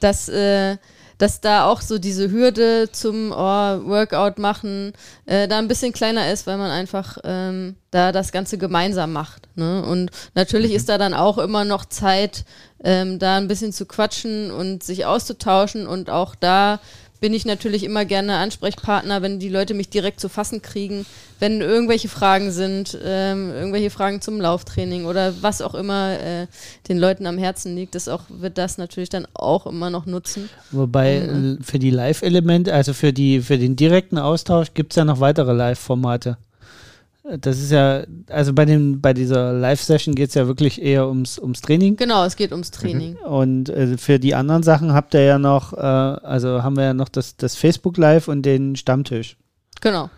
dass, 0.00 0.28
äh, 0.28 0.76
dass 1.18 1.40
da 1.40 1.66
auch 1.66 1.80
so 1.80 1.98
diese 1.98 2.30
Hürde 2.30 2.90
zum 2.92 3.32
oh, 3.32 3.36
Workout 3.36 4.38
machen 4.38 4.92
äh, 5.24 5.48
da 5.48 5.58
ein 5.58 5.68
bisschen 5.68 5.92
kleiner 5.92 6.30
ist, 6.30 6.46
weil 6.46 6.58
man 6.58 6.70
einfach 6.70 7.18
ähm, 7.24 7.76
da 7.90 8.12
das 8.12 8.32
Ganze 8.32 8.58
gemeinsam 8.58 9.12
macht. 9.12 9.48
Ne? 9.56 9.82
Und 9.82 10.10
natürlich 10.34 10.70
mhm. 10.70 10.76
ist 10.76 10.88
da 10.88 10.98
dann 10.98 11.14
auch 11.14 11.38
immer 11.38 11.64
noch 11.64 11.86
Zeit, 11.86 12.44
ähm, 12.84 13.18
da 13.18 13.36
ein 13.36 13.48
bisschen 13.48 13.72
zu 13.72 13.86
quatschen 13.86 14.50
und 14.50 14.82
sich 14.82 15.06
auszutauschen 15.06 15.86
und 15.86 16.10
auch 16.10 16.34
da 16.34 16.80
bin 17.20 17.34
ich 17.34 17.44
natürlich 17.44 17.84
immer 17.84 18.04
gerne 18.04 18.36
Ansprechpartner, 18.36 19.22
wenn 19.22 19.38
die 19.38 19.48
Leute 19.48 19.74
mich 19.74 19.88
direkt 19.88 20.20
zu 20.20 20.28
fassen 20.28 20.62
kriegen, 20.62 21.06
wenn 21.38 21.60
irgendwelche 21.60 22.08
Fragen 22.08 22.50
sind, 22.50 22.98
ähm, 23.04 23.50
irgendwelche 23.50 23.90
Fragen 23.90 24.20
zum 24.20 24.40
Lauftraining 24.40 25.06
oder 25.06 25.42
was 25.42 25.62
auch 25.62 25.74
immer 25.74 26.18
äh, 26.18 26.46
den 26.88 26.98
Leuten 26.98 27.26
am 27.26 27.38
Herzen 27.38 27.74
liegt, 27.74 27.94
das 27.94 28.08
auch, 28.08 28.22
wird 28.28 28.58
das 28.58 28.78
natürlich 28.78 29.08
dann 29.08 29.26
auch 29.34 29.66
immer 29.66 29.90
noch 29.90 30.06
nutzen. 30.06 30.48
Wobei 30.70 31.28
um, 31.28 31.58
äh, 31.58 31.62
für 31.62 31.78
die 31.78 31.90
Live-Elemente, 31.90 32.72
also 32.72 32.92
für, 32.92 33.12
die, 33.12 33.40
für 33.40 33.58
den 33.58 33.76
direkten 33.76 34.18
Austausch 34.18 34.74
gibt 34.74 34.92
es 34.92 34.96
ja 34.96 35.04
noch 35.04 35.20
weitere 35.20 35.52
Live-Formate. 35.52 36.38
Das 37.40 37.58
ist 37.58 37.72
ja, 37.72 38.04
also 38.28 38.52
bei, 38.52 38.64
dem, 38.64 39.00
bei 39.00 39.12
dieser 39.12 39.52
Live-Session 39.52 40.14
geht 40.14 40.28
es 40.28 40.34
ja 40.34 40.46
wirklich 40.46 40.80
eher 40.80 41.08
ums, 41.08 41.38
ums 41.38 41.60
Training. 41.60 41.96
Genau, 41.96 42.24
es 42.24 42.36
geht 42.36 42.52
ums 42.52 42.70
Training. 42.70 43.16
Mhm. 43.20 43.32
Und 43.32 43.68
äh, 43.68 43.98
für 43.98 44.20
die 44.20 44.34
anderen 44.34 44.62
Sachen 44.62 44.92
habt 44.92 45.12
ihr 45.14 45.22
ja 45.22 45.38
noch, 45.38 45.72
äh, 45.72 45.76
also 45.76 46.62
haben 46.62 46.76
wir 46.76 46.84
ja 46.84 46.94
noch 46.94 47.08
das, 47.08 47.36
das 47.36 47.56
Facebook 47.56 47.96
Live 47.96 48.28
und 48.28 48.42
den 48.42 48.76
Stammtisch. 48.76 49.36
Genau. 49.80 50.08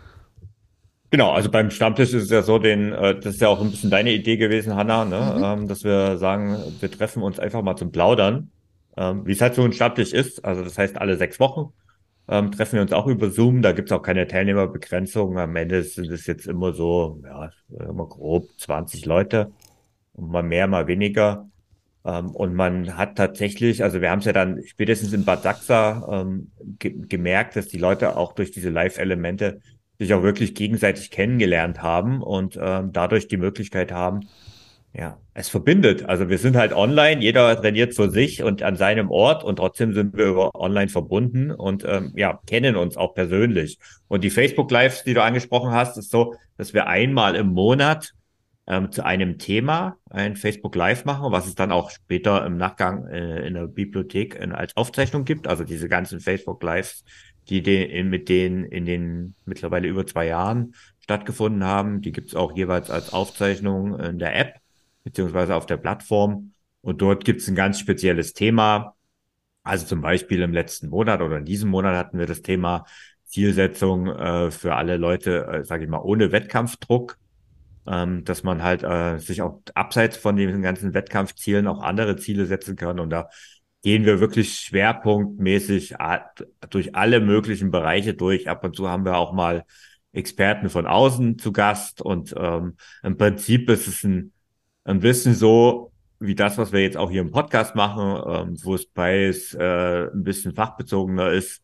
Genau, 1.09 1.31
also 1.31 1.49
beim 1.49 1.71
Stammtisch 1.71 2.13
ist 2.13 2.25
es 2.25 2.29
ja 2.29 2.43
so, 2.43 2.59
den, 2.59 2.93
äh, 2.93 3.15
das 3.15 3.35
ist 3.35 3.41
ja 3.41 3.47
auch 3.47 3.59
ein 3.59 3.71
bisschen 3.71 3.89
deine 3.89 4.11
Idee 4.11 4.37
gewesen, 4.37 4.75
Hanna, 4.75 5.05
ne? 5.05 5.33
Mhm. 5.35 5.43
Ähm, 5.43 5.67
dass 5.67 5.83
wir 5.83 6.17
sagen, 6.17 6.57
wir 6.79 6.91
treffen 6.91 7.23
uns 7.23 7.39
einfach 7.39 7.63
mal 7.63 7.75
zum 7.75 7.91
Plaudern, 7.91 8.51
ähm, 8.95 9.25
wie 9.25 9.31
es 9.31 9.41
halt 9.41 9.55
so 9.55 9.63
ein 9.63 9.73
Stammtisch 9.73 10.13
ist. 10.13 10.45
Also 10.45 10.63
das 10.63 10.77
heißt 10.77 10.97
alle 10.97 11.17
sechs 11.17 11.39
Wochen 11.39 11.73
ähm, 12.29 12.51
treffen 12.51 12.75
wir 12.75 12.81
uns 12.83 12.93
auch 12.93 13.07
über 13.07 13.31
Zoom. 13.31 13.61
Da 13.61 13.71
gibt's 13.71 13.91
auch 13.91 14.03
keine 14.03 14.27
Teilnehmerbegrenzung. 14.27 15.37
Am 15.39 15.55
Ende 15.55 15.81
sind 15.83 16.11
es 16.11 16.27
jetzt 16.27 16.47
immer 16.47 16.73
so, 16.73 17.21
ja, 17.23 17.49
immer 17.69 18.07
grob 18.07 18.47
20 18.57 19.05
Leute. 19.05 19.51
Mal 20.15 20.43
mehr, 20.43 20.67
mal 20.67 20.87
weniger. 20.87 21.49
Ähm, 22.05 22.31
und 22.31 22.53
man 22.53 22.97
hat 22.97 23.17
tatsächlich, 23.17 23.83
also 23.83 24.01
wir 24.01 24.11
haben 24.11 24.19
es 24.19 24.25
ja 24.25 24.33
dann 24.33 24.63
spätestens 24.63 25.11
in 25.13 25.25
Bad 25.25 25.41
Sachsa 25.43 26.21
ähm, 26.21 26.51
ge 26.77 26.93
gemerkt, 27.07 27.55
dass 27.55 27.67
die 27.67 27.79
Leute 27.79 28.15
auch 28.15 28.33
durch 28.33 28.51
diese 28.51 28.69
Live-Elemente 28.69 29.61
sich 29.97 30.13
auch 30.13 30.23
wirklich 30.23 30.55
gegenseitig 30.55 31.11
kennengelernt 31.11 31.81
haben 31.81 32.21
und 32.21 32.57
ähm, 32.61 32.93
dadurch 32.93 33.27
die 33.27 33.37
Möglichkeit 33.37 33.91
haben, 33.91 34.27
ja, 34.93 35.19
es 35.33 35.49
verbindet. 35.49 36.05
Also 36.05 36.29
wir 36.29 36.39
sind 36.39 36.55
halt 36.55 36.73
online, 36.73 37.21
jeder 37.21 37.59
trainiert 37.61 37.93
für 37.95 38.09
sich 38.09 38.43
und 38.43 38.63
an 38.63 38.75
seinem 38.75 39.11
Ort 39.11 39.43
und 39.43 39.57
trotzdem 39.57 39.93
sind 39.93 40.17
wir 40.17 40.25
über 40.25 40.55
online 40.55 40.89
verbunden 40.89 41.51
und 41.51 41.85
ähm, 41.87 42.13
ja, 42.15 42.39
kennen 42.47 42.75
uns 42.75 42.97
auch 42.97 43.13
persönlich. 43.13 43.77
Und 44.07 44.23
die 44.23 44.31
Facebook 44.31 44.71
Lives, 44.71 45.03
die 45.03 45.13
du 45.13 45.23
angesprochen 45.23 45.71
hast, 45.71 45.97
ist 45.97 46.09
so, 46.09 46.33
dass 46.57 46.73
wir 46.73 46.87
einmal 46.87 47.35
im 47.35 47.47
Monat 47.47 48.13
ähm, 48.65 48.91
zu 48.91 49.05
einem 49.05 49.37
Thema 49.37 49.97
ein 50.09 50.35
Facebook 50.35 50.75
Live 50.75 51.05
machen, 51.05 51.31
was 51.31 51.45
es 51.45 51.55
dann 51.55 51.71
auch 51.71 51.91
später 51.91 52.45
im 52.45 52.57
Nachgang 52.57 53.07
äh, 53.07 53.47
in 53.47 53.53
der 53.53 53.67
Bibliothek 53.67 54.35
in, 54.35 54.51
als 54.53 54.75
Aufzeichnung 54.75 55.23
gibt. 55.23 55.47
Also 55.47 55.63
diese 55.63 55.87
ganzen 55.87 56.19
Facebook 56.19 56.63
Lives, 56.63 57.03
die 57.47 57.61
den, 57.61 58.09
mit 58.09 58.27
denen 58.27 58.65
in 58.65 58.85
den 58.85 59.35
mittlerweile 59.45 59.87
über 59.87 60.05
zwei 60.07 60.25
Jahren 60.25 60.73
stattgefunden 60.99 61.63
haben, 61.63 62.01
die 62.01 62.11
gibt 62.11 62.29
es 62.29 62.35
auch 62.35 62.55
jeweils 62.55 62.89
als 62.89 63.13
Aufzeichnung 63.13 63.99
in 63.99 64.19
der 64.19 64.35
App 64.35 64.59
beziehungsweise 65.09 65.55
auf 65.55 65.65
der 65.65 65.77
Plattform. 65.77 66.53
Und 66.81 67.01
dort 67.01 67.25
gibt 67.25 67.41
es 67.41 67.47
ein 67.47 67.55
ganz 67.55 67.79
spezielles 67.79 68.33
Thema. 68.33 68.95
Also 69.63 69.85
zum 69.85 70.01
Beispiel 70.01 70.41
im 70.41 70.53
letzten 70.53 70.89
Monat 70.89 71.21
oder 71.21 71.37
in 71.37 71.45
diesem 71.45 71.69
Monat 71.69 71.95
hatten 71.95 72.17
wir 72.17 72.25
das 72.25 72.41
Thema 72.41 72.85
Zielsetzung 73.25 74.07
äh, 74.07 74.51
für 74.51 74.75
alle 74.75 74.97
Leute, 74.97 75.45
äh, 75.47 75.63
sage 75.63 75.83
ich 75.83 75.89
mal, 75.89 75.99
ohne 75.99 76.31
Wettkampfdruck, 76.31 77.17
ähm, 77.87 78.23
dass 78.23 78.43
man 78.43 78.63
halt 78.63 78.83
äh, 78.83 79.17
sich 79.19 79.41
auch 79.41 79.61
abseits 79.73 80.17
von 80.17 80.35
den 80.35 80.61
ganzen 80.61 80.93
Wettkampfzielen 80.93 81.67
auch 81.67 81.81
andere 81.81 82.15
Ziele 82.15 82.45
setzen 82.45 82.75
kann. 82.75 82.99
Und 82.99 83.09
da 83.09 83.29
gehen 83.81 84.05
wir 84.05 84.19
wirklich 84.19 84.59
schwerpunktmäßig 84.59 85.95
durch 86.69 86.95
alle 86.95 87.19
möglichen 87.19 87.71
Bereiche 87.71 88.13
durch. 88.13 88.49
Ab 88.49 88.63
und 88.63 88.75
zu 88.75 88.89
haben 88.89 89.05
wir 89.05 89.17
auch 89.17 89.33
mal 89.33 89.63
Experten 90.11 90.69
von 90.69 90.87
außen 90.87 91.37
zu 91.37 91.51
Gast 91.51 92.01
und 92.01 92.33
ähm, 92.35 92.77
im 93.03 93.17
Prinzip 93.17 93.69
ist 93.69 93.87
es 93.87 94.03
ein 94.03 94.33
ein 94.89 94.99
bisschen 94.99 95.35
so 95.35 95.91
wie 96.19 96.35
das, 96.35 96.57
was 96.57 96.71
wir 96.71 96.81
jetzt 96.81 96.97
auch 96.97 97.11
hier 97.11 97.21
im 97.21 97.31
Podcast 97.31 97.75
machen, 97.75 98.21
ähm, 98.27 98.57
wo 98.63 98.75
es 98.75 98.85
beides 98.87 99.53
äh, 99.53 100.07
ein 100.11 100.23
bisschen 100.23 100.53
fachbezogener 100.53 101.31
ist. 101.31 101.61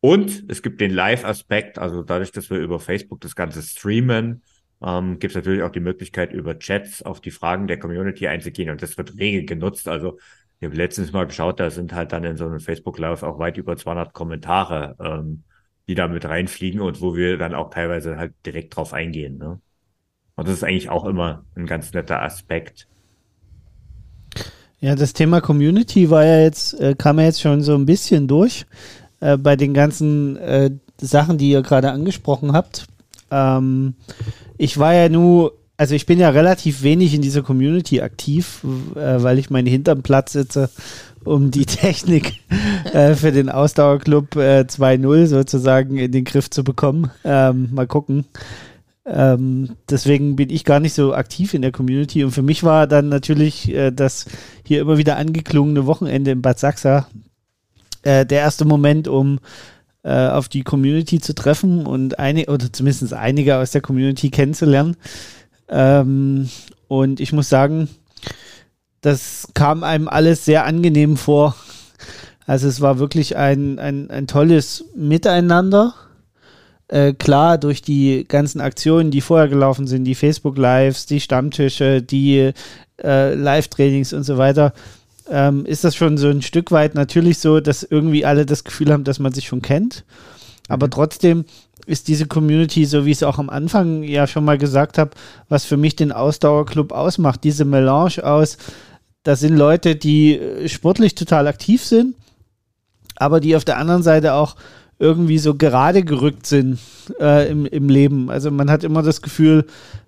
Und 0.00 0.44
es 0.48 0.62
gibt 0.62 0.80
den 0.80 0.92
Live-Aspekt, 0.92 1.78
also 1.78 2.02
dadurch, 2.02 2.32
dass 2.32 2.50
wir 2.50 2.58
über 2.58 2.78
Facebook 2.78 3.20
das 3.20 3.34
Ganze 3.34 3.62
streamen, 3.62 4.42
ähm, 4.82 5.18
gibt 5.18 5.32
es 5.32 5.36
natürlich 5.36 5.62
auch 5.62 5.72
die 5.72 5.80
Möglichkeit, 5.80 6.32
über 6.32 6.58
Chats 6.58 7.02
auf 7.02 7.20
die 7.20 7.32
Fragen 7.32 7.66
der 7.66 7.78
Community 7.80 8.28
einzugehen 8.28 8.70
und 8.70 8.80
das 8.80 8.96
wird 8.96 9.18
rege 9.18 9.44
genutzt. 9.44 9.88
Also 9.88 10.18
ich 10.60 10.66
habe 10.66 10.76
letztens 10.76 11.12
mal 11.12 11.26
geschaut, 11.26 11.60
da 11.60 11.70
sind 11.70 11.92
halt 11.92 12.12
dann 12.12 12.24
in 12.24 12.36
so 12.36 12.46
einem 12.46 12.60
Facebook-Live 12.60 13.22
auch 13.24 13.38
weit 13.38 13.58
über 13.58 13.76
200 13.76 14.12
Kommentare, 14.14 14.96
ähm, 15.00 15.42
die 15.88 15.94
da 15.94 16.08
mit 16.08 16.24
reinfliegen 16.24 16.80
und 16.80 17.00
wo 17.00 17.16
wir 17.16 17.38
dann 17.38 17.54
auch 17.54 17.70
teilweise 17.70 18.16
halt 18.16 18.34
direkt 18.46 18.76
drauf 18.76 18.92
eingehen. 18.92 19.38
Ne? 19.38 19.60
Und 20.38 20.46
das 20.46 20.58
ist 20.58 20.62
eigentlich 20.62 20.88
auch 20.88 21.04
immer 21.04 21.42
ein 21.56 21.66
ganz 21.66 21.92
netter 21.92 22.22
Aspekt. 22.22 22.86
Ja, 24.78 24.94
das 24.94 25.12
Thema 25.12 25.40
Community 25.40 26.10
war 26.10 26.24
ja 26.24 26.42
jetzt, 26.42 26.78
äh, 26.78 26.94
kam 26.96 27.18
ja 27.18 27.24
jetzt 27.24 27.40
schon 27.40 27.60
so 27.60 27.74
ein 27.74 27.86
bisschen 27.86 28.28
durch 28.28 28.64
äh, 29.18 29.36
bei 29.36 29.56
den 29.56 29.74
ganzen 29.74 30.36
äh, 30.36 30.70
Sachen, 31.00 31.38
die 31.38 31.50
ihr 31.50 31.62
gerade 31.62 31.90
angesprochen 31.90 32.52
habt. 32.52 32.86
Ähm, 33.32 33.94
ich 34.58 34.78
war 34.78 34.94
ja 34.94 35.08
nur, 35.08 35.54
also 35.76 35.96
ich 35.96 36.06
bin 36.06 36.20
ja 36.20 36.28
relativ 36.28 36.84
wenig 36.84 37.14
in 37.14 37.22
dieser 37.22 37.42
Community 37.42 38.00
aktiv, 38.00 38.64
äh, 38.94 39.20
weil 39.20 39.40
ich 39.40 39.50
meine 39.50 39.70
hinterm 39.70 40.04
Platz 40.04 40.34
sitze, 40.34 40.70
um 41.24 41.50
die 41.50 41.66
Technik 41.66 42.34
äh, 42.92 43.14
für 43.14 43.32
den 43.32 43.48
Ausdauerclub 43.50 44.36
2.0 44.36 45.16
äh, 45.16 45.26
sozusagen 45.26 45.96
in 45.96 46.12
den 46.12 46.22
Griff 46.22 46.48
zu 46.48 46.62
bekommen. 46.62 47.10
Ähm, 47.24 47.70
mal 47.72 47.88
gucken. 47.88 48.24
Ähm, 49.10 49.70
deswegen 49.88 50.36
bin 50.36 50.50
ich 50.50 50.64
gar 50.64 50.80
nicht 50.80 50.92
so 50.92 51.14
aktiv 51.14 51.54
in 51.54 51.62
der 51.62 51.72
Community. 51.72 52.24
Und 52.24 52.32
für 52.32 52.42
mich 52.42 52.62
war 52.62 52.86
dann 52.86 53.08
natürlich 53.08 53.72
äh, 53.72 53.90
das 53.90 54.26
hier 54.64 54.80
immer 54.80 54.98
wieder 54.98 55.16
angeklungene 55.16 55.86
Wochenende 55.86 56.30
in 56.30 56.42
Bad 56.42 56.58
Sachsa 56.58 57.08
äh, 58.02 58.26
der 58.26 58.40
erste 58.40 58.64
Moment, 58.64 59.08
um 59.08 59.40
äh, 60.02 60.28
auf 60.28 60.48
die 60.48 60.62
Community 60.62 61.20
zu 61.20 61.34
treffen 61.34 61.86
und 61.86 62.18
eine 62.18 62.46
oder 62.46 62.72
zumindest 62.72 63.12
einige 63.12 63.56
aus 63.56 63.70
der 63.70 63.80
Community 63.80 64.30
kennenzulernen. 64.30 64.96
Ähm, 65.68 66.48
und 66.86 67.20
ich 67.20 67.32
muss 67.32 67.48
sagen, 67.48 67.88
das 69.00 69.48
kam 69.54 69.84
einem 69.84 70.08
alles 70.08 70.44
sehr 70.44 70.64
angenehm 70.64 71.16
vor. 71.16 71.56
Also 72.46 72.68
es 72.68 72.80
war 72.80 72.98
wirklich 72.98 73.36
ein, 73.36 73.78
ein, 73.78 74.10
ein 74.10 74.26
tolles 74.26 74.84
Miteinander. 74.96 75.94
Äh, 76.88 77.12
klar, 77.12 77.58
durch 77.58 77.82
die 77.82 78.24
ganzen 78.26 78.60
Aktionen, 78.60 79.10
die 79.10 79.20
vorher 79.20 79.48
gelaufen 79.48 79.86
sind, 79.86 80.04
die 80.04 80.14
Facebook-Lives, 80.14 81.04
die 81.06 81.20
Stammtische, 81.20 82.02
die 82.02 82.52
äh, 83.02 83.34
Live-Trainings 83.34 84.14
und 84.14 84.22
so 84.24 84.38
weiter, 84.38 84.72
ähm, 85.30 85.66
ist 85.66 85.84
das 85.84 85.94
schon 85.94 86.16
so 86.16 86.28
ein 86.28 86.40
Stück 86.40 86.72
weit 86.72 86.94
natürlich 86.94 87.38
so, 87.38 87.60
dass 87.60 87.82
irgendwie 87.82 88.24
alle 88.24 88.46
das 88.46 88.64
Gefühl 88.64 88.90
haben, 88.90 89.04
dass 89.04 89.18
man 89.18 89.32
sich 89.32 89.46
schon 89.46 89.60
kennt. 89.60 90.04
Aber 90.68 90.86
mhm. 90.86 90.92
trotzdem 90.92 91.44
ist 91.86 92.08
diese 92.08 92.26
Community, 92.26 92.84
so 92.84 93.04
wie 93.04 93.10
ich 93.10 93.18
es 93.18 93.22
auch 93.22 93.38
am 93.38 93.50
Anfang 93.50 94.02
ja 94.02 94.26
schon 94.26 94.44
mal 94.44 94.58
gesagt 94.58 94.98
habe, 94.98 95.10
was 95.48 95.64
für 95.64 95.76
mich 95.76 95.96
den 95.96 96.12
Ausdauerclub 96.12 96.92
ausmacht. 96.92 97.44
Diese 97.44 97.64
Melange 97.64 98.24
aus, 98.24 98.56
da 99.24 99.36
sind 99.36 99.56
Leute, 99.56 99.96
die 99.96 100.38
äh, 100.38 100.68
sportlich 100.68 101.14
total 101.14 101.46
aktiv 101.46 101.84
sind, 101.84 102.14
aber 103.16 103.40
die 103.40 103.56
auf 103.56 103.64
der 103.64 103.78
anderen 103.78 104.02
Seite 104.02 104.34
auch 104.34 104.56
irgendwie 104.98 105.38
so 105.38 105.54
gerade 105.54 106.02
gerückt 106.02 106.46
sind 106.46 106.78
äh, 107.20 107.50
im, 107.50 107.66
im 107.66 107.88
Leben. 107.88 108.30
Also 108.30 108.50
man 108.50 108.70
hat 108.70 108.84
immer 108.84 109.02
das 109.02 109.22
Gefühl, 109.22 109.64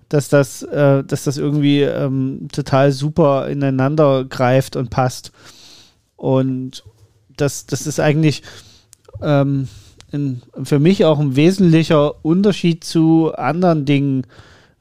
dass 0.09 0.29
das, 0.29 0.63
äh, 0.63 1.05
dass 1.05 1.25
das 1.25 1.39
irgendwie 1.39 1.83
ähm, 1.83 2.49
total 2.53 2.91
super 2.91 3.49
ineinander 3.49 4.25
greift 4.25 4.75
und 4.75 4.91
passt. 4.91 5.33
Und 6.17 6.85
das, 7.37 7.67
das 7.67 7.87
ist 7.87 8.01
eigentlich 8.01 8.43
ähm, 9.23 9.69
ein, 10.13 10.43
für 10.65 10.81
mich 10.81 11.05
auch 11.05 11.21
ein 11.21 11.37
wesentlicher 11.37 12.25
Unterschied 12.25 12.83
zu 12.83 13.33
anderen 13.35 13.85
Dingen, 13.85 14.27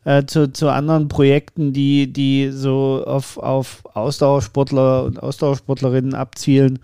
äh, 0.04 0.26
zu, 0.26 0.52
zu 0.52 0.70
anderen 0.70 1.08
Projekten, 1.08 1.74
die, 1.74 2.12
die 2.12 2.50
so 2.52 3.04
auf, 3.06 3.38
auf 3.38 3.84
Ausdauersportler 3.94 5.04
und 5.04 5.22
Ausdauersportlerinnen 5.22 6.16
abzielen, 6.16 6.80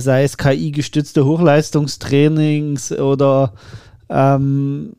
sei 0.00 0.24
es 0.24 0.38
KI-gestützte 0.38 1.24
Hochleistungstrainings 1.24 2.92
oder 2.92 3.52
ähm, 4.08 4.92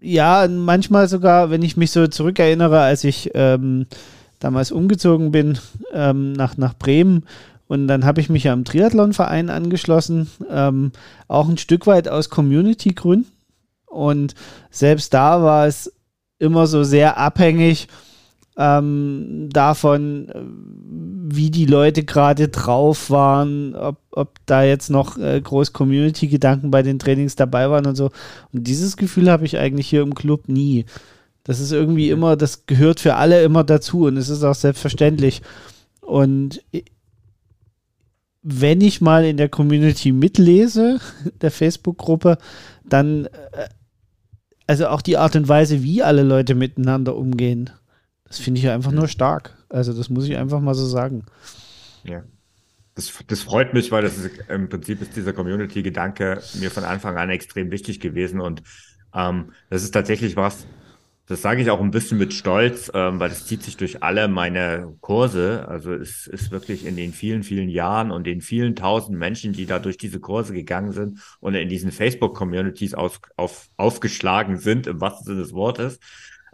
ja, 0.00 0.46
manchmal 0.48 1.08
sogar, 1.08 1.50
wenn 1.50 1.62
ich 1.62 1.76
mich 1.76 1.90
so 1.90 2.06
zurückerinnere, 2.06 2.80
als 2.80 3.04
ich 3.04 3.30
ähm, 3.34 3.86
damals 4.38 4.70
umgezogen 4.70 5.32
bin 5.32 5.58
ähm, 5.92 6.32
nach, 6.34 6.56
nach 6.58 6.74
Bremen 6.74 7.24
und 7.66 7.88
dann 7.88 8.04
habe 8.04 8.20
ich 8.20 8.28
mich 8.28 8.44
ja 8.44 8.52
am 8.52 8.64
Triathlonverein 8.64 9.50
angeschlossen, 9.50 10.30
ähm, 10.50 10.92
auch 11.28 11.48
ein 11.48 11.58
Stück 11.58 11.86
weit 11.86 12.08
aus 12.08 12.30
Community-Gründen. 12.30 13.30
Und 13.86 14.34
selbst 14.70 15.14
da 15.14 15.42
war 15.42 15.66
es 15.66 15.92
immer 16.38 16.66
so 16.66 16.84
sehr 16.84 17.16
abhängig 17.16 17.88
ähm, 18.56 19.48
davon, 19.52 20.28
wie 21.26 21.50
die 21.50 21.66
Leute 21.66 22.04
gerade 22.04 22.48
drauf 22.48 23.10
waren, 23.10 23.74
ob, 23.74 23.96
ob 24.12 24.38
da 24.46 24.62
jetzt 24.62 24.90
noch 24.90 25.18
äh, 25.18 25.40
groß 25.40 25.72
Community-Gedanken 25.72 26.70
bei 26.70 26.82
den 26.82 26.98
Trainings 26.98 27.34
dabei 27.34 27.70
waren 27.70 27.86
und 27.86 27.96
so. 27.96 28.10
Und 28.52 28.66
dieses 28.66 28.96
Gefühl 28.96 29.30
habe 29.30 29.44
ich 29.44 29.58
eigentlich 29.58 29.88
hier 29.88 30.02
im 30.02 30.14
Club 30.14 30.48
nie. 30.48 30.84
Das 31.42 31.60
ist 31.60 31.72
irgendwie 31.72 32.10
immer, 32.10 32.36
das 32.36 32.66
gehört 32.66 33.00
für 33.00 33.16
alle 33.16 33.42
immer 33.42 33.64
dazu 33.64 34.04
und 34.06 34.16
es 34.16 34.28
ist 34.28 34.44
auch 34.44 34.54
selbstverständlich. 34.54 35.42
Und 36.00 36.62
wenn 38.42 38.80
ich 38.82 39.00
mal 39.00 39.24
in 39.24 39.36
der 39.36 39.48
Community 39.48 40.12
mitlese, 40.12 41.00
der 41.40 41.50
Facebook-Gruppe, 41.50 42.38
dann, 42.84 43.26
äh, 43.26 43.68
also 44.66 44.86
auch 44.88 45.02
die 45.02 45.16
Art 45.16 45.34
und 45.34 45.48
Weise, 45.48 45.82
wie 45.82 46.02
alle 46.02 46.22
Leute 46.22 46.54
miteinander 46.54 47.16
umgehen, 47.16 47.70
das 48.34 48.40
finde 48.40 48.58
ich 48.58 48.68
einfach 48.68 48.90
nur 48.90 49.06
stark. 49.06 49.56
Also 49.68 49.92
das 49.92 50.10
muss 50.10 50.26
ich 50.26 50.36
einfach 50.36 50.60
mal 50.60 50.74
so 50.74 50.86
sagen. 50.86 51.24
Ja. 52.02 52.24
Das, 52.96 53.12
das 53.28 53.42
freut 53.42 53.74
mich, 53.74 53.92
weil 53.92 54.02
das 54.02 54.18
ist, 54.18 54.30
im 54.48 54.68
Prinzip 54.68 55.00
ist 55.02 55.14
dieser 55.14 55.32
Community-Gedanke 55.32 56.42
mir 56.54 56.70
von 56.72 56.82
Anfang 56.82 57.16
an 57.16 57.30
extrem 57.30 57.70
wichtig 57.70 58.00
gewesen 58.00 58.40
und 58.40 58.62
ähm, 59.14 59.52
das 59.70 59.84
ist 59.84 59.92
tatsächlich 59.92 60.36
was, 60.36 60.66
das 61.26 61.42
sage 61.42 61.62
ich 61.62 61.70
auch 61.70 61.80
ein 61.80 61.92
bisschen 61.92 62.18
mit 62.18 62.34
Stolz, 62.34 62.90
ähm, 62.92 63.20
weil 63.20 63.28
das 63.28 63.46
zieht 63.46 63.62
sich 63.62 63.76
durch 63.76 64.02
alle 64.02 64.26
meine 64.26 64.94
Kurse. 65.00 65.66
Also 65.68 65.94
es 65.94 66.26
ist 66.26 66.50
wirklich 66.50 66.84
in 66.84 66.96
den 66.96 67.12
vielen, 67.12 67.44
vielen 67.44 67.68
Jahren 67.68 68.10
und 68.10 68.26
den 68.26 68.40
vielen 68.40 68.76
tausend 68.76 69.16
Menschen, 69.16 69.52
die 69.52 69.66
da 69.66 69.78
durch 69.78 69.96
diese 69.96 70.20
Kurse 70.20 70.52
gegangen 70.52 70.92
sind 70.92 71.20
und 71.40 71.54
in 71.54 71.68
diesen 71.68 71.92
Facebook-Communities 71.92 72.94
auf, 72.94 73.20
aufgeschlagen 73.76 74.58
sind, 74.58 74.88
im 74.88 75.00
wahrsten 75.00 75.26
Sinne 75.26 75.42
des 75.42 75.52
Wortes. 75.52 76.00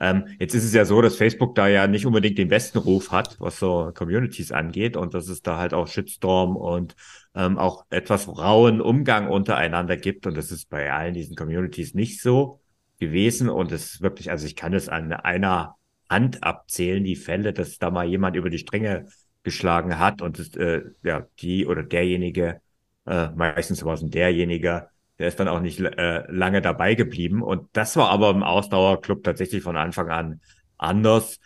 Ähm, 0.01 0.28
jetzt 0.38 0.55
ist 0.55 0.64
es 0.64 0.72
ja 0.72 0.86
so, 0.86 1.03
dass 1.03 1.16
Facebook 1.16 1.55
da 1.55 1.68
ja 1.68 1.86
nicht 1.86 2.07
unbedingt 2.07 2.38
den 2.38 2.48
besten 2.48 2.78
Ruf 2.78 3.12
hat, 3.12 3.36
was 3.38 3.59
so 3.59 3.92
Communities 3.94 4.51
angeht 4.51 4.96
und 4.96 5.12
dass 5.12 5.28
es 5.28 5.42
da 5.42 5.59
halt 5.59 5.74
auch 5.74 5.88
Shitstorm 5.88 6.57
und 6.57 6.96
ähm, 7.34 7.59
auch 7.59 7.84
etwas 7.90 8.26
rauen 8.26 8.80
Umgang 8.80 9.28
untereinander 9.28 9.96
gibt. 9.96 10.26
Und 10.26 10.36
das 10.36 10.51
ist 10.51 10.70
bei 10.70 10.90
allen 10.90 11.14
diesen 11.14 11.36
Communities 11.36 11.94
nicht 11.94 12.22
so 12.22 12.61
gewesen 12.98 13.48
und 13.48 13.72
es 13.72 13.94
ist 13.94 14.01
wirklich, 14.01 14.30
also 14.30 14.46
ich 14.46 14.57
kann 14.57 14.72
es 14.72 14.88
an 14.88 15.12
einer 15.12 15.76
Hand 16.09 16.42
abzählen, 16.42 17.05
die 17.05 17.16
Fälle, 17.16 17.53
dass 17.53 17.78
da 17.78 17.90
mal 17.90 18.07
jemand 18.07 18.36
über 18.36 18.51
die 18.51 18.59
Stränge 18.59 19.07
geschlagen 19.42 19.98
hat 19.98 20.22
und 20.22 20.38
das, 20.38 20.55
äh, 20.57 20.82
ja, 21.03 21.26
die 21.40 21.66
oder 21.66 21.82
derjenige, 21.82 22.61
äh, 23.07 23.28
meistens 23.30 23.84
war 23.84 23.94
es 23.94 24.03
derjenige, 24.05 24.88
der 25.21 25.29
ist 25.29 25.39
dann 25.39 25.49
auch 25.49 25.61
nicht 25.61 25.81
äh, 25.81 26.25
lange 26.33 26.62
dabei 26.62 26.95
geblieben. 26.95 27.43
Und 27.43 27.68
das 27.75 27.95
war 27.97 28.09
aber 28.09 28.31
im 28.31 28.43
Ausdauerclub 28.43 29.23
tatsächlich 29.23 29.62
von 29.62 29.77
Anfang 29.77 30.09
an 30.09 30.41
anders. 30.79 31.39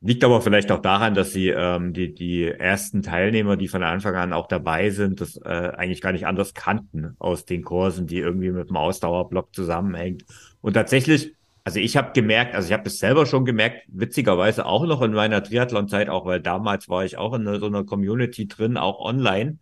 Liegt 0.00 0.22
aber 0.22 0.40
vielleicht 0.40 0.70
auch 0.70 0.80
daran, 0.80 1.14
dass 1.14 1.32
sie 1.32 1.48
ähm, 1.48 1.92
die, 1.92 2.14
die 2.14 2.44
ersten 2.44 3.02
Teilnehmer, 3.02 3.56
die 3.56 3.66
von 3.66 3.82
Anfang 3.82 4.14
an 4.14 4.32
auch 4.32 4.46
dabei 4.46 4.90
sind, 4.90 5.20
das 5.20 5.36
äh, 5.36 5.48
eigentlich 5.48 6.00
gar 6.00 6.12
nicht 6.12 6.28
anders 6.28 6.54
kannten 6.54 7.16
aus 7.18 7.44
den 7.44 7.64
Kursen, 7.64 8.06
die 8.06 8.18
irgendwie 8.18 8.52
mit 8.52 8.68
dem 8.68 8.76
Ausdauerblock 8.76 9.52
zusammenhängt. 9.52 10.24
Und 10.60 10.74
tatsächlich, 10.74 11.34
also 11.64 11.80
ich 11.80 11.96
habe 11.96 12.12
gemerkt, 12.12 12.54
also 12.54 12.68
ich 12.68 12.72
habe 12.72 12.86
es 12.86 13.00
selber 13.00 13.26
schon 13.26 13.44
gemerkt, 13.44 13.82
witzigerweise 13.88 14.64
auch 14.64 14.86
noch 14.86 15.02
in 15.02 15.12
meiner 15.12 15.42
Triathlon-Zeit, 15.42 16.08
auch 16.08 16.24
weil 16.24 16.40
damals 16.40 16.88
war 16.88 17.04
ich 17.04 17.18
auch 17.18 17.34
in 17.34 17.44
so 17.58 17.66
einer 17.66 17.82
Community 17.82 18.46
drin, 18.46 18.76
auch 18.76 19.00
online. 19.00 19.58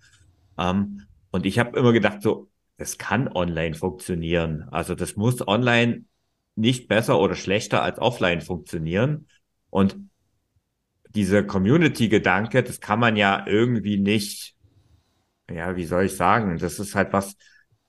Ähm, 0.59 1.01
und 1.31 1.47
ich 1.47 1.59
habe 1.59 1.79
immer 1.79 1.95
gedacht, 1.95 2.21
so, 2.21 2.51
es 2.77 2.99
kann 2.99 3.29
online 3.29 3.75
funktionieren. 3.75 4.69
Also 4.71 4.95
das 4.95 5.17
muss 5.17 5.47
online 5.47 6.05
nicht 6.55 6.89
besser 6.89 7.19
oder 7.19 7.35
schlechter 7.35 7.83
als 7.83 7.99
offline 7.99 8.41
funktionieren. 8.41 9.29
Und 9.71 9.97
dieser 11.15 11.43
Community-Gedanke, 11.43 12.63
das 12.63 12.81
kann 12.81 13.01
man 13.01 13.17
ja 13.17 13.47
irgendwie 13.47 13.99
nicht, 13.99 14.55
ja, 15.51 15.77
wie 15.77 15.85
soll 15.85 16.05
ich 16.05 16.17
sagen, 16.17 16.59
das 16.59 16.79
ist 16.79 16.95
halt 16.95 17.13
was, 17.13 17.37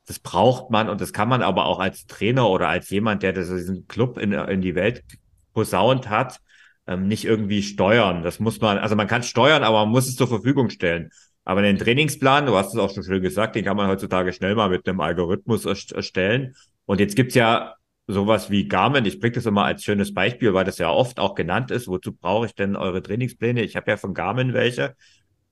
das 0.06 0.20
braucht 0.20 0.72
man 0.72 0.90
und 0.90 1.02
das 1.02 1.12
kann 1.12 1.28
man 1.28 1.42
aber 1.42 1.66
auch 1.66 1.80
als 1.80 2.06
Trainer 2.06 2.50
oder 2.50 2.70
als 2.70 2.90
jemand, 2.90 3.24
der 3.24 3.34
diesen 3.34 3.88
Club 3.88 4.18
in, 4.18 4.32
in 4.32 4.62
die 4.62 4.76
Welt 4.76 5.04
posaunt 5.54 6.10
hat, 6.10 6.40
ähm, 6.88 7.08
nicht 7.08 7.26
irgendwie 7.26 7.62
steuern. 7.62 8.24
Das 8.24 8.40
muss 8.40 8.62
man, 8.62 8.78
also 8.78 8.96
man 8.96 9.08
kann 9.08 9.24
steuern, 9.24 9.64
aber 9.64 9.82
man 9.82 9.90
muss 9.90 10.08
es 10.08 10.16
zur 10.16 10.28
Verfügung 10.28 10.70
stellen. 10.70 11.10
Aber 11.48 11.62
den 11.62 11.78
Trainingsplan, 11.78 12.46
du 12.46 12.58
hast 12.58 12.74
es 12.74 12.78
auch 12.78 12.94
schon 12.94 13.04
schön 13.04 13.22
gesagt, 13.22 13.56
den 13.56 13.64
kann 13.64 13.78
man 13.78 13.88
heutzutage 13.88 14.34
schnell 14.34 14.54
mal 14.54 14.70
mit 14.70 14.86
einem 14.86 15.00
Algorithmus 15.00 15.64
erstellen. 15.64 16.56
Und 16.86 17.00
jetzt 17.00 17.16
gibt's 17.16 17.36
ja 17.36 17.76
sowas 18.06 18.52
wie 18.52 18.68
Garmin, 18.68 19.06
ich 19.06 19.22
bringe 19.22 19.36
das 19.36 19.46
immer 19.46 19.64
als 19.64 19.82
schönes 19.82 20.14
Beispiel, 20.14 20.54
weil 20.54 20.66
das 20.66 20.78
ja 20.78 20.90
oft 20.90 21.22
auch 21.22 21.36
genannt 21.36 21.72
ist. 21.72 21.88
Wozu 21.88 22.12
brauche 22.12 22.48
ich 22.48 22.54
denn 22.54 22.76
eure 22.76 23.02
Trainingspläne? 23.02 23.64
Ich 23.64 23.78
habe 23.78 23.90
ja 23.90 23.96
von 23.96 24.14
Garmin 24.14 24.52
welche. 24.52 24.98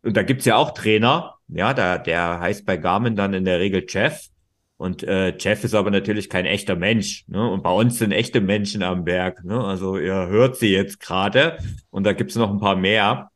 Und 0.01 0.17
da 0.17 0.23
gibt's 0.23 0.43
ja 0.43 0.57
auch 0.57 0.73
Trainer, 0.73 1.35
ja, 1.47 1.73
da, 1.73 1.97
der 1.97 2.41
heißt 2.41 2.65
bei 2.65 2.75
Garmin 2.75 3.15
dann 3.15 3.33
in 3.33 3.45
der 3.45 3.61
Regel 3.61 3.85
Jeff. 3.87 4.27
Und 4.75 5.01
äh, 5.03 5.33
Jeff 5.37 5.63
ist 5.63 5.75
aber 5.75 5.91
natürlich 5.91 6.29
kein 6.29 6.45
echter 6.45 6.75
Mensch. 6.75 7.23
Ne? 7.29 7.49
Und 7.49 7.63
bei 7.63 7.71
uns 7.71 7.99
sind 7.99 8.11
echte 8.11 8.41
Menschen 8.41 8.83
am 8.83 9.05
Berg. 9.05 9.45
Ne? 9.45 9.63
Also 9.63 9.97
ihr 9.97 10.27
hört 10.27 10.57
sie 10.57 10.73
jetzt 10.73 10.99
gerade. 10.99 11.57
Und 11.89 12.03
da 12.03 12.11
gibt's 12.11 12.35
noch 12.35 12.51
ein 12.51 12.59
paar 12.59 12.75
mehr. 12.75 13.29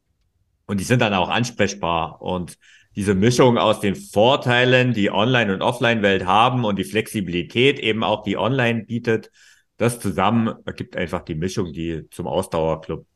Und 0.70 0.80
die 0.80 0.84
sind 0.84 1.01
dann 1.01 1.15
auch 1.15 1.30
ansprechbar. 1.30 2.22
Und 2.22 2.59
diese 2.95 3.15
Mischung 3.15 3.57
aus 3.57 3.80
den 3.80 3.95
Vorteilen, 3.95 4.93
die 4.93 5.09
Online- 5.09 5.51
und 5.51 5.63
Offline-Welt 5.63 6.28
haben 6.28 6.63
und 6.63 6.78
die 6.78 6.84
Flexibilität 6.84 7.80
eben 7.80 8.03
auch, 8.03 8.22
die 8.22 8.38
Online 8.38 8.84
bietet, 8.84 9.32
das 9.78 9.99
zusammen 9.99 10.53
ergibt 10.65 10.95
einfach 10.95 11.22
die 11.22 11.34
Mischung, 11.34 11.74
die 11.74 12.07
zum 12.11 12.28
Ausdauerclub 12.28 13.07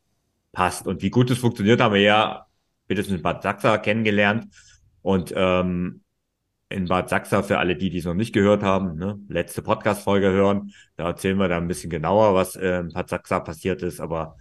passt. 0.51 0.87
Und 0.87 1.03
wie 1.03 1.11
gut 1.11 1.29
es 1.29 1.37
funktioniert, 1.37 1.79
haben 1.79 1.93
wir 1.93 2.01
ja 2.01 2.47
spätestens 2.85 3.17
in 3.17 3.21
Bad 3.21 3.43
Sachsa 3.43 3.77
kennengelernt. 3.77 4.47
Und 5.03 5.31
ähm, 5.35 6.01
in 6.69 6.87
Bad 6.87 7.09
Sachsa, 7.09 7.43
für 7.43 7.59
alle 7.59 7.75
die, 7.75 7.91
die 7.91 7.99
es 7.99 8.05
noch 8.05 8.15
nicht 8.15 8.33
gehört 8.33 8.63
haben, 8.63 8.95
ne, 8.95 9.19
letzte 9.29 9.61
Podcast-Folge 9.61 10.31
hören, 10.31 10.73
da 10.95 11.05
erzählen 11.05 11.37
wir 11.37 11.49
da 11.49 11.57
ein 11.57 11.67
bisschen 11.67 11.91
genauer, 11.91 12.33
was 12.33 12.55
äh, 12.55 12.79
in 12.79 12.89
Bad 12.89 13.09
Sachsa 13.09 13.41
passiert 13.41 13.83
ist. 13.83 13.99
Aber 13.99 14.37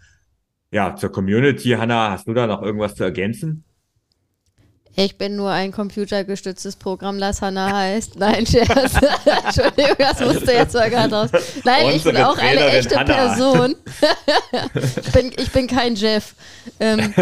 ja, 0.73 0.97
zur 0.97 1.13
Community, 1.13 1.71
Hanna, 1.71 2.11
hast 2.11 2.27
du 2.27 2.35
da 2.35 2.47
noch 2.47 2.63
irgendwas 2.63 2.95
zu 2.95 3.05
ergänzen? 3.05 3.65
Ich 4.95 5.17
bin 5.17 5.37
nur 5.37 5.51
ein 5.51 5.73
computergestütztes 5.73 6.77
Programm, 6.77 7.19
das 7.19 7.41
Hanna 7.41 7.75
heißt. 7.75 8.19
Nein, 8.19 8.45
Scherz. 8.45 8.93
Entschuldigung, 9.47 9.97
das 9.99 10.21
musste 10.21 10.53
jetzt 10.53 10.75
mal 10.75 10.91
gerade 10.91 11.15
raus. 11.15 11.31
Nein, 11.65 11.87
Unsere 11.87 11.97
ich 11.97 12.05
bin 12.05 12.17
auch 12.19 12.37
eine 12.37 12.67
echte 12.67 12.97
Hanna. 12.97 13.15
Person. 13.15 13.75
ich, 14.75 15.13
bin, 15.13 15.33
ich 15.39 15.51
bin 15.51 15.67
kein 15.67 15.95
Jeff. 15.95 16.35
Ähm, 16.79 17.15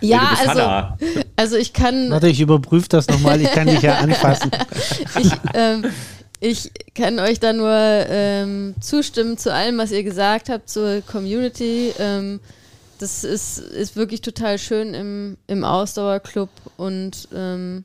ja, 0.00 0.36
also, 0.46 1.04
also 1.34 1.56
ich 1.56 1.72
kann. 1.72 2.10
Warte, 2.10 2.28
ich 2.28 2.40
überprüfe 2.40 2.88
das 2.88 3.08
nochmal, 3.08 3.40
ich 3.40 3.50
kann 3.50 3.66
dich 3.66 3.82
ja 3.82 3.94
anfassen. 3.98 4.52
ich, 5.18 5.32
ähm, 5.54 5.86
ich 6.42 6.72
kann 6.96 7.20
euch 7.20 7.38
da 7.38 7.52
nur 7.52 7.70
ähm, 7.70 8.74
zustimmen 8.80 9.38
zu 9.38 9.54
allem, 9.54 9.78
was 9.78 9.92
ihr 9.92 10.02
gesagt 10.02 10.48
habt 10.48 10.68
zur 10.68 11.00
Community. 11.02 11.92
Ähm, 12.00 12.40
das 12.98 13.22
ist, 13.22 13.58
ist 13.58 13.94
wirklich 13.94 14.22
total 14.22 14.58
schön 14.58 14.92
im, 14.92 15.36
im 15.46 15.62
Ausdauerclub 15.62 16.50
und 16.76 17.28
ähm, 17.32 17.84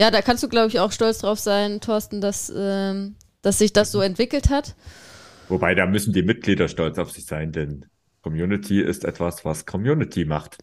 ja, 0.00 0.10
da 0.10 0.22
kannst 0.22 0.42
du, 0.42 0.48
glaube 0.48 0.68
ich, 0.68 0.80
auch 0.80 0.92
stolz 0.92 1.18
drauf 1.18 1.38
sein, 1.38 1.80
Thorsten, 1.82 2.22
dass, 2.22 2.50
ähm, 2.56 3.16
dass 3.42 3.58
sich 3.58 3.74
das 3.74 3.92
so 3.92 4.00
entwickelt 4.00 4.48
hat. 4.48 4.74
Wobei, 5.48 5.74
da 5.74 5.84
müssen 5.86 6.14
die 6.14 6.22
Mitglieder 6.22 6.68
stolz 6.68 6.96
auf 6.98 7.10
sich 7.10 7.26
sein, 7.26 7.52
denn 7.52 7.84
Community 8.22 8.80
ist 8.80 9.04
etwas, 9.04 9.44
was 9.44 9.66
Community 9.66 10.24
macht. 10.24 10.56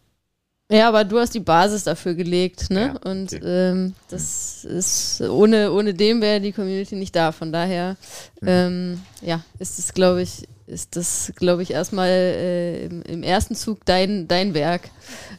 Ja, 0.72 0.88
aber 0.88 1.04
du 1.04 1.18
hast 1.18 1.34
die 1.34 1.40
Basis 1.40 1.84
dafür 1.84 2.14
gelegt, 2.14 2.70
ne? 2.70 2.94
Ja, 2.94 3.10
und 3.10 3.38
ähm, 3.44 3.94
das 4.08 4.64
ist 4.64 5.20
ohne, 5.20 5.70
ohne 5.70 5.92
dem 5.92 6.22
wäre 6.22 6.40
die 6.40 6.52
Community 6.52 6.94
nicht 6.94 7.14
da. 7.14 7.30
Von 7.30 7.52
daher, 7.52 7.96
mhm. 8.40 8.48
ähm, 8.48 9.00
ja, 9.20 9.44
ist 9.58 9.78
es, 9.78 9.92
glaube 9.92 10.22
ich, 10.22 10.48
ist 10.66 10.96
das, 10.96 11.34
glaube 11.36 11.62
ich, 11.62 11.72
erstmal 11.72 12.08
äh, 12.08 12.86
im, 12.86 13.02
im, 13.02 13.22
ersten 13.22 13.54
Zug 13.54 13.84
dein, 13.84 14.28
dein 14.28 14.54
Werk. 14.54 14.88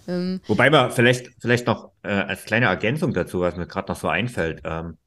Ähm, 0.07 0.39
Wobei 0.45 0.69
man 0.69 0.91
vielleicht, 0.91 1.31
vielleicht 1.39 1.65
noch 1.65 1.91
äh, 2.03 2.09
als 2.09 2.45
kleine 2.45 2.67
Ergänzung 2.67 3.13
dazu, 3.13 3.41
was 3.41 3.55
mir 3.55 3.65
gerade 3.65 3.91
noch 3.91 3.99
so 3.99 4.09
einfällt, 4.09 4.61
ähm, 4.65 4.97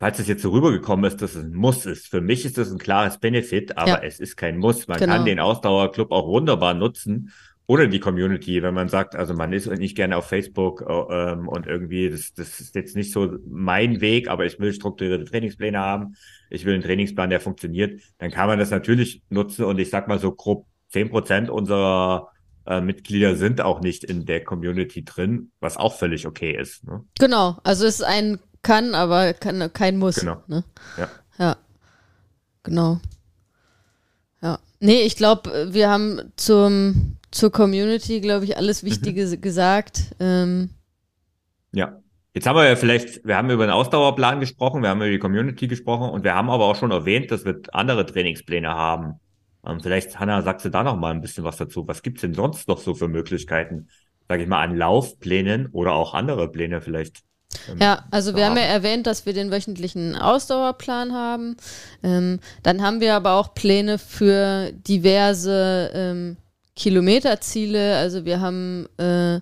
falls 0.00 0.18
es 0.18 0.26
jetzt 0.26 0.42
so 0.42 0.50
rübergekommen 0.50 1.04
ist, 1.04 1.22
dass 1.22 1.36
es 1.36 1.44
ein 1.44 1.54
Muss 1.54 1.86
ist. 1.86 2.08
Für 2.08 2.20
mich 2.20 2.44
ist 2.44 2.58
das 2.58 2.72
ein 2.72 2.78
klares 2.78 3.18
Benefit, 3.18 3.78
aber 3.78 3.88
ja. 3.88 4.02
es 4.02 4.18
ist 4.18 4.36
kein 4.36 4.56
Muss. 4.58 4.88
Man 4.88 4.98
genau. 4.98 5.14
kann 5.14 5.24
den 5.26 5.38
Ausdauerclub 5.38 6.10
auch 6.10 6.26
wunderbar 6.26 6.74
nutzen 6.74 7.30
ohne 7.70 7.88
die 7.88 8.00
Community, 8.00 8.64
wenn 8.64 8.74
man 8.74 8.88
sagt, 8.88 9.14
also 9.14 9.32
man 9.32 9.52
ist 9.52 9.70
nicht 9.70 9.94
gerne 9.94 10.16
auf 10.16 10.26
Facebook 10.26 10.82
äh, 10.82 11.30
ähm, 11.32 11.46
und 11.46 11.68
irgendwie, 11.68 12.10
das, 12.10 12.34
das 12.34 12.58
ist 12.58 12.74
jetzt 12.74 12.96
nicht 12.96 13.12
so 13.12 13.36
mein 13.48 14.00
Weg, 14.00 14.28
aber 14.28 14.44
ich 14.44 14.58
will 14.58 14.72
strukturierte 14.72 15.24
Trainingspläne 15.24 15.78
haben, 15.78 16.16
ich 16.50 16.64
will 16.64 16.74
einen 16.74 16.82
Trainingsplan, 16.82 17.30
der 17.30 17.38
funktioniert, 17.38 18.00
dann 18.18 18.32
kann 18.32 18.48
man 18.48 18.58
das 18.58 18.70
natürlich 18.70 19.22
nutzen 19.28 19.66
und 19.66 19.78
ich 19.78 19.88
sag 19.88 20.08
mal 20.08 20.18
so 20.18 20.32
grob 20.32 20.66
zehn 20.88 21.10
Prozent 21.10 21.48
unserer 21.48 22.32
äh, 22.66 22.80
Mitglieder 22.80 23.36
sind 23.36 23.60
auch 23.60 23.80
nicht 23.80 24.02
in 24.02 24.26
der 24.26 24.42
Community 24.42 25.04
drin, 25.04 25.52
was 25.60 25.76
auch 25.76 25.94
völlig 25.96 26.26
okay 26.26 26.58
ist. 26.60 26.82
Ne? 26.82 27.04
Genau, 27.20 27.56
also 27.62 27.86
es 27.86 28.00
ist 28.00 28.04
ein 28.04 28.40
kann, 28.62 28.96
aber 28.96 29.32
kann, 29.32 29.72
kein 29.72 29.96
Muss. 29.96 30.16
Genau. 30.16 30.42
Ne? 30.48 30.64
Ja. 30.98 31.08
ja. 31.38 31.56
Genau. 32.64 32.98
Ja. 34.42 34.58
Nee, 34.80 35.02
ich 35.02 35.14
glaube, 35.14 35.68
wir 35.72 35.88
haben 35.88 36.32
zum 36.34 37.16
zur 37.30 37.52
Community, 37.52 38.20
glaube 38.20 38.44
ich, 38.44 38.56
alles 38.56 38.84
Wichtige 38.84 39.26
mhm. 39.26 39.40
gesagt. 39.40 40.14
Ähm, 40.18 40.70
ja. 41.72 42.00
Jetzt 42.32 42.46
haben 42.46 42.56
wir 42.56 42.68
ja 42.68 42.76
vielleicht, 42.76 43.24
wir 43.24 43.36
haben 43.36 43.50
über 43.50 43.66
den 43.66 43.72
Ausdauerplan 43.72 44.38
gesprochen, 44.38 44.82
wir 44.82 44.90
haben 44.90 44.98
über 44.98 45.10
die 45.10 45.18
Community 45.18 45.66
gesprochen 45.66 46.10
und 46.10 46.22
wir 46.22 46.34
haben 46.34 46.48
aber 46.48 46.66
auch 46.66 46.76
schon 46.76 46.92
erwähnt, 46.92 47.32
dass 47.32 47.44
wir 47.44 47.60
andere 47.72 48.06
Trainingspläne 48.06 48.68
haben. 48.68 49.18
Ähm, 49.66 49.80
vielleicht, 49.80 50.20
Hanna, 50.20 50.40
sagst 50.42 50.64
du 50.64 50.70
da 50.70 50.84
noch 50.84 50.96
mal 50.96 51.10
ein 51.10 51.20
bisschen 51.20 51.42
was 51.42 51.56
dazu? 51.56 51.88
Was 51.88 52.02
gibt's 52.02 52.20
denn 52.20 52.34
sonst 52.34 52.68
noch 52.68 52.78
so 52.78 52.94
für 52.94 53.08
Möglichkeiten, 53.08 53.88
sage 54.28 54.44
ich 54.44 54.48
mal, 54.48 54.62
an 54.62 54.76
Laufplänen 54.76 55.68
oder 55.72 55.92
auch 55.92 56.14
andere 56.14 56.48
Pläne 56.50 56.80
vielleicht? 56.80 57.22
Ähm, 57.68 57.78
ja, 57.80 58.04
also 58.12 58.36
wir 58.36 58.46
haben 58.46 58.56
ja 58.56 58.62
erwähnt, 58.62 59.08
dass 59.08 59.26
wir 59.26 59.32
den 59.32 59.50
wöchentlichen 59.50 60.14
Ausdauerplan 60.14 61.12
haben. 61.12 61.56
Ähm, 62.04 62.38
dann 62.62 62.80
haben 62.80 63.00
wir 63.00 63.14
aber 63.14 63.32
auch 63.32 63.54
Pläne 63.54 63.98
für 63.98 64.70
diverse 64.72 65.90
ähm, 65.94 66.36
Kilometerziele. 66.80 67.98
Also 67.98 68.24
wir 68.24 68.40
haben 68.40 68.88
äh, 68.96 69.40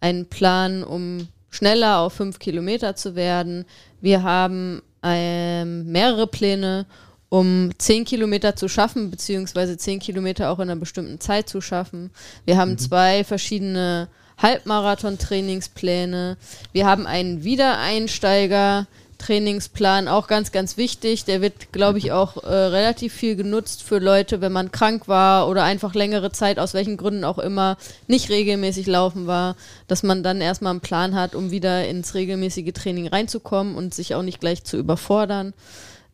einen 0.00 0.26
Plan, 0.26 0.82
um 0.82 1.28
schneller 1.48 2.00
auf 2.00 2.14
fünf 2.14 2.40
Kilometer 2.40 2.96
zu 2.96 3.14
werden. 3.14 3.64
Wir 4.00 4.24
haben 4.24 4.82
ähm, 5.04 5.92
mehrere 5.92 6.26
Pläne, 6.26 6.86
um 7.28 7.70
zehn 7.78 8.04
Kilometer 8.04 8.56
zu 8.56 8.68
schaffen, 8.68 9.08
beziehungsweise 9.08 9.76
zehn 9.76 10.00
Kilometer 10.00 10.50
auch 10.50 10.58
in 10.58 10.68
einer 10.68 10.80
bestimmten 10.80 11.20
Zeit 11.20 11.48
zu 11.48 11.60
schaffen. 11.60 12.10
Wir 12.44 12.56
haben 12.56 12.72
mhm. 12.72 12.78
zwei 12.78 13.22
verschiedene 13.22 14.08
Halbmarathon-Trainingspläne. 14.38 16.38
Wir 16.72 16.86
haben 16.86 17.06
einen 17.06 17.44
Wiedereinsteiger. 17.44 18.88
Trainingsplan 19.20 20.08
auch 20.08 20.26
ganz, 20.26 20.50
ganz 20.50 20.76
wichtig. 20.76 21.24
Der 21.24 21.40
wird, 21.40 21.72
glaube 21.72 21.98
ich, 21.98 22.10
auch 22.10 22.42
äh, 22.42 22.48
relativ 22.48 23.12
viel 23.12 23.36
genutzt 23.36 23.82
für 23.82 23.98
Leute, 23.98 24.40
wenn 24.40 24.52
man 24.52 24.72
krank 24.72 25.06
war 25.06 25.48
oder 25.48 25.62
einfach 25.62 25.94
längere 25.94 26.32
Zeit, 26.32 26.58
aus 26.58 26.74
welchen 26.74 26.96
Gründen 26.96 27.24
auch 27.24 27.38
immer, 27.38 27.76
nicht 28.08 28.30
regelmäßig 28.30 28.86
laufen 28.86 29.26
war, 29.26 29.56
dass 29.86 30.02
man 30.02 30.22
dann 30.22 30.40
erstmal 30.40 30.72
einen 30.72 30.80
Plan 30.80 31.14
hat, 31.14 31.34
um 31.34 31.50
wieder 31.50 31.86
ins 31.86 32.14
regelmäßige 32.14 32.72
Training 32.72 33.06
reinzukommen 33.06 33.76
und 33.76 33.94
sich 33.94 34.14
auch 34.14 34.22
nicht 34.22 34.40
gleich 34.40 34.64
zu 34.64 34.76
überfordern. 34.76 35.54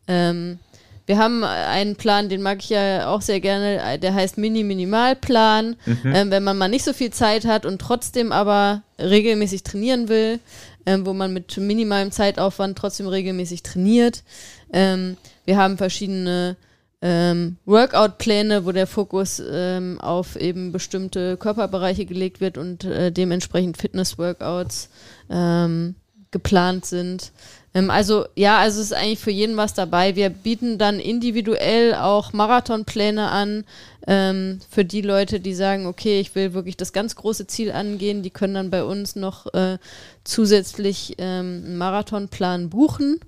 Ähm, 0.07 0.59
wir 1.07 1.17
haben 1.17 1.45
einen 1.45 1.95
Plan, 1.95 2.27
den 2.27 2.41
mag 2.41 2.57
ich 2.59 2.69
ja 2.69 3.07
auch 3.07 3.21
sehr 3.21 3.39
gerne, 3.39 3.97
der 3.97 4.13
heißt 4.13 4.37
Mini-Minimal-Plan. 4.37 5.77
Mhm. 5.85 6.01
Ähm, 6.13 6.31
wenn 6.31 6.43
man 6.43 6.57
mal 6.57 6.67
nicht 6.67 6.83
so 6.83 6.91
viel 6.91 7.11
Zeit 7.11 7.45
hat 7.45 7.65
und 7.65 7.79
trotzdem 7.79 8.33
aber 8.33 8.81
regelmäßig 8.99 9.63
trainieren 9.63 10.09
will, 10.09 10.39
ähm, 10.87 11.05
wo 11.05 11.13
man 11.13 11.33
mit 11.33 11.55
minimalem 11.57 12.11
Zeitaufwand 12.11 12.77
trotzdem 12.77 13.07
regelmäßig 13.07 13.61
trainiert. 13.61 14.23
Ähm, 14.71 15.17
wir 15.43 15.57
haben 15.57 15.77
verschiedene 15.77 16.55
ähm, 17.01 17.57
Workout-Pläne, 17.65 18.65
wo 18.65 18.71
der 18.71 18.87
Fokus 18.87 19.43
ähm, 19.45 19.99
auf 19.99 20.37
eben 20.37 20.71
bestimmte 20.71 21.35
Körperbereiche 21.35 22.05
gelegt 22.05 22.39
wird 22.39 22.57
und 22.57 22.85
äh, 22.85 23.11
dementsprechend 23.11 23.77
Fitness-Workouts 23.77 24.89
ähm, 25.29 25.95
geplant 26.31 26.85
sind. 26.85 27.33
Ähm, 27.77 27.91
also 27.91 28.25
ja, 28.35 28.57
also 28.57 28.81
es 28.81 28.87
ist 28.87 28.93
eigentlich 28.93 29.19
für 29.19 29.31
jeden 29.31 29.57
was 29.57 29.73
dabei. 29.73 30.15
Wir 30.15 30.29
bieten 30.29 30.77
dann 30.77 30.99
individuell 30.99 31.93
auch 31.95 32.33
Marathonpläne 32.33 33.29
an 33.29 33.65
ähm, 34.07 34.59
für 34.69 34.83
die 34.83 35.01
Leute, 35.01 35.39
die 35.39 35.53
sagen, 35.53 35.85
okay, 35.85 36.19
ich 36.19 36.33
will 36.33 36.53
wirklich 36.53 36.77
das 36.77 36.91
ganz 36.91 37.15
große 37.15 37.45
Ziel 37.47 37.71
angehen. 37.71 38.23
Die 38.23 38.31
können 38.31 38.55
dann 38.55 38.71
bei 38.71 38.83
uns 38.83 39.15
noch 39.15 39.53
äh, 39.53 39.77
zusätzlich 40.23 41.15
ähm, 41.19 41.63
einen 41.65 41.77
Marathonplan 41.77 42.69
buchen. 42.69 43.19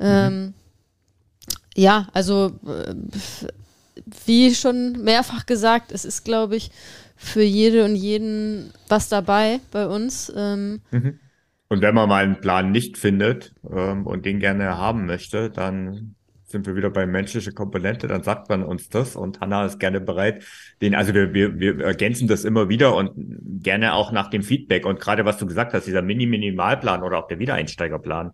Ähm, 0.00 0.40
mhm. 0.40 0.54
Ja, 1.76 2.08
also 2.14 2.52
äh, 2.66 2.94
wie 4.24 4.54
schon 4.54 5.02
mehrfach 5.04 5.44
gesagt, 5.46 5.92
es 5.92 6.04
ist, 6.04 6.24
glaube 6.24 6.56
ich, 6.56 6.70
für 7.16 7.42
jede 7.42 7.84
und 7.84 7.96
jeden 7.96 8.72
was 8.88 9.08
dabei 9.08 9.60
bei 9.70 9.86
uns. 9.86 10.32
Ähm, 10.34 10.80
mhm. 10.90 11.18
Und 11.68 11.80
wenn 11.82 11.94
man 11.94 12.08
mal 12.08 12.24
einen 12.24 12.40
Plan 12.40 12.70
nicht 12.70 12.98
findet 12.98 13.54
ähm, 13.70 14.06
und 14.06 14.24
den 14.26 14.38
gerne 14.38 14.76
haben 14.76 15.06
möchte, 15.06 15.50
dann 15.50 16.14
sind 16.54 16.66
wir 16.66 16.76
wieder 16.76 16.90
bei 16.90 17.06
menschliche 17.06 17.52
Komponente, 17.52 18.06
dann 18.06 18.22
sagt 18.22 18.48
man 18.48 18.62
uns 18.62 18.88
das 18.88 19.16
und 19.16 19.40
Hanna 19.40 19.64
ist 19.66 19.80
gerne 19.80 20.00
bereit, 20.00 20.44
den, 20.80 20.94
also 20.94 21.12
wir, 21.12 21.34
wir, 21.34 21.58
wir 21.58 21.84
ergänzen 21.84 22.28
das 22.28 22.44
immer 22.44 22.68
wieder 22.68 22.94
und 22.94 23.12
gerne 23.62 23.94
auch 23.94 24.12
nach 24.12 24.30
dem 24.30 24.42
Feedback. 24.42 24.86
Und 24.86 25.00
gerade 25.00 25.24
was 25.24 25.38
du 25.38 25.46
gesagt 25.46 25.72
hast, 25.72 25.86
dieser 25.86 26.02
Mini-Minimalplan 26.02 27.02
oder 27.02 27.18
auch 27.18 27.26
der 27.26 27.40
Wiedereinsteigerplan, 27.40 28.32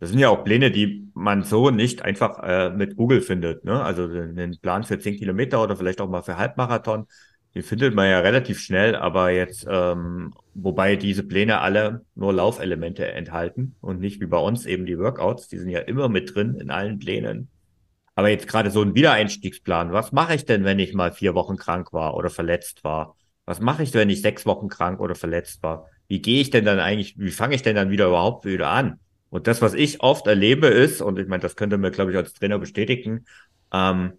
das 0.00 0.10
sind 0.10 0.18
ja 0.18 0.28
auch 0.28 0.44
Pläne, 0.44 0.70
die 0.70 1.10
man 1.14 1.42
so 1.42 1.70
nicht 1.70 2.02
einfach 2.02 2.38
äh, 2.42 2.70
mit 2.70 2.96
Google 2.96 3.20
findet. 3.20 3.64
Ne? 3.64 3.82
Also 3.82 4.04
einen 4.04 4.58
Plan 4.60 4.84
für 4.84 4.98
10 4.98 5.16
Kilometer 5.16 5.62
oder 5.62 5.76
vielleicht 5.76 6.00
auch 6.00 6.08
mal 6.08 6.22
für 6.22 6.36
Halbmarathon, 6.36 7.06
die 7.54 7.62
findet 7.62 7.94
man 7.94 8.08
ja 8.08 8.20
relativ 8.20 8.60
schnell, 8.60 8.94
aber 8.94 9.30
jetzt, 9.30 9.66
ähm, 9.68 10.34
wobei 10.54 10.96
diese 10.96 11.22
Pläne 11.22 11.60
alle 11.60 12.04
nur 12.14 12.32
Laufelemente 12.32 13.10
enthalten 13.10 13.74
und 13.80 14.00
nicht 14.00 14.20
wie 14.20 14.26
bei 14.26 14.38
uns 14.38 14.66
eben 14.66 14.86
die 14.86 14.98
Workouts, 14.98 15.48
die 15.48 15.58
sind 15.58 15.70
ja 15.70 15.80
immer 15.80 16.08
mit 16.08 16.34
drin 16.34 16.56
in 16.56 16.70
allen 16.70 16.98
Plänen. 16.98 17.48
Aber 18.14 18.28
jetzt 18.28 18.48
gerade 18.48 18.70
so 18.70 18.82
ein 18.82 18.94
Wiedereinstiegsplan, 18.94 19.92
was 19.92 20.12
mache 20.12 20.34
ich 20.34 20.44
denn, 20.44 20.64
wenn 20.64 20.78
ich 20.78 20.92
mal 20.92 21.12
vier 21.12 21.34
Wochen 21.34 21.56
krank 21.56 21.92
war 21.92 22.14
oder 22.16 22.30
verletzt 22.30 22.84
war? 22.84 23.16
Was 23.44 23.60
mache 23.60 23.82
ich, 23.82 23.94
wenn 23.94 24.10
ich 24.10 24.20
sechs 24.20 24.44
Wochen 24.44 24.68
krank 24.68 25.00
oder 25.00 25.14
verletzt 25.14 25.62
war? 25.62 25.86
Wie 26.08 26.20
gehe 26.20 26.40
ich 26.40 26.50
denn 26.50 26.64
dann 26.64 26.80
eigentlich, 26.80 27.18
wie 27.18 27.30
fange 27.30 27.54
ich 27.54 27.62
denn 27.62 27.76
dann 27.76 27.90
wieder 27.90 28.08
überhaupt 28.08 28.44
wieder 28.44 28.68
an? 28.68 29.00
Und 29.30 29.46
das, 29.46 29.62
was 29.62 29.74
ich 29.74 30.00
oft 30.00 30.26
erlebe, 30.26 30.66
ist, 30.66 31.00
und 31.00 31.18
ich 31.18 31.28
meine, 31.28 31.42
das 31.42 31.56
könnte 31.56 31.78
mir, 31.78 31.90
glaube 31.90 32.10
ich, 32.10 32.16
als 32.16 32.32
Trainer 32.32 32.58
bestätigen, 32.58 33.24
ähm, 33.72 34.14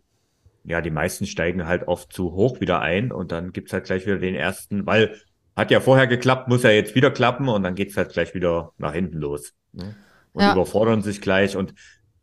ja, 0.64 0.82
die 0.82 0.91
meisten 0.91 1.26
steigen 1.26 1.66
halt 1.66 1.88
oft 1.88 2.14
zu 2.14 2.34
hoch 2.34 2.60
wieder 2.60 2.82
ein 2.82 3.12
und 3.12 3.32
dann 3.32 3.51
gibt's 3.51 3.74
halt 3.74 3.86
gleich 3.86 4.05
wieder 4.05 4.18
den 4.18 4.36
ersten, 4.36 4.86
weil 4.86 5.16
hat 5.55 5.72
ja 5.72 5.82
vorher 5.82 6.07
geklappt, 6.07 6.47
muss 6.47 6.64
ja 6.64 6.70
jetzt 6.70 6.95
wieder 6.95 7.12
klappen 7.12 7.49
und 7.49 7.64
dann 7.64 7.76
geht's 7.76 7.97
halt 7.97 8.14
gleich 8.14 8.34
wieder 8.34 8.72
nach 8.78 8.93
hinten 8.93 9.18
los. 9.18 9.53
Ne? 9.74 9.95
Und 10.32 10.43
ja. 10.43 10.53
überfordern 10.53 11.01
sich 11.01 11.22
gleich 11.22 11.57
und 11.57 11.74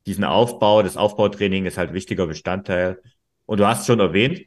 diesen 0.06 0.24
Aufbau, 0.24 0.82
das 0.82 0.96
Aufbautraining 0.96 1.66
ist 1.66 1.76
halt 1.78 1.92
wichtiger 1.92 2.26
Bestandteil. 2.26 3.02
Und 3.44 3.58
du 3.58 3.66
hast 3.66 3.86
schon 3.86 4.00
erwähnt, 4.00 4.42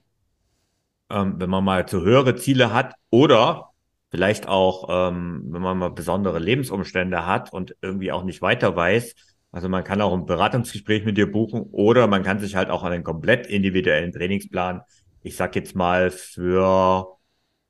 ähm, 1.10 1.36
wenn 1.38 1.50
man 1.50 1.64
mal 1.64 1.88
zu 1.88 2.02
höhere 2.02 2.36
Ziele 2.36 2.74
hat 2.74 2.96
oder 3.10 3.70
vielleicht 4.10 4.48
auch, 4.48 4.88
ähm, 4.90 5.44
wenn 5.50 5.62
man 5.62 5.78
mal 5.78 5.92
besondere 5.92 6.40
Lebensumstände 6.40 7.26
hat 7.26 7.54
und 7.54 7.76
irgendwie 7.82 8.12
auch 8.12 8.24
nicht 8.24 8.42
weiter 8.42 8.76
weiß. 8.76 9.16
Also 9.52 9.68
man 9.68 9.84
kann 9.84 10.02
auch 10.02 10.14
ein 10.14 10.26
Beratungsgespräch 10.26 11.06
mit 11.06 11.18
dir 11.18 11.32
buchen 11.32 11.64
oder 11.72 12.08
man 12.08 12.24
kann 12.24 12.40
sich 12.40 12.56
halt 12.56 12.70
auch 12.70 12.84
an 12.84 12.92
einen 12.92 13.04
komplett 13.04 13.48
individuellen 13.48 14.12
Trainingsplan, 14.12 14.82
ich 15.24 15.36
sag 15.36 15.56
jetzt 15.56 15.76
mal 15.76 16.12
für 16.12 17.20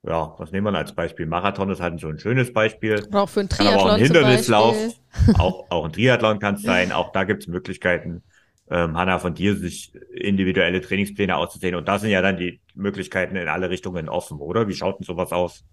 ja, 0.04 0.34
was 0.38 0.52
nehmen 0.52 0.74
wir 0.74 0.78
als 0.78 0.94
Beispiel? 0.94 1.26
Marathon 1.26 1.70
ist 1.70 1.82
halt 1.82 2.00
so 2.00 2.08
ein 2.08 2.20
schönes 2.20 2.54
Beispiel. 2.54 3.06
Oder 3.08 3.24
auch 3.24 3.30
für 3.30 3.42
ein 3.42 3.50
Triathlon. 3.50 3.74
Kann 3.74 3.82
aber 3.82 3.90
auch 3.90 3.96
ein 3.96 4.02
Hindernislauf, 4.02 4.78
auch, 5.38 5.70
auch 5.70 5.86
ein 5.86 5.92
Triathlon 5.92 6.40
kann 6.40 6.56
es 6.56 6.62
sein. 6.64 6.92
Auch 6.94 7.12
da 7.12 7.26
gibt 7.26 7.44
es 7.44 7.48
Möglichkeiten, 7.48 8.24
ähm, 8.70 8.96
Hanna, 8.98 9.20
von 9.20 9.34
dir 9.34 9.58
sich 9.58 9.92
individuelle 10.14 10.80
Trainingspläne 10.80 11.36
auszusehen. 11.36 11.76
Und 11.76 11.88
da 11.88 12.00
sind 12.00 12.12
ja 12.12 12.22
dann 12.22 12.38
die 12.38 12.62
Möglichkeiten 12.76 13.36
in 13.36 13.50
alle 13.50 13.70
Richtungen 13.70 14.08
offen, 14.08 14.40
oder? 14.40 14.70
Wie 14.70 14.74
schaut 14.74 15.00
denn 15.00 15.06
sowas 15.06 15.34
aus? 15.34 15.66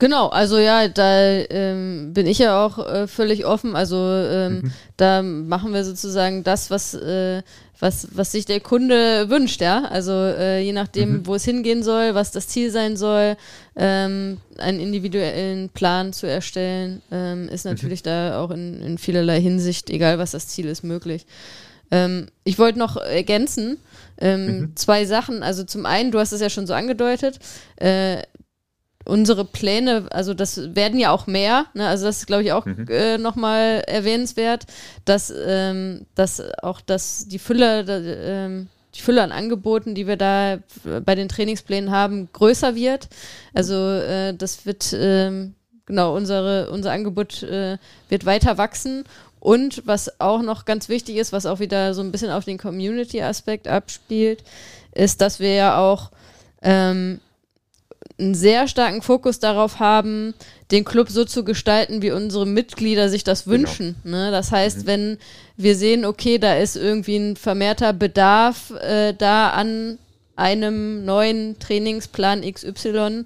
Genau, 0.00 0.28
also 0.28 0.58
ja, 0.58 0.86
da 0.86 1.20
ähm, 1.20 2.12
bin 2.14 2.28
ich 2.28 2.38
ja 2.38 2.64
auch 2.64 2.78
äh, 2.78 3.08
völlig 3.08 3.44
offen. 3.44 3.74
Also 3.74 3.96
ähm, 3.96 4.60
mhm. 4.60 4.72
da 4.96 5.22
machen 5.22 5.74
wir 5.74 5.84
sozusagen 5.84 6.44
das, 6.44 6.70
was, 6.70 6.94
äh, 6.94 7.42
was, 7.80 8.08
was 8.12 8.30
sich 8.30 8.44
der 8.44 8.60
Kunde 8.60 9.28
wünscht, 9.28 9.60
ja. 9.60 9.84
Also 9.86 10.12
äh, 10.12 10.60
je 10.60 10.72
nachdem, 10.72 11.10
mhm. 11.10 11.26
wo 11.26 11.34
es 11.34 11.44
hingehen 11.44 11.82
soll, 11.82 12.14
was 12.14 12.30
das 12.30 12.46
Ziel 12.46 12.70
sein 12.70 12.96
soll, 12.96 13.36
ähm, 13.74 14.38
einen 14.58 14.78
individuellen 14.78 15.68
Plan 15.70 16.12
zu 16.12 16.28
erstellen, 16.28 17.02
ähm, 17.10 17.48
ist 17.48 17.64
mhm. 17.64 17.72
natürlich 17.72 18.02
mhm. 18.02 18.08
da 18.08 18.40
auch 18.40 18.52
in, 18.52 18.80
in 18.80 18.98
vielerlei 18.98 19.40
Hinsicht, 19.40 19.90
egal 19.90 20.20
was 20.20 20.30
das 20.30 20.46
Ziel 20.46 20.66
ist, 20.66 20.84
möglich. 20.84 21.26
Ähm, 21.90 22.28
ich 22.44 22.58
wollte 22.60 22.78
noch 22.78 22.96
ergänzen, 22.96 23.78
ähm, 24.20 24.46
mhm. 24.46 24.76
zwei 24.76 25.06
Sachen. 25.06 25.42
Also 25.42 25.64
zum 25.64 25.86
einen, 25.86 26.12
du 26.12 26.20
hast 26.20 26.32
es 26.32 26.40
ja 26.40 26.50
schon 26.50 26.66
so 26.68 26.74
angedeutet, 26.74 27.40
äh, 27.76 28.22
unsere 29.08 29.44
Pläne, 29.44 30.06
also 30.10 30.34
das 30.34 30.74
werden 30.74 31.00
ja 31.00 31.10
auch 31.10 31.26
mehr, 31.26 31.66
ne? 31.72 31.88
also 31.88 32.04
das 32.06 32.18
ist, 32.18 32.26
glaube 32.26 32.42
ich, 32.42 32.52
auch 32.52 32.66
mhm. 32.66 32.86
äh, 32.88 33.16
nochmal 33.16 33.82
erwähnenswert, 33.86 34.66
dass, 35.04 35.32
ähm, 35.34 36.06
dass 36.14 36.42
auch 36.62 36.80
das, 36.80 37.26
die 37.26 37.38
Fülle, 37.38 37.80
äh, 37.80 38.66
die 38.94 39.00
Fülle 39.00 39.22
an 39.22 39.32
Angeboten, 39.32 39.94
die 39.94 40.06
wir 40.06 40.16
da 40.16 40.58
bei 41.04 41.14
den 41.14 41.28
Trainingsplänen 41.28 41.90
haben, 41.90 42.28
größer 42.32 42.74
wird. 42.74 43.08
Also 43.54 43.74
äh, 43.74 44.34
das 44.34 44.66
wird, 44.66 44.94
ähm, 44.98 45.54
genau, 45.86 46.14
unsere, 46.14 46.70
unser 46.70 46.92
Angebot 46.92 47.42
äh, 47.42 47.78
wird 48.10 48.26
weiter 48.26 48.58
wachsen 48.58 49.04
und 49.40 49.86
was 49.86 50.20
auch 50.20 50.42
noch 50.42 50.66
ganz 50.66 50.90
wichtig 50.90 51.16
ist, 51.16 51.32
was 51.32 51.46
auch 51.46 51.60
wieder 51.60 51.94
so 51.94 52.02
ein 52.02 52.12
bisschen 52.12 52.30
auf 52.30 52.44
den 52.44 52.58
Community-Aspekt 52.58 53.68
abspielt, 53.68 54.44
ist, 54.92 55.20
dass 55.22 55.40
wir 55.40 55.54
ja 55.54 55.78
auch 55.78 56.10
ähm, 56.60 57.20
einen 58.18 58.34
sehr 58.34 58.66
starken 58.66 59.02
Fokus 59.02 59.38
darauf 59.38 59.78
haben, 59.78 60.34
den 60.70 60.84
Club 60.84 61.08
so 61.08 61.24
zu 61.24 61.44
gestalten, 61.44 62.02
wie 62.02 62.10
unsere 62.10 62.46
Mitglieder 62.46 63.08
sich 63.08 63.24
das 63.24 63.44
genau. 63.44 63.56
wünschen. 63.56 63.96
Genau. 64.02 64.16
Ne? 64.16 64.30
Das 64.30 64.50
heißt, 64.50 64.82
mhm. 64.82 64.86
wenn 64.86 65.18
wir 65.56 65.76
sehen, 65.76 66.04
okay, 66.04 66.38
da 66.38 66.56
ist 66.56 66.76
irgendwie 66.76 67.16
ein 67.16 67.36
vermehrter 67.36 67.92
Bedarf 67.92 68.70
äh, 68.80 69.14
da 69.14 69.50
an 69.50 69.98
einem 70.36 71.04
neuen 71.04 71.58
Trainingsplan 71.58 72.42
XY, 72.42 73.24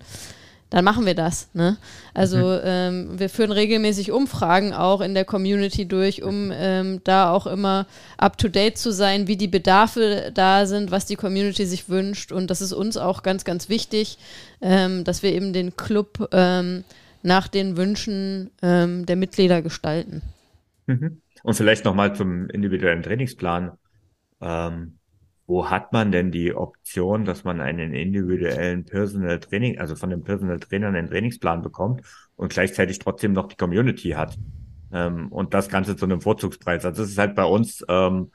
dann 0.72 0.86
machen 0.86 1.04
wir 1.04 1.14
das. 1.14 1.50
Ne? 1.52 1.76
Also 2.14 2.38
mhm. 2.38 2.60
ähm, 2.64 3.18
wir 3.18 3.28
führen 3.28 3.52
regelmäßig 3.52 4.10
Umfragen 4.10 4.72
auch 4.72 5.02
in 5.02 5.12
der 5.12 5.26
Community 5.26 5.86
durch, 5.86 6.22
um 6.22 6.50
ähm, 6.50 7.02
da 7.04 7.30
auch 7.30 7.46
immer 7.46 7.86
up-to-date 8.16 8.78
zu 8.78 8.90
sein, 8.90 9.28
wie 9.28 9.36
die 9.36 9.48
Bedarfe 9.48 10.32
da 10.32 10.64
sind, 10.64 10.90
was 10.90 11.04
die 11.04 11.16
Community 11.16 11.66
sich 11.66 11.90
wünscht. 11.90 12.32
Und 12.32 12.50
das 12.50 12.62
ist 12.62 12.72
uns 12.72 12.96
auch 12.96 13.22
ganz, 13.22 13.44
ganz 13.44 13.68
wichtig, 13.68 14.16
ähm, 14.62 15.04
dass 15.04 15.22
wir 15.22 15.34
eben 15.34 15.52
den 15.52 15.76
Club 15.76 16.26
ähm, 16.32 16.84
nach 17.22 17.48
den 17.48 17.76
Wünschen 17.76 18.50
ähm, 18.62 19.04
der 19.04 19.16
Mitglieder 19.16 19.60
gestalten. 19.60 20.22
Mhm. 20.86 21.20
Und 21.42 21.54
vielleicht 21.54 21.84
nochmal 21.84 22.16
zum 22.16 22.48
individuellen 22.48 23.02
Trainingsplan. 23.02 23.72
Ähm, 24.40 24.98
wo 25.46 25.68
hat 25.68 25.92
man 25.92 26.12
denn 26.12 26.30
die 26.30 26.54
Option, 26.54 27.24
dass 27.24 27.44
man 27.44 27.60
einen 27.60 27.94
individuellen 27.94 28.84
Personal 28.84 29.40
Training, 29.40 29.78
also 29.78 29.96
von 29.96 30.10
dem 30.10 30.22
Personal 30.22 30.60
Trainer 30.60 30.88
einen 30.88 31.08
Trainingsplan 31.08 31.62
bekommt 31.62 32.02
und 32.36 32.52
gleichzeitig 32.52 32.98
trotzdem 32.98 33.32
noch 33.32 33.48
die 33.48 33.56
Community 33.56 34.10
hat? 34.10 34.38
Ähm, 34.92 35.28
und 35.32 35.54
das 35.54 35.68
Ganze 35.68 35.96
zu 35.96 36.04
einem 36.04 36.20
Vorzugspreis. 36.20 36.84
Also 36.84 37.02
das 37.02 37.10
ist 37.10 37.18
halt 37.18 37.34
bei 37.34 37.44
uns 37.44 37.84
ähm, 37.88 38.30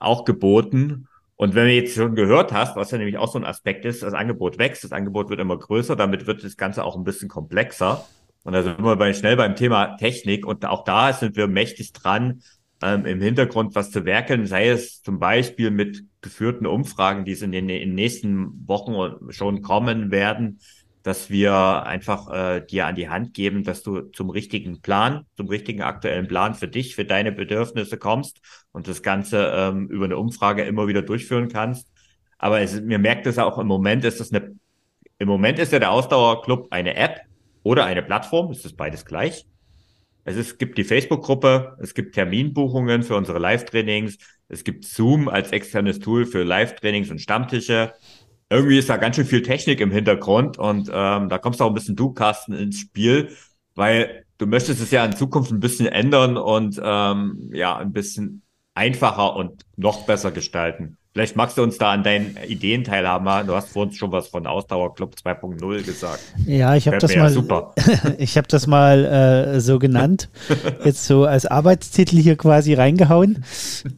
auch 0.00 0.24
geboten. 0.24 1.08
Und 1.36 1.54
wenn 1.54 1.66
du 1.66 1.72
jetzt 1.72 1.94
schon 1.94 2.14
gehört 2.14 2.52
hast, 2.52 2.76
was 2.76 2.90
ja 2.90 2.98
nämlich 2.98 3.18
auch 3.18 3.30
so 3.30 3.38
ein 3.38 3.44
Aspekt 3.44 3.84
ist, 3.84 4.02
das 4.02 4.14
Angebot 4.14 4.58
wächst, 4.58 4.82
das 4.84 4.92
Angebot 4.92 5.30
wird 5.30 5.40
immer 5.40 5.56
größer, 5.56 5.94
damit 5.96 6.26
wird 6.26 6.42
das 6.42 6.56
Ganze 6.56 6.84
auch 6.84 6.96
ein 6.96 7.04
bisschen 7.04 7.28
komplexer. 7.28 8.04
Und 8.42 8.54
da 8.54 8.62
sind 8.62 8.82
wir 8.82 8.96
bei, 8.96 9.12
schnell 9.12 9.36
beim 9.36 9.54
Thema 9.54 9.96
Technik 9.96 10.46
und 10.46 10.64
auch 10.64 10.84
da 10.84 11.12
sind 11.12 11.36
wir 11.36 11.46
mächtig 11.46 11.92
dran, 11.92 12.42
ähm, 12.82 13.06
im 13.06 13.20
Hintergrund 13.20 13.74
was 13.74 13.90
zu 13.90 14.04
werkeln, 14.04 14.46
sei 14.46 14.68
es 14.68 15.02
zum 15.02 15.18
Beispiel 15.18 15.70
mit 15.70 16.04
geführten 16.20 16.66
Umfragen, 16.66 17.24
die 17.24 17.32
es 17.32 17.42
in 17.42 17.52
den, 17.52 17.68
in 17.68 17.90
den 17.90 17.94
nächsten 17.94 18.68
Wochen 18.68 19.32
schon 19.32 19.62
kommen 19.62 20.10
werden, 20.10 20.60
dass 21.02 21.30
wir 21.30 21.84
einfach 21.86 22.30
äh, 22.30 22.60
dir 22.60 22.86
an 22.86 22.94
die 22.94 23.08
Hand 23.08 23.34
geben, 23.34 23.64
dass 23.64 23.82
du 23.82 24.02
zum 24.10 24.30
richtigen 24.30 24.80
Plan, 24.80 25.24
zum 25.36 25.48
richtigen 25.48 25.82
aktuellen 25.82 26.28
Plan 26.28 26.54
für 26.54 26.68
dich, 26.68 26.94
für 26.94 27.04
deine 27.04 27.32
Bedürfnisse 27.32 27.98
kommst 27.98 28.40
und 28.72 28.88
das 28.88 29.02
Ganze 29.02 29.52
ähm, 29.54 29.88
über 29.88 30.04
eine 30.04 30.18
Umfrage 30.18 30.62
immer 30.64 30.86
wieder 30.86 31.02
durchführen 31.02 31.48
kannst. 31.48 31.88
Aber 32.36 32.60
es, 32.60 32.80
mir 32.80 32.98
merkt 32.98 33.26
es 33.26 33.38
auch 33.38 33.58
im 33.58 33.66
Moment 33.66 34.04
ist 34.04 34.20
das 34.20 34.32
eine, 34.32 34.54
im 35.18 35.28
Moment 35.28 35.58
ist 35.58 35.72
ja 35.72 35.78
der 35.78 35.90
Ausdauerclub 35.90 36.68
eine 36.70 36.94
App 36.94 37.20
oder 37.62 37.84
eine 37.84 38.02
Plattform, 38.02 38.52
ist 38.52 38.76
beides 38.76 39.04
gleich. 39.04 39.46
Es, 40.28 40.36
ist, 40.36 40.58
gibt 40.58 40.76
die 40.76 40.84
Facebook-Gruppe, 40.84 41.78
es 41.80 41.94
gibt 41.94 42.14
Terminbuchungen 42.14 43.02
für 43.02 43.16
unsere 43.16 43.38
Live-Trainings, 43.38 44.18
es 44.48 44.62
gibt 44.62 44.84
Zoom 44.84 45.26
als 45.26 45.52
externes 45.52 46.00
Tool 46.00 46.26
für 46.26 46.42
Live-Trainings 46.42 47.10
und 47.10 47.18
Stammtische. 47.18 47.94
Irgendwie 48.50 48.78
ist 48.78 48.90
da 48.90 48.98
ganz 48.98 49.16
schön 49.16 49.24
viel 49.24 49.40
Technik 49.40 49.80
im 49.80 49.90
Hintergrund 49.90 50.58
und 50.58 50.90
ähm, 50.92 51.30
da 51.30 51.38
kommst 51.38 51.62
auch 51.62 51.68
ein 51.68 51.74
bisschen 51.74 51.96
du, 51.96 52.12
Carsten, 52.12 52.52
ins 52.52 52.78
Spiel, 52.78 53.30
weil 53.74 54.26
du 54.36 54.46
möchtest 54.46 54.82
es 54.82 54.90
ja 54.90 55.02
in 55.02 55.16
Zukunft 55.16 55.50
ein 55.50 55.60
bisschen 55.60 55.86
ändern 55.86 56.36
und 56.36 56.78
ähm, 56.82 57.50
ja, 57.54 57.78
ein 57.78 57.94
bisschen 57.94 58.42
einfacher 58.74 59.34
und 59.34 59.62
noch 59.76 60.04
besser 60.04 60.30
gestalten. 60.30 60.97
Vielleicht 61.18 61.34
magst 61.34 61.58
du 61.58 61.64
uns 61.64 61.78
da 61.78 61.90
an 61.90 62.04
deinen 62.04 62.36
Ideen 62.46 62.84
teilhaben. 62.84 63.48
Du 63.48 63.56
hast 63.56 63.70
vorhin 63.70 63.92
schon 63.92 64.12
was 64.12 64.28
von 64.28 64.46
Ausdauerclub 64.46 65.16
2.0 65.20 65.82
gesagt. 65.82 66.20
Ja, 66.46 66.76
ich 66.76 66.86
habe 66.86 66.98
das 66.98 67.16
mal. 67.16 67.28
Super. 67.28 67.74
ich 68.18 68.36
habe 68.36 68.46
das 68.46 68.68
mal 68.68 69.04
äh, 69.04 69.60
so 69.60 69.80
genannt, 69.80 70.28
jetzt 70.84 71.06
so 71.06 71.24
als 71.24 71.44
Arbeitstitel 71.44 72.18
hier 72.18 72.36
quasi 72.36 72.74
reingehauen. 72.74 73.44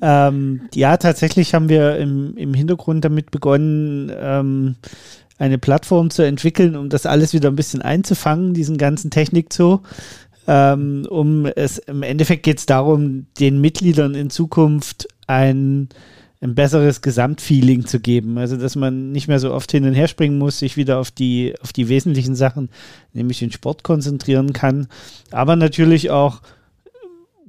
Ähm, 0.01 0.62
ja, 0.75 0.97
tatsächlich 0.97 1.53
haben 1.53 1.68
wir 1.68 1.99
im, 1.99 2.39
im 2.39 2.55
Hintergrund 2.55 3.05
damit 3.05 3.31
begonnen. 3.31 4.11
Ähm, 4.18 4.77
eine 5.37 5.59
Plattform 5.59 6.09
zu 6.09 6.23
entwickeln, 6.23 6.75
um 6.75 6.89
das 6.89 7.05
alles 7.05 7.35
wieder 7.35 7.51
ein 7.51 7.57
bisschen 7.57 7.83
einzufangen, 7.83 8.55
diesen 8.55 8.79
ganzen 8.79 9.11
Technik-Zoo. 9.11 9.81
Ähm, 10.49 11.07
um 11.11 11.45
es 11.45 11.77
im 11.81 12.03
Endeffekt 12.03 12.45
geht 12.45 12.61
es 12.61 12.64
darum, 12.64 13.27
den 13.39 13.61
Mitgliedern 13.61 14.14
in 14.14 14.31
Zukunft 14.31 15.07
ein 15.27 15.91
ein 16.43 16.55
besseres 16.55 17.03
Gesamtfeeling 17.03 17.86
zu 17.86 18.01
geben. 18.01 18.38
Also, 18.38 18.57
dass 18.57 18.74
man 18.74 19.12
nicht 19.12 19.28
mehr 19.28 19.38
so 19.38 19.53
oft 19.53 19.70
hin 19.70 19.84
und 19.84 19.93
her 19.93 20.09
springen 20.09 20.38
muss, 20.38 20.59
sich 20.59 20.76
wieder 20.76 20.99
auf 20.99 21.11
die, 21.11 21.55
auf 21.61 21.72
die 21.72 21.88
wesentlichen 21.88 22.34
Sachen, 22.34 22.70
nämlich 23.12 23.41
den 23.41 23.53
Sport 23.53 23.82
konzentrieren 23.82 24.53
kann. 24.53 24.88
Aber 25.30 25.57
natürlich 25.57 26.11
auch 26.11 26.41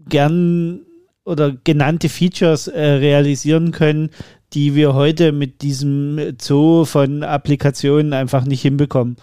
gern 0.10 0.82
oder 1.24 1.56
genannte 1.64 2.10
Features 2.10 2.68
äh, 2.68 2.82
realisieren 2.82 3.72
können, 3.72 4.10
die 4.54 4.76
wir 4.76 4.94
heute 4.94 5.32
mit 5.32 5.62
diesem 5.62 6.20
Zoo 6.40 6.84
von 6.84 7.24
Applikationen 7.24 8.12
einfach 8.12 8.44
nicht 8.44 8.62
hinbekommen. 8.62 9.16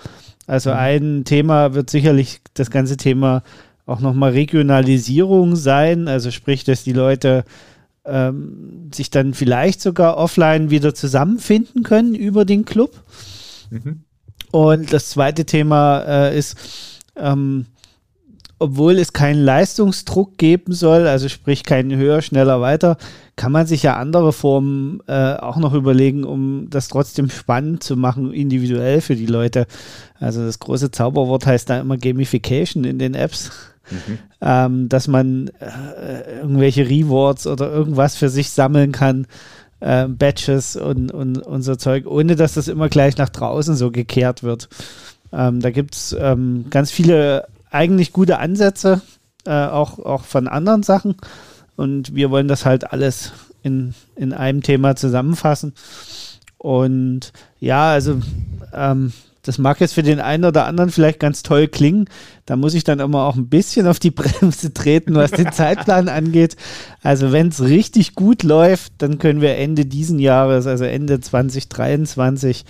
Also 0.47 0.71
mhm. 0.71 0.77
ein 0.77 1.25
Thema 1.25 1.75
wird 1.75 1.91
sicherlich 1.91 2.41
das 2.55 2.71
ganze 2.71 2.97
Thema 2.97 3.43
auch 3.85 4.01
nochmal 4.01 4.33
Regionalisierung 4.33 5.57
sein, 5.57 6.09
also 6.09 6.31
sprich, 6.31 6.65
dass 6.65 6.85
die 6.85 6.93
Leute 6.93 7.45
ähm, 8.09 8.91
sich 8.93 9.11
dann 9.11 9.35
vielleicht 9.35 9.81
sogar 9.81 10.17
offline 10.17 10.71
wieder 10.71 10.95
zusammenfinden 10.95 11.83
können 11.83 12.15
über 12.15 12.45
den 12.45 12.65
Club. 12.65 12.93
Mhm. 13.71 14.03
Und 14.51 14.93
das 14.93 15.11
zweite 15.11 15.45
Thema 15.45 16.01
äh, 16.01 16.39
ist, 16.39 16.57
ähm, 17.17 17.67
obwohl 18.59 18.99
es 18.99 19.13
keinen 19.13 19.45
Leistungsdruck 19.45 20.37
geben 20.37 20.73
soll, 20.73 21.07
also 21.07 21.29
sprich 21.29 21.63
keinen 21.63 21.97
höher, 21.97 22.23
schneller, 22.23 22.61
weiter, 22.61 22.97
kann 23.37 23.53
man 23.53 23.67
sich 23.67 23.85
ja 23.85 23.97
andere 23.97 24.33
Formen 24.33 25.01
äh, 25.07 25.35
auch 25.35 25.59
noch 25.59 25.75
überlegen, 25.75 26.25
um 26.25 26.69
das 26.71 26.89
trotzdem 26.89 27.31
spannend 27.31 27.85
zu 27.85 27.97
machen, 27.97 28.33
individuell 28.33 29.01
für 29.01 29.15
die 29.15 29.27
Leute. 29.27 29.67
Also 30.19 30.45
das 30.45 30.59
große 30.59 30.91
Zauberwort 30.91 31.47
heißt 31.47 31.71
da 31.71 31.79
immer 31.79 31.99
Gamification 31.99 32.85
in 32.85 32.99
den 32.99 33.15
Apps. 33.15 33.53
Mhm. 33.91 34.19
Ähm, 34.41 34.89
dass 34.89 35.09
man 35.09 35.51
äh, 35.61 36.41
irgendwelche 36.41 36.89
Rewards 36.89 37.47
oder 37.47 37.71
irgendwas 37.71 38.17
für 38.17 38.29
sich 38.29 38.51
sammeln 38.51 38.93
kann, 38.93 39.27
äh, 39.81 40.07
Badges 40.07 40.77
und, 40.77 41.13
und, 41.13 41.39
und 41.39 41.63
so 41.63 41.77
Zeug, 41.77 42.07
ohne 42.07 42.37
dass 42.37 42.55
das 42.55 42.69
immer 42.69 42.89
gleich 42.89 43.17
nach 43.17 43.29
draußen 43.29 43.77
so 43.77 43.91
gekehrt 43.91 44.43
wird. 44.43 44.69
Ähm, 45.33 45.61
da 45.61 45.71
gibt 45.71 45.95
es 45.95 46.17
ähm, 46.19 46.67
ganz 46.71 46.91
viele 46.91 47.47
eigentlich 47.71 48.13
gute 48.13 48.39
Ansätze, 48.39 49.03
äh, 49.45 49.67
auch, 49.67 49.99
auch 49.99 50.25
von 50.25 50.49
anderen 50.49 50.83
Sachen. 50.83 51.17
Und 51.77 52.15
wir 52.15 52.31
wollen 52.31 52.49
das 52.49 52.65
halt 52.65 52.93
alles 52.93 53.33
in, 53.63 53.95
in 54.17 54.33
einem 54.33 54.63
Thema 54.63 54.97
zusammenfassen. 54.97 55.75
Und 56.57 57.33
ja, 57.61 57.91
also 57.93 58.21
ähm, 58.73 59.13
das 59.49 59.57
mag 59.57 59.81
jetzt 59.81 59.95
für 59.95 60.03
den 60.03 60.21
einen 60.21 60.45
oder 60.45 60.67
anderen 60.67 60.91
vielleicht 60.91 61.21
ganz 61.21 61.43
toll 61.43 61.69
klingen. 61.69 62.05
Da 62.45 62.55
muss 62.55 62.75
ich 62.75 62.85
dann 62.85 63.01
immer 63.01 63.23
auch 63.23 63.35
ein 63.35 63.49
bisschen 63.49 63.87
auf 63.87 63.99
die 63.99 64.11
Bremse 64.13 64.75
treten, 64.75 65.15
was 65.15 65.31
den 65.31 65.53
Zeitplan 65.53 66.11
angeht. 66.11 66.55
Also 67.03 67.33
wenn 67.33 67.49
es 67.49 67.63
richtig 67.63 68.15
gut 68.15 68.43
läuft, 68.43 68.93
dann 68.99 69.17
können 69.17 69.41
wir 69.41 69.57
Ende 69.57 69.87
diesen 69.87 70.19
Jahres, 70.19 70.67
also 70.67 70.85
Ende 70.85 71.21
2023, 71.21 72.61
äh, 72.61 72.65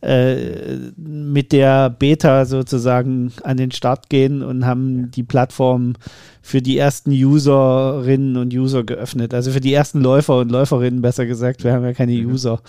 mit 0.00 1.50
der 1.50 1.90
Beta 1.90 2.44
sozusagen 2.44 3.32
an 3.42 3.56
den 3.56 3.72
Start 3.72 4.08
gehen 4.08 4.44
und 4.44 4.64
haben 4.64 5.10
die 5.10 5.24
Plattform 5.24 5.94
für 6.40 6.62
die 6.62 6.78
ersten 6.78 7.10
Userinnen 7.10 8.36
und 8.36 8.54
User 8.54 8.84
geöffnet. 8.84 9.34
Also 9.34 9.50
für 9.50 9.60
die 9.60 9.74
ersten 9.74 10.00
Läufer 10.00 10.38
und 10.38 10.50
Läuferinnen, 10.50 11.02
besser 11.02 11.26
gesagt. 11.26 11.64
Wir 11.64 11.72
haben 11.72 11.84
ja 11.84 11.92
keine 11.92 12.12
mhm. 12.12 12.30
User, 12.30 12.60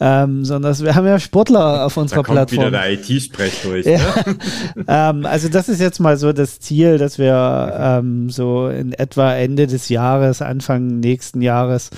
ähm, 0.00 0.44
sondern 0.44 0.76
wir 0.80 0.94
haben 0.94 1.06
ja 1.06 1.20
Sportler 1.20 1.86
auf 1.86 1.96
unserer 1.96 2.18
da 2.18 2.22
kommt 2.24 2.36
Plattform. 2.36 2.66
wieder 2.66 2.70
der 2.82 2.92
IT-Sprech 2.92 3.62
durch. 3.62 3.86
Ja. 3.86 3.98
Ne? 3.98 4.36
ähm, 4.88 5.24
also 5.24 5.48
das 5.48 5.68
ist 5.68 5.80
jetzt 5.80 6.00
mal 6.00 6.16
so 6.16 6.32
das 6.32 6.58
Ziel, 6.58 6.98
dass 6.98 7.18
wir 7.18 7.72
ähm, 7.78 8.28
so 8.28 8.68
in 8.68 8.92
etwa 8.92 9.32
Ende 9.34 9.68
des 9.68 9.88
Jahres, 9.88 10.42
Anfang 10.42 10.98
nächsten 10.98 11.42
Jahres 11.42 11.90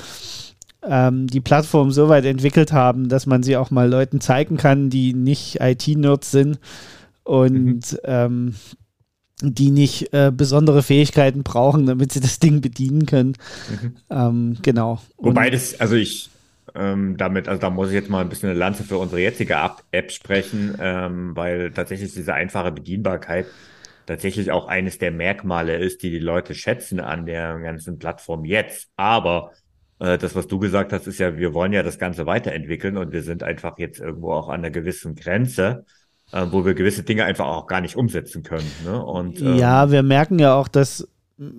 ähm, 0.88 1.26
die 1.26 1.40
Plattform 1.40 1.90
so 1.90 2.08
weit 2.08 2.24
entwickelt 2.24 2.72
haben, 2.72 3.08
dass 3.08 3.26
man 3.26 3.42
sie 3.42 3.56
auch 3.56 3.70
mal 3.70 3.88
Leuten 3.88 4.20
zeigen 4.20 4.56
kann, 4.56 4.90
die 4.90 5.14
nicht 5.14 5.60
IT-Nerds 5.60 6.30
sind 6.30 6.58
und 7.22 7.92
mhm. 7.92 7.98
ähm, 8.04 8.54
die 9.42 9.70
nicht 9.70 10.12
äh, 10.12 10.32
besondere 10.34 10.82
Fähigkeiten 10.82 11.42
brauchen, 11.42 11.86
damit 11.86 12.12
sie 12.12 12.20
das 12.20 12.38
Ding 12.38 12.60
bedienen 12.60 13.06
können. 13.06 13.34
Mhm. 13.70 13.96
Ähm, 14.10 14.56
genau. 14.62 15.00
Wobei 15.18 15.50
das, 15.50 15.80
also 15.80 15.96
ich 15.96 16.30
ähm, 16.74 17.16
damit, 17.16 17.48
also 17.48 17.60
da 17.60 17.70
muss 17.70 17.88
ich 17.88 17.94
jetzt 17.94 18.10
mal 18.10 18.20
ein 18.20 18.28
bisschen 18.28 18.50
eine 18.50 18.58
Lanze 18.58 18.84
für 18.84 18.98
unsere 18.98 19.20
jetzige 19.20 19.56
App 19.92 20.10
sprechen, 20.10 20.76
ähm, 20.80 21.36
weil 21.36 21.70
tatsächlich 21.70 22.12
diese 22.14 22.34
einfache 22.34 22.72
Bedienbarkeit 22.72 23.46
tatsächlich 24.06 24.50
auch 24.50 24.66
eines 24.66 24.98
der 24.98 25.12
Merkmale 25.12 25.76
ist, 25.76 26.02
die 26.02 26.10
die 26.10 26.18
Leute 26.18 26.54
schätzen 26.54 27.00
an 27.00 27.26
der 27.26 27.58
ganzen 27.60 27.98
Plattform 27.98 28.44
jetzt. 28.44 28.90
Aber 28.96 29.52
das, 30.18 30.34
was 30.34 30.46
du 30.46 30.58
gesagt 30.58 30.92
hast, 30.92 31.06
ist 31.06 31.18
ja, 31.18 31.36
wir 31.36 31.54
wollen 31.54 31.72
ja 31.72 31.82
das 31.82 31.98
Ganze 31.98 32.26
weiterentwickeln 32.26 32.96
und 32.96 33.12
wir 33.12 33.22
sind 33.22 33.42
einfach 33.42 33.78
jetzt 33.78 34.00
irgendwo 34.00 34.32
auch 34.32 34.48
an 34.48 34.60
einer 34.60 34.70
gewissen 34.70 35.14
Grenze, 35.14 35.84
äh, 36.32 36.46
wo 36.50 36.64
wir 36.64 36.74
gewisse 36.74 37.02
Dinge 37.02 37.24
einfach 37.24 37.46
auch 37.46 37.66
gar 37.66 37.80
nicht 37.80 37.96
umsetzen 37.96 38.42
können. 38.42 38.70
Ne? 38.84 39.02
Und, 39.02 39.40
ähm, 39.40 39.56
ja, 39.56 39.90
wir 39.90 40.02
merken 40.02 40.38
ja 40.38 40.54
auch, 40.54 40.68
dass 40.68 41.08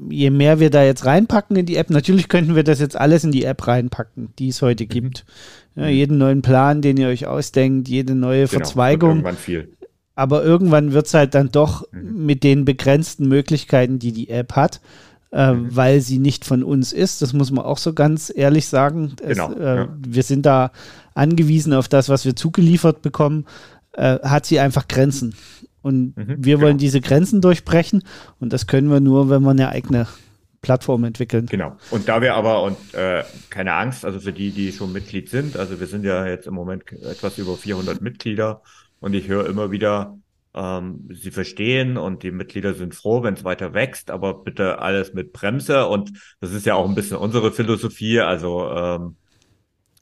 je 0.10 0.30
mehr 0.30 0.60
wir 0.60 0.70
da 0.70 0.84
jetzt 0.84 1.06
reinpacken 1.06 1.56
in 1.58 1.66
die 1.66 1.76
App, 1.76 1.90
natürlich 1.90 2.30
könnten 2.30 2.56
wir 2.56 2.64
das 2.64 2.80
jetzt 2.80 2.96
alles 2.96 3.24
in 3.24 3.32
die 3.32 3.44
App 3.44 3.68
reinpacken, 3.68 4.34
die 4.40 4.50
es 4.50 4.62
heute 4.62 4.86
mhm. 4.86 4.90
gibt. 4.90 5.26
Ja, 5.76 5.84
mhm. 5.84 5.90
jeden 5.90 6.18
neuen 6.18 6.42
Plan, 6.42 6.82
den 6.82 6.98
ihr 6.98 7.08
euch 7.08 7.28
ausdenkt, 7.28 7.88
jede 7.88 8.16
neue 8.16 8.48
genau, 8.48 8.50
Verzweigung. 8.50 9.10
Irgendwann 9.10 9.38
viel. 9.38 9.74
Aber 10.16 10.46
irgendwann 10.46 10.94
wird 10.94 11.08
es 11.08 11.14
halt 11.14 11.36
dann 11.36 11.52
doch 11.52 11.92
mhm. 11.92 12.26
mit 12.26 12.44
den 12.44 12.64
begrenzten 12.64 13.28
Möglichkeiten, 13.28 14.00
die 14.00 14.14
die 14.14 14.30
App 14.30 14.54
hat, 14.54 14.80
äh, 15.36 15.52
mhm. 15.52 15.76
weil 15.76 16.00
sie 16.00 16.18
nicht 16.18 16.46
von 16.46 16.64
uns 16.64 16.94
ist. 16.94 17.22
Das 17.22 17.34
muss 17.34 17.52
man 17.52 17.66
auch 17.66 17.78
so 17.78 17.94
ganz 17.94 18.32
ehrlich 18.34 18.68
sagen. 18.68 19.16
Genau, 19.22 19.52
es, 19.52 19.60
äh, 19.60 19.76
ja. 19.76 19.90
Wir 20.08 20.24
sind 20.24 20.46
da 20.46 20.72
angewiesen 21.14 21.74
auf 21.74 21.90
das, 21.90 22.08
was 22.08 22.24
wir 22.24 22.38
zugeliefert 22.38 23.02
bekommen, 23.02 23.46
äh, 23.92 24.20
hat 24.20 24.46
sie 24.46 24.60
einfach 24.60 24.88
Grenzen. 24.88 25.36
Und 25.82 26.16
mhm, 26.16 26.38
wir 26.40 26.62
wollen 26.62 26.78
genau. 26.78 26.80
diese 26.80 27.02
Grenzen 27.02 27.42
durchbrechen 27.42 28.04
und 28.40 28.54
das 28.54 28.66
können 28.66 28.90
wir 28.90 29.02
nur, 29.02 29.30
wenn 29.30 29.44
wir 29.44 29.52
eine 29.52 29.70
eigene 29.70 30.08
Plattform 30.62 31.04
entwickeln. 31.04 31.48
Genau. 31.48 31.76
Und 31.92 32.08
da 32.08 32.22
wir 32.22 32.34
aber, 32.34 32.64
und 32.64 32.78
äh, 32.94 33.24
keine 33.50 33.74
Angst, 33.74 34.06
also 34.06 34.22
für 34.22 34.32
die, 34.34 34.52
die 34.52 34.72
schon 34.72 34.94
Mitglied 34.94 35.30
sind, 35.30 35.58
also 35.58 35.80
wir 35.80 35.88
sind 35.88 36.06
ja 36.06 36.26
jetzt 36.26 36.48
im 36.48 36.54
Moment 36.54 36.92
etwas 36.92 37.38
über 37.38 37.58
400 37.58 38.02
Mitglieder 38.02 38.62
und 39.02 39.14
ich 39.14 39.28
höre 39.28 39.48
immer 39.48 39.70
wieder, 39.70 40.18
ähm, 40.56 41.10
sie 41.12 41.32
verstehen 41.32 41.98
und 41.98 42.24
die 42.24 42.32
Mitglieder 42.32 42.74
sind 42.74 42.96
froh, 42.96 43.24
wenn 43.24 43.34
es 43.34 43.44
weiter 43.44 43.74
wächst, 43.74 44.10
aber 44.10 44.44
bitte 44.44 44.80
alles 44.80 45.14
mit 45.14 45.34
Bremse. 45.34 45.88
Und 45.88 46.14
das 46.40 46.54
ist 46.54 46.66
ja 46.66 46.76
auch 46.76 46.88
ein 46.88 46.96
bisschen 46.96 47.18
unsere 47.18 47.52
Philosophie. 47.52 48.22
Also 48.22 48.70
ähm, 48.72 49.18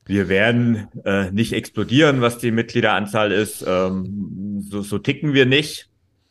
wir 0.06 0.30
werden 0.30 0.88
äh, 1.06 1.32
nicht 1.32 1.54
explodieren, 1.54 2.22
was 2.22 2.38
die 2.38 2.52
Mitgliederanzahl 2.52 3.32
ist. 3.32 3.66
Ähm, 3.68 4.62
so, 4.70 4.82
so 4.82 5.00
ticken 5.00 5.34
wir 5.34 5.48
nicht, 5.48 5.90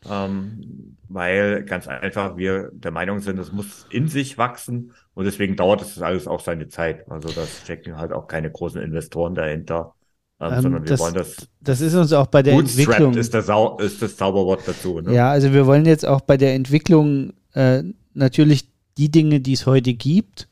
ähm, 0.09 0.97
weil 1.09 1.64
ganz 1.64 1.89
einfach 1.89 2.37
wir 2.37 2.70
der 2.73 2.93
Meinung 2.93 3.20
sind, 3.20 3.39
es 3.39 3.51
muss 3.51 3.87
in 3.91 4.07
sich 4.09 4.39
wachsen 4.39 4.93
und 5.14 5.25
deswegen 5.25 5.57
dauert 5.57 5.83
es 5.83 6.01
alles 6.01 6.29
auch 6.29 6.41
seine 6.41 6.68
Zeit. 6.68 7.11
Also 7.11 7.29
das 7.29 7.62
stecken 7.62 7.97
halt 7.97 8.12
auch 8.12 8.29
keine 8.29 8.51
großen 8.53 8.81
Investoren 8.81 9.35
dahinter. 9.35 9.95
Ähm, 10.43 10.61
sondern 10.61 10.82
wir 10.82 10.88
das, 10.88 11.01
wollen 11.01 11.14
das. 11.14 11.49
Das 11.61 11.80
ist 11.80 11.95
uns 11.95 12.12
auch 12.12 12.26
bei 12.26 12.43
der 12.43 12.55
Entwicklung. 12.55 13.14
Ist, 13.14 13.32
der 13.32 13.43
Sau, 13.43 13.78
ist 13.78 14.03
das 14.03 14.16
Zauberwort 14.16 14.62
dazu. 14.66 15.01
Ne? 15.01 15.14
Ja, 15.14 15.30
also 15.30 15.53
wir 15.53 15.66
wollen 15.66 15.86
jetzt 15.86 16.05
auch 16.05 16.20
bei 16.20 16.36
der 16.36 16.55
Entwicklung 16.55 17.32
äh, 17.53 17.84
natürlich 18.12 18.66
die 18.99 19.09
Dinge, 19.09 19.40
die 19.40 19.53
es 19.53 19.66
heute 19.66 19.95
gibt, 19.95 20.49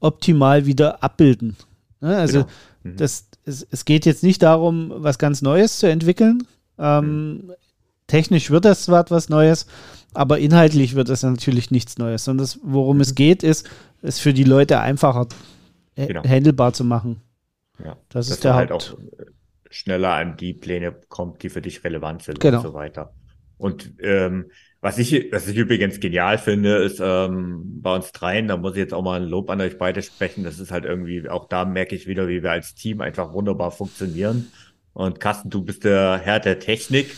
optimal 0.00 0.66
wieder 0.66 1.04
abbilden. 1.04 1.56
Ne? 2.00 2.16
Also 2.16 2.40
genau. 2.40 2.48
mhm. 2.82 2.96
das, 2.96 3.26
es, 3.44 3.66
es, 3.70 3.84
geht 3.84 4.04
jetzt 4.04 4.24
nicht 4.24 4.42
darum, 4.42 4.92
was 4.96 5.18
ganz 5.18 5.42
Neues 5.42 5.78
zu 5.78 5.88
entwickeln. 5.88 6.42
Ähm, 6.76 7.32
mhm. 7.32 7.52
Technisch 8.08 8.50
wird 8.50 8.64
das 8.64 8.82
zwar 8.82 9.02
etwas 9.02 9.28
Neues, 9.28 9.66
aber 10.12 10.40
inhaltlich 10.40 10.96
wird 10.96 11.08
das 11.08 11.22
natürlich 11.22 11.70
nichts 11.70 11.98
Neues, 11.98 12.24
sondern 12.24 12.44
das, 12.44 12.58
worum 12.64 12.96
mhm. 12.96 13.02
es 13.02 13.14
geht, 13.14 13.44
ist, 13.44 13.70
es 14.02 14.18
für 14.18 14.34
die 14.34 14.44
Leute 14.44 14.80
einfacher 14.80 15.28
genau. 15.94 16.24
handelbar 16.24 16.72
zu 16.72 16.84
machen. 16.84 17.20
Ja, 17.84 17.96
das 18.08 18.30
ist 18.30 18.44
der 18.44 18.54
halt 18.54 18.70
Haupt. 18.70 18.94
auch 18.94 18.98
schneller 19.70 20.14
an 20.14 20.36
die 20.36 20.52
Pläne 20.52 20.94
kommt, 21.08 21.42
die 21.42 21.48
für 21.48 21.62
dich 21.62 21.84
relevant 21.84 22.22
sind 22.22 22.40
genau. 22.40 22.58
und 22.58 22.62
so 22.64 22.74
weiter. 22.74 23.14
Und 23.56 23.92
ähm, 24.00 24.50
was 24.80 24.96
ich, 24.96 25.30
was 25.32 25.46
ich 25.46 25.56
übrigens 25.56 26.00
genial 26.00 26.38
finde, 26.38 26.76
ist 26.76 27.00
ähm, 27.02 27.80
bei 27.82 27.94
uns 27.94 28.12
dreien, 28.12 28.48
da 28.48 28.56
muss 28.56 28.72
ich 28.72 28.78
jetzt 28.78 28.94
auch 28.94 29.02
mal 29.02 29.20
ein 29.20 29.28
Lob 29.28 29.50
an 29.50 29.60
euch 29.60 29.76
beide 29.76 30.00
sprechen. 30.00 30.42
Das 30.42 30.58
ist 30.58 30.70
halt 30.70 30.86
irgendwie, 30.86 31.28
auch 31.28 31.48
da 31.48 31.66
merke 31.66 31.94
ich 31.94 32.06
wieder, 32.06 32.28
wie 32.28 32.42
wir 32.42 32.50
als 32.50 32.74
Team 32.74 33.02
einfach 33.02 33.34
wunderbar 33.34 33.70
funktionieren. 33.70 34.50
Und 34.94 35.20
Carsten, 35.20 35.50
du 35.50 35.62
bist 35.62 35.84
der 35.84 36.18
Herr 36.22 36.40
der 36.40 36.58
Technik. 36.58 37.14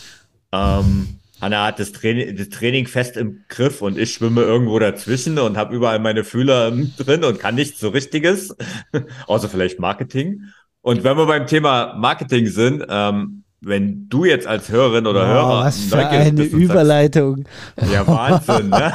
Ähm, 0.51 1.19
Hanna 1.43 1.65
hat 1.65 1.79
das 1.79 1.91
Training, 1.91 2.37
das 2.37 2.47
Training 2.47 2.87
fest 2.87 3.17
im 3.17 3.43
Griff 3.49 3.81
und 3.81 3.97
ich 3.97 4.13
schwimme 4.13 4.41
irgendwo 4.41 4.79
dazwischen 4.79 5.37
und 5.37 5.57
habe 5.57 5.75
überall 5.75 5.99
meine 5.99 6.23
Fühler 6.23 6.71
drin 6.97 7.25
und 7.25 7.39
kann 7.39 7.55
nichts 7.55 7.81
so 7.81 7.89
Richtiges, 7.89 8.55
außer 9.27 9.49
vielleicht 9.49 9.77
Marketing. 9.77 10.43
Und 10.81 11.03
wenn 11.03 11.17
wir 11.17 11.25
beim 11.25 11.45
Thema 11.45 11.95
Marketing 11.97 12.47
sind, 12.47 12.85
ähm, 12.87 13.43
wenn 13.59 14.07
du 14.09 14.25
jetzt 14.25 14.47
als 14.47 14.69
Hörerin 14.69 15.05
oder 15.05 15.23
oh, 15.23 15.27
Hörer 15.27 15.65
was 15.65 15.79
für 15.79 16.05
eine 16.05 16.43
Überleitung. 16.43 17.45
Sagst, 17.75 17.93
ja, 17.93 18.07
Wahnsinn, 18.07 18.69
ne? 18.69 18.93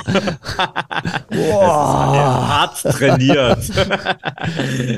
Boah. 1.31 2.49
hart 2.49 2.83
trainiert. 2.83 3.71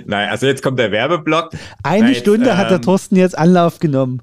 Nein, 0.07 0.28
also 0.28 0.46
jetzt 0.46 0.62
kommt 0.62 0.78
der 0.78 0.90
Werbeblock. 0.90 1.51
Eine 1.82 2.07
Nein, 2.07 2.14
Stunde 2.14 2.51
ähm, 2.51 2.57
hat 2.57 2.70
der 2.70 2.76
ähm, 2.76 2.82
Thorsten 2.82 3.16
jetzt 3.16 3.38
Anlauf 3.38 3.78
genommen, 3.78 4.22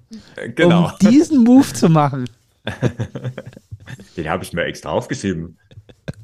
genau. 0.55 0.85
um 0.85 1.09
diesen 1.09 1.43
Move 1.43 1.71
zu 1.73 1.89
machen. 1.89 2.25
Den 4.17 4.29
habe 4.29 4.43
ich 4.43 4.53
mir 4.53 4.65
extra 4.65 4.89
aufgeschrieben. 4.89 5.57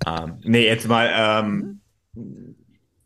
ähm, 0.05 0.39
nee, 0.43 0.65
jetzt 0.65 0.87
mal, 0.87 1.09
ähm, 1.13 1.81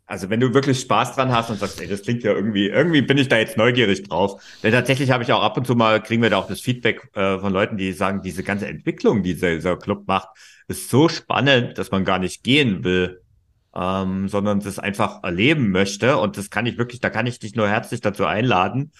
also 0.05 0.29
wenn 0.29 0.39
du 0.39 0.53
wirklich 0.53 0.79
Spaß 0.79 1.15
dran 1.15 1.31
hast 1.31 1.49
und 1.49 1.59
sagst, 1.59 1.81
ey, 1.81 1.87
das 1.87 2.01
klingt 2.01 2.23
ja 2.23 2.31
irgendwie, 2.31 2.67
irgendwie 2.67 3.01
bin 3.01 3.17
ich 3.17 3.27
da 3.27 3.37
jetzt 3.37 3.57
neugierig 3.57 4.03
drauf. 4.03 4.41
Denn 4.63 4.71
tatsächlich 4.71 5.11
habe 5.11 5.23
ich 5.23 5.33
auch 5.33 5.43
ab 5.43 5.57
und 5.57 5.67
zu 5.67 5.75
mal, 5.75 6.01
kriegen 6.01 6.21
wir 6.21 6.29
da 6.29 6.37
auch 6.37 6.47
das 6.47 6.61
Feedback 6.61 7.09
äh, 7.13 7.37
von 7.39 7.51
Leuten, 7.51 7.77
die 7.77 7.91
sagen, 7.91 8.21
diese 8.21 8.43
ganze 8.43 8.67
Entwicklung, 8.67 9.21
die 9.21 9.33
dieser 9.33 9.77
Club 9.77 10.07
macht, 10.07 10.29
ist 10.67 10.89
so 10.89 11.09
spannend, 11.09 11.77
dass 11.77 11.91
man 11.91 12.05
gar 12.05 12.19
nicht 12.19 12.43
gehen 12.43 12.85
will, 12.85 13.21
ähm, 13.75 14.29
sondern 14.29 14.61
das 14.61 14.79
einfach 14.79 15.23
erleben 15.23 15.71
möchte. 15.71 16.17
Und 16.17 16.37
das 16.37 16.49
kann 16.49 16.65
ich 16.65 16.77
wirklich, 16.77 17.01
da 17.01 17.09
kann 17.09 17.27
ich 17.27 17.39
dich 17.39 17.55
nur 17.55 17.67
herzlich 17.67 17.99
dazu 17.99 18.25
einladen. 18.25 18.93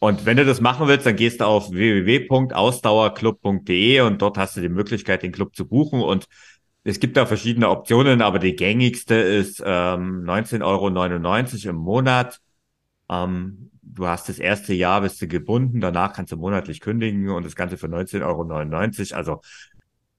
Und 0.00 0.26
wenn 0.26 0.36
du 0.36 0.44
das 0.44 0.60
machen 0.60 0.86
willst, 0.86 1.06
dann 1.06 1.16
gehst 1.16 1.40
du 1.40 1.44
auf 1.44 1.70
www.ausdauerclub.de 1.70 4.02
und 4.02 4.22
dort 4.22 4.38
hast 4.38 4.56
du 4.56 4.60
die 4.60 4.68
Möglichkeit, 4.68 5.22
den 5.22 5.32
Club 5.32 5.56
zu 5.56 5.66
buchen. 5.66 6.00
Und 6.00 6.26
es 6.84 7.00
gibt 7.00 7.16
da 7.16 7.26
verschiedene 7.26 7.68
Optionen, 7.68 8.22
aber 8.22 8.38
die 8.38 8.54
gängigste 8.54 9.16
ist 9.16 9.60
ähm, 9.64 10.22
19,99 10.24 10.64
Euro 10.64 10.86
im 11.70 11.76
Monat. 11.76 12.38
Ähm, 13.10 13.72
du 13.82 14.06
hast 14.06 14.28
das 14.28 14.38
erste 14.38 14.72
Jahr, 14.72 15.00
bist 15.00 15.20
du 15.20 15.26
gebunden, 15.26 15.80
danach 15.80 16.12
kannst 16.12 16.30
du 16.32 16.36
monatlich 16.36 16.78
kündigen 16.80 17.28
und 17.30 17.44
das 17.44 17.56
Ganze 17.56 17.76
für 17.76 17.88
19,99 17.88 18.22
Euro. 18.22 18.48
Also 19.16 19.40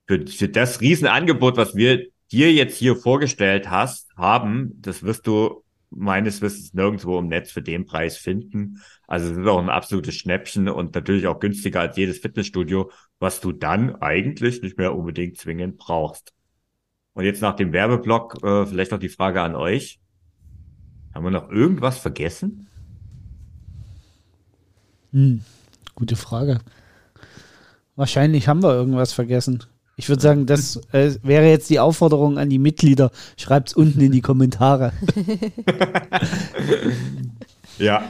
für, 0.07 0.27
für 0.27 0.49
das 0.49 0.81
Riesenangebot, 0.81 1.55
was 1.55 1.73
wir 1.75 2.07
dir 2.31 2.51
jetzt 2.51 2.77
hier 2.77 2.95
vorgestellt 2.95 3.69
hast, 3.69 4.09
haben, 4.17 4.73
das 4.81 5.03
wirst 5.03 5.27
du 5.27 5.63
meines 5.91 6.41
Wissens 6.41 6.73
nirgendwo 6.73 7.17
im 7.19 7.27
Netz 7.27 7.51
für 7.51 7.61
den 7.61 7.85
Preis 7.85 8.17
finden. 8.17 8.81
Also 9.07 9.31
es 9.31 9.37
ist 9.37 9.47
auch 9.47 9.59
ein 9.59 9.69
absolutes 9.69 10.15
Schnäppchen 10.15 10.69
und 10.69 10.93
natürlich 10.95 11.27
auch 11.27 11.39
günstiger 11.39 11.81
als 11.81 11.97
jedes 11.97 12.19
Fitnessstudio, 12.19 12.91
was 13.19 13.41
du 13.41 13.51
dann 13.51 13.95
eigentlich 13.95 14.61
nicht 14.61 14.77
mehr 14.77 14.95
unbedingt 14.95 15.37
zwingend 15.37 15.77
brauchst. 15.77 16.33
Und 17.13 17.25
jetzt 17.25 17.41
nach 17.41 17.55
dem 17.55 17.73
Werbeblock 17.73 18.43
äh, 18.43 18.65
vielleicht 18.65 18.91
noch 18.91 18.99
die 18.99 19.09
Frage 19.09 19.41
an 19.41 19.55
euch. 19.55 19.99
Haben 21.13 21.23
wir 21.25 21.31
noch 21.31 21.49
irgendwas 21.49 21.97
vergessen? 21.97 22.67
Hm, 25.11 25.41
gute 25.95 26.15
Frage. 26.15 26.59
Wahrscheinlich 27.95 28.47
haben 28.47 28.63
wir 28.63 28.73
irgendwas 28.73 29.11
vergessen. 29.11 29.63
Ich 29.99 30.07
würde 30.07 30.21
sagen, 30.21 30.45
das 30.45 30.77
äh, 30.93 31.15
wäre 31.23 31.49
jetzt 31.49 31.69
die 31.69 31.81
Aufforderung 31.81 32.37
an 32.37 32.49
die 32.49 32.57
Mitglieder. 32.57 33.11
Schreibt 33.35 33.67
es 33.67 33.73
unten 33.73 33.99
in 33.99 34.13
die 34.13 34.21
Kommentare. 34.21 34.93
ja, 37.77 38.09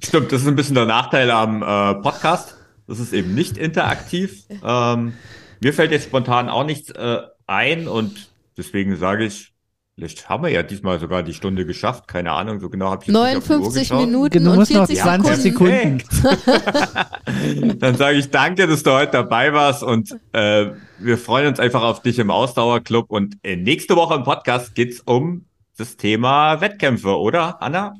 stimmt. 0.00 0.30
Das 0.30 0.42
ist 0.42 0.46
ein 0.46 0.54
bisschen 0.54 0.76
der 0.76 0.86
Nachteil 0.86 1.32
am 1.32 1.60
äh, 1.60 2.00
Podcast. 2.00 2.54
Das 2.86 3.00
ist 3.00 3.12
eben 3.12 3.34
nicht 3.34 3.58
interaktiv. 3.58 4.44
Ähm, 4.64 5.14
mir 5.58 5.72
fällt 5.72 5.90
jetzt 5.90 6.04
spontan 6.04 6.48
auch 6.48 6.64
nichts 6.64 6.92
äh, 6.92 7.22
ein 7.48 7.88
und 7.88 8.28
deswegen 8.56 8.96
sage 8.96 9.24
ich, 9.24 9.53
Vielleicht 9.96 10.28
haben 10.28 10.42
wir 10.42 10.50
ja 10.50 10.64
diesmal 10.64 10.98
sogar 10.98 11.22
die 11.22 11.34
Stunde 11.34 11.64
geschafft. 11.64 12.08
Keine 12.08 12.32
Ahnung, 12.32 12.58
so 12.58 12.68
genau 12.68 12.90
habe 12.90 13.04
ich 13.04 13.12
59 13.12 13.92
Minuten 13.92 14.32
genau, 14.32 14.58
und 14.58 14.66
40 14.66 14.96
noch 14.98 15.04
20 15.04 15.36
Sekunden. 15.36 16.02
Sekunden. 16.10 17.78
Dann 17.78 17.94
sage 17.94 18.18
ich 18.18 18.28
danke, 18.30 18.66
dass 18.66 18.82
du 18.82 18.90
heute 18.90 19.12
dabei 19.12 19.52
warst 19.52 19.84
und 19.84 20.18
äh, 20.32 20.70
wir 20.98 21.16
freuen 21.16 21.46
uns 21.46 21.60
einfach 21.60 21.82
auf 21.82 22.02
dich 22.02 22.18
im 22.18 22.32
Ausdauerclub. 22.32 23.08
Und 23.08 23.36
äh, 23.44 23.54
nächste 23.54 23.94
Woche 23.94 24.14
im 24.14 24.24
Podcast 24.24 24.74
geht's 24.74 24.98
um 25.00 25.44
das 25.76 25.96
Thema 25.96 26.60
Wettkämpfe, 26.60 27.16
oder, 27.16 27.62
Anna? 27.62 27.94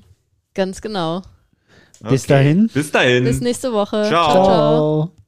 Ganz 0.55 0.81
genau. 0.81 1.19
Okay. 2.01 2.11
Bis 2.11 2.27
dahin. 2.27 2.71
Bis 2.75 2.91
dahin. 2.91 3.23
Bis 3.23 3.41
nächste 3.41 3.73
Woche. 3.73 4.05
ciao. 4.09 4.33
ciao. 4.33 4.45
ciao. 4.45 5.24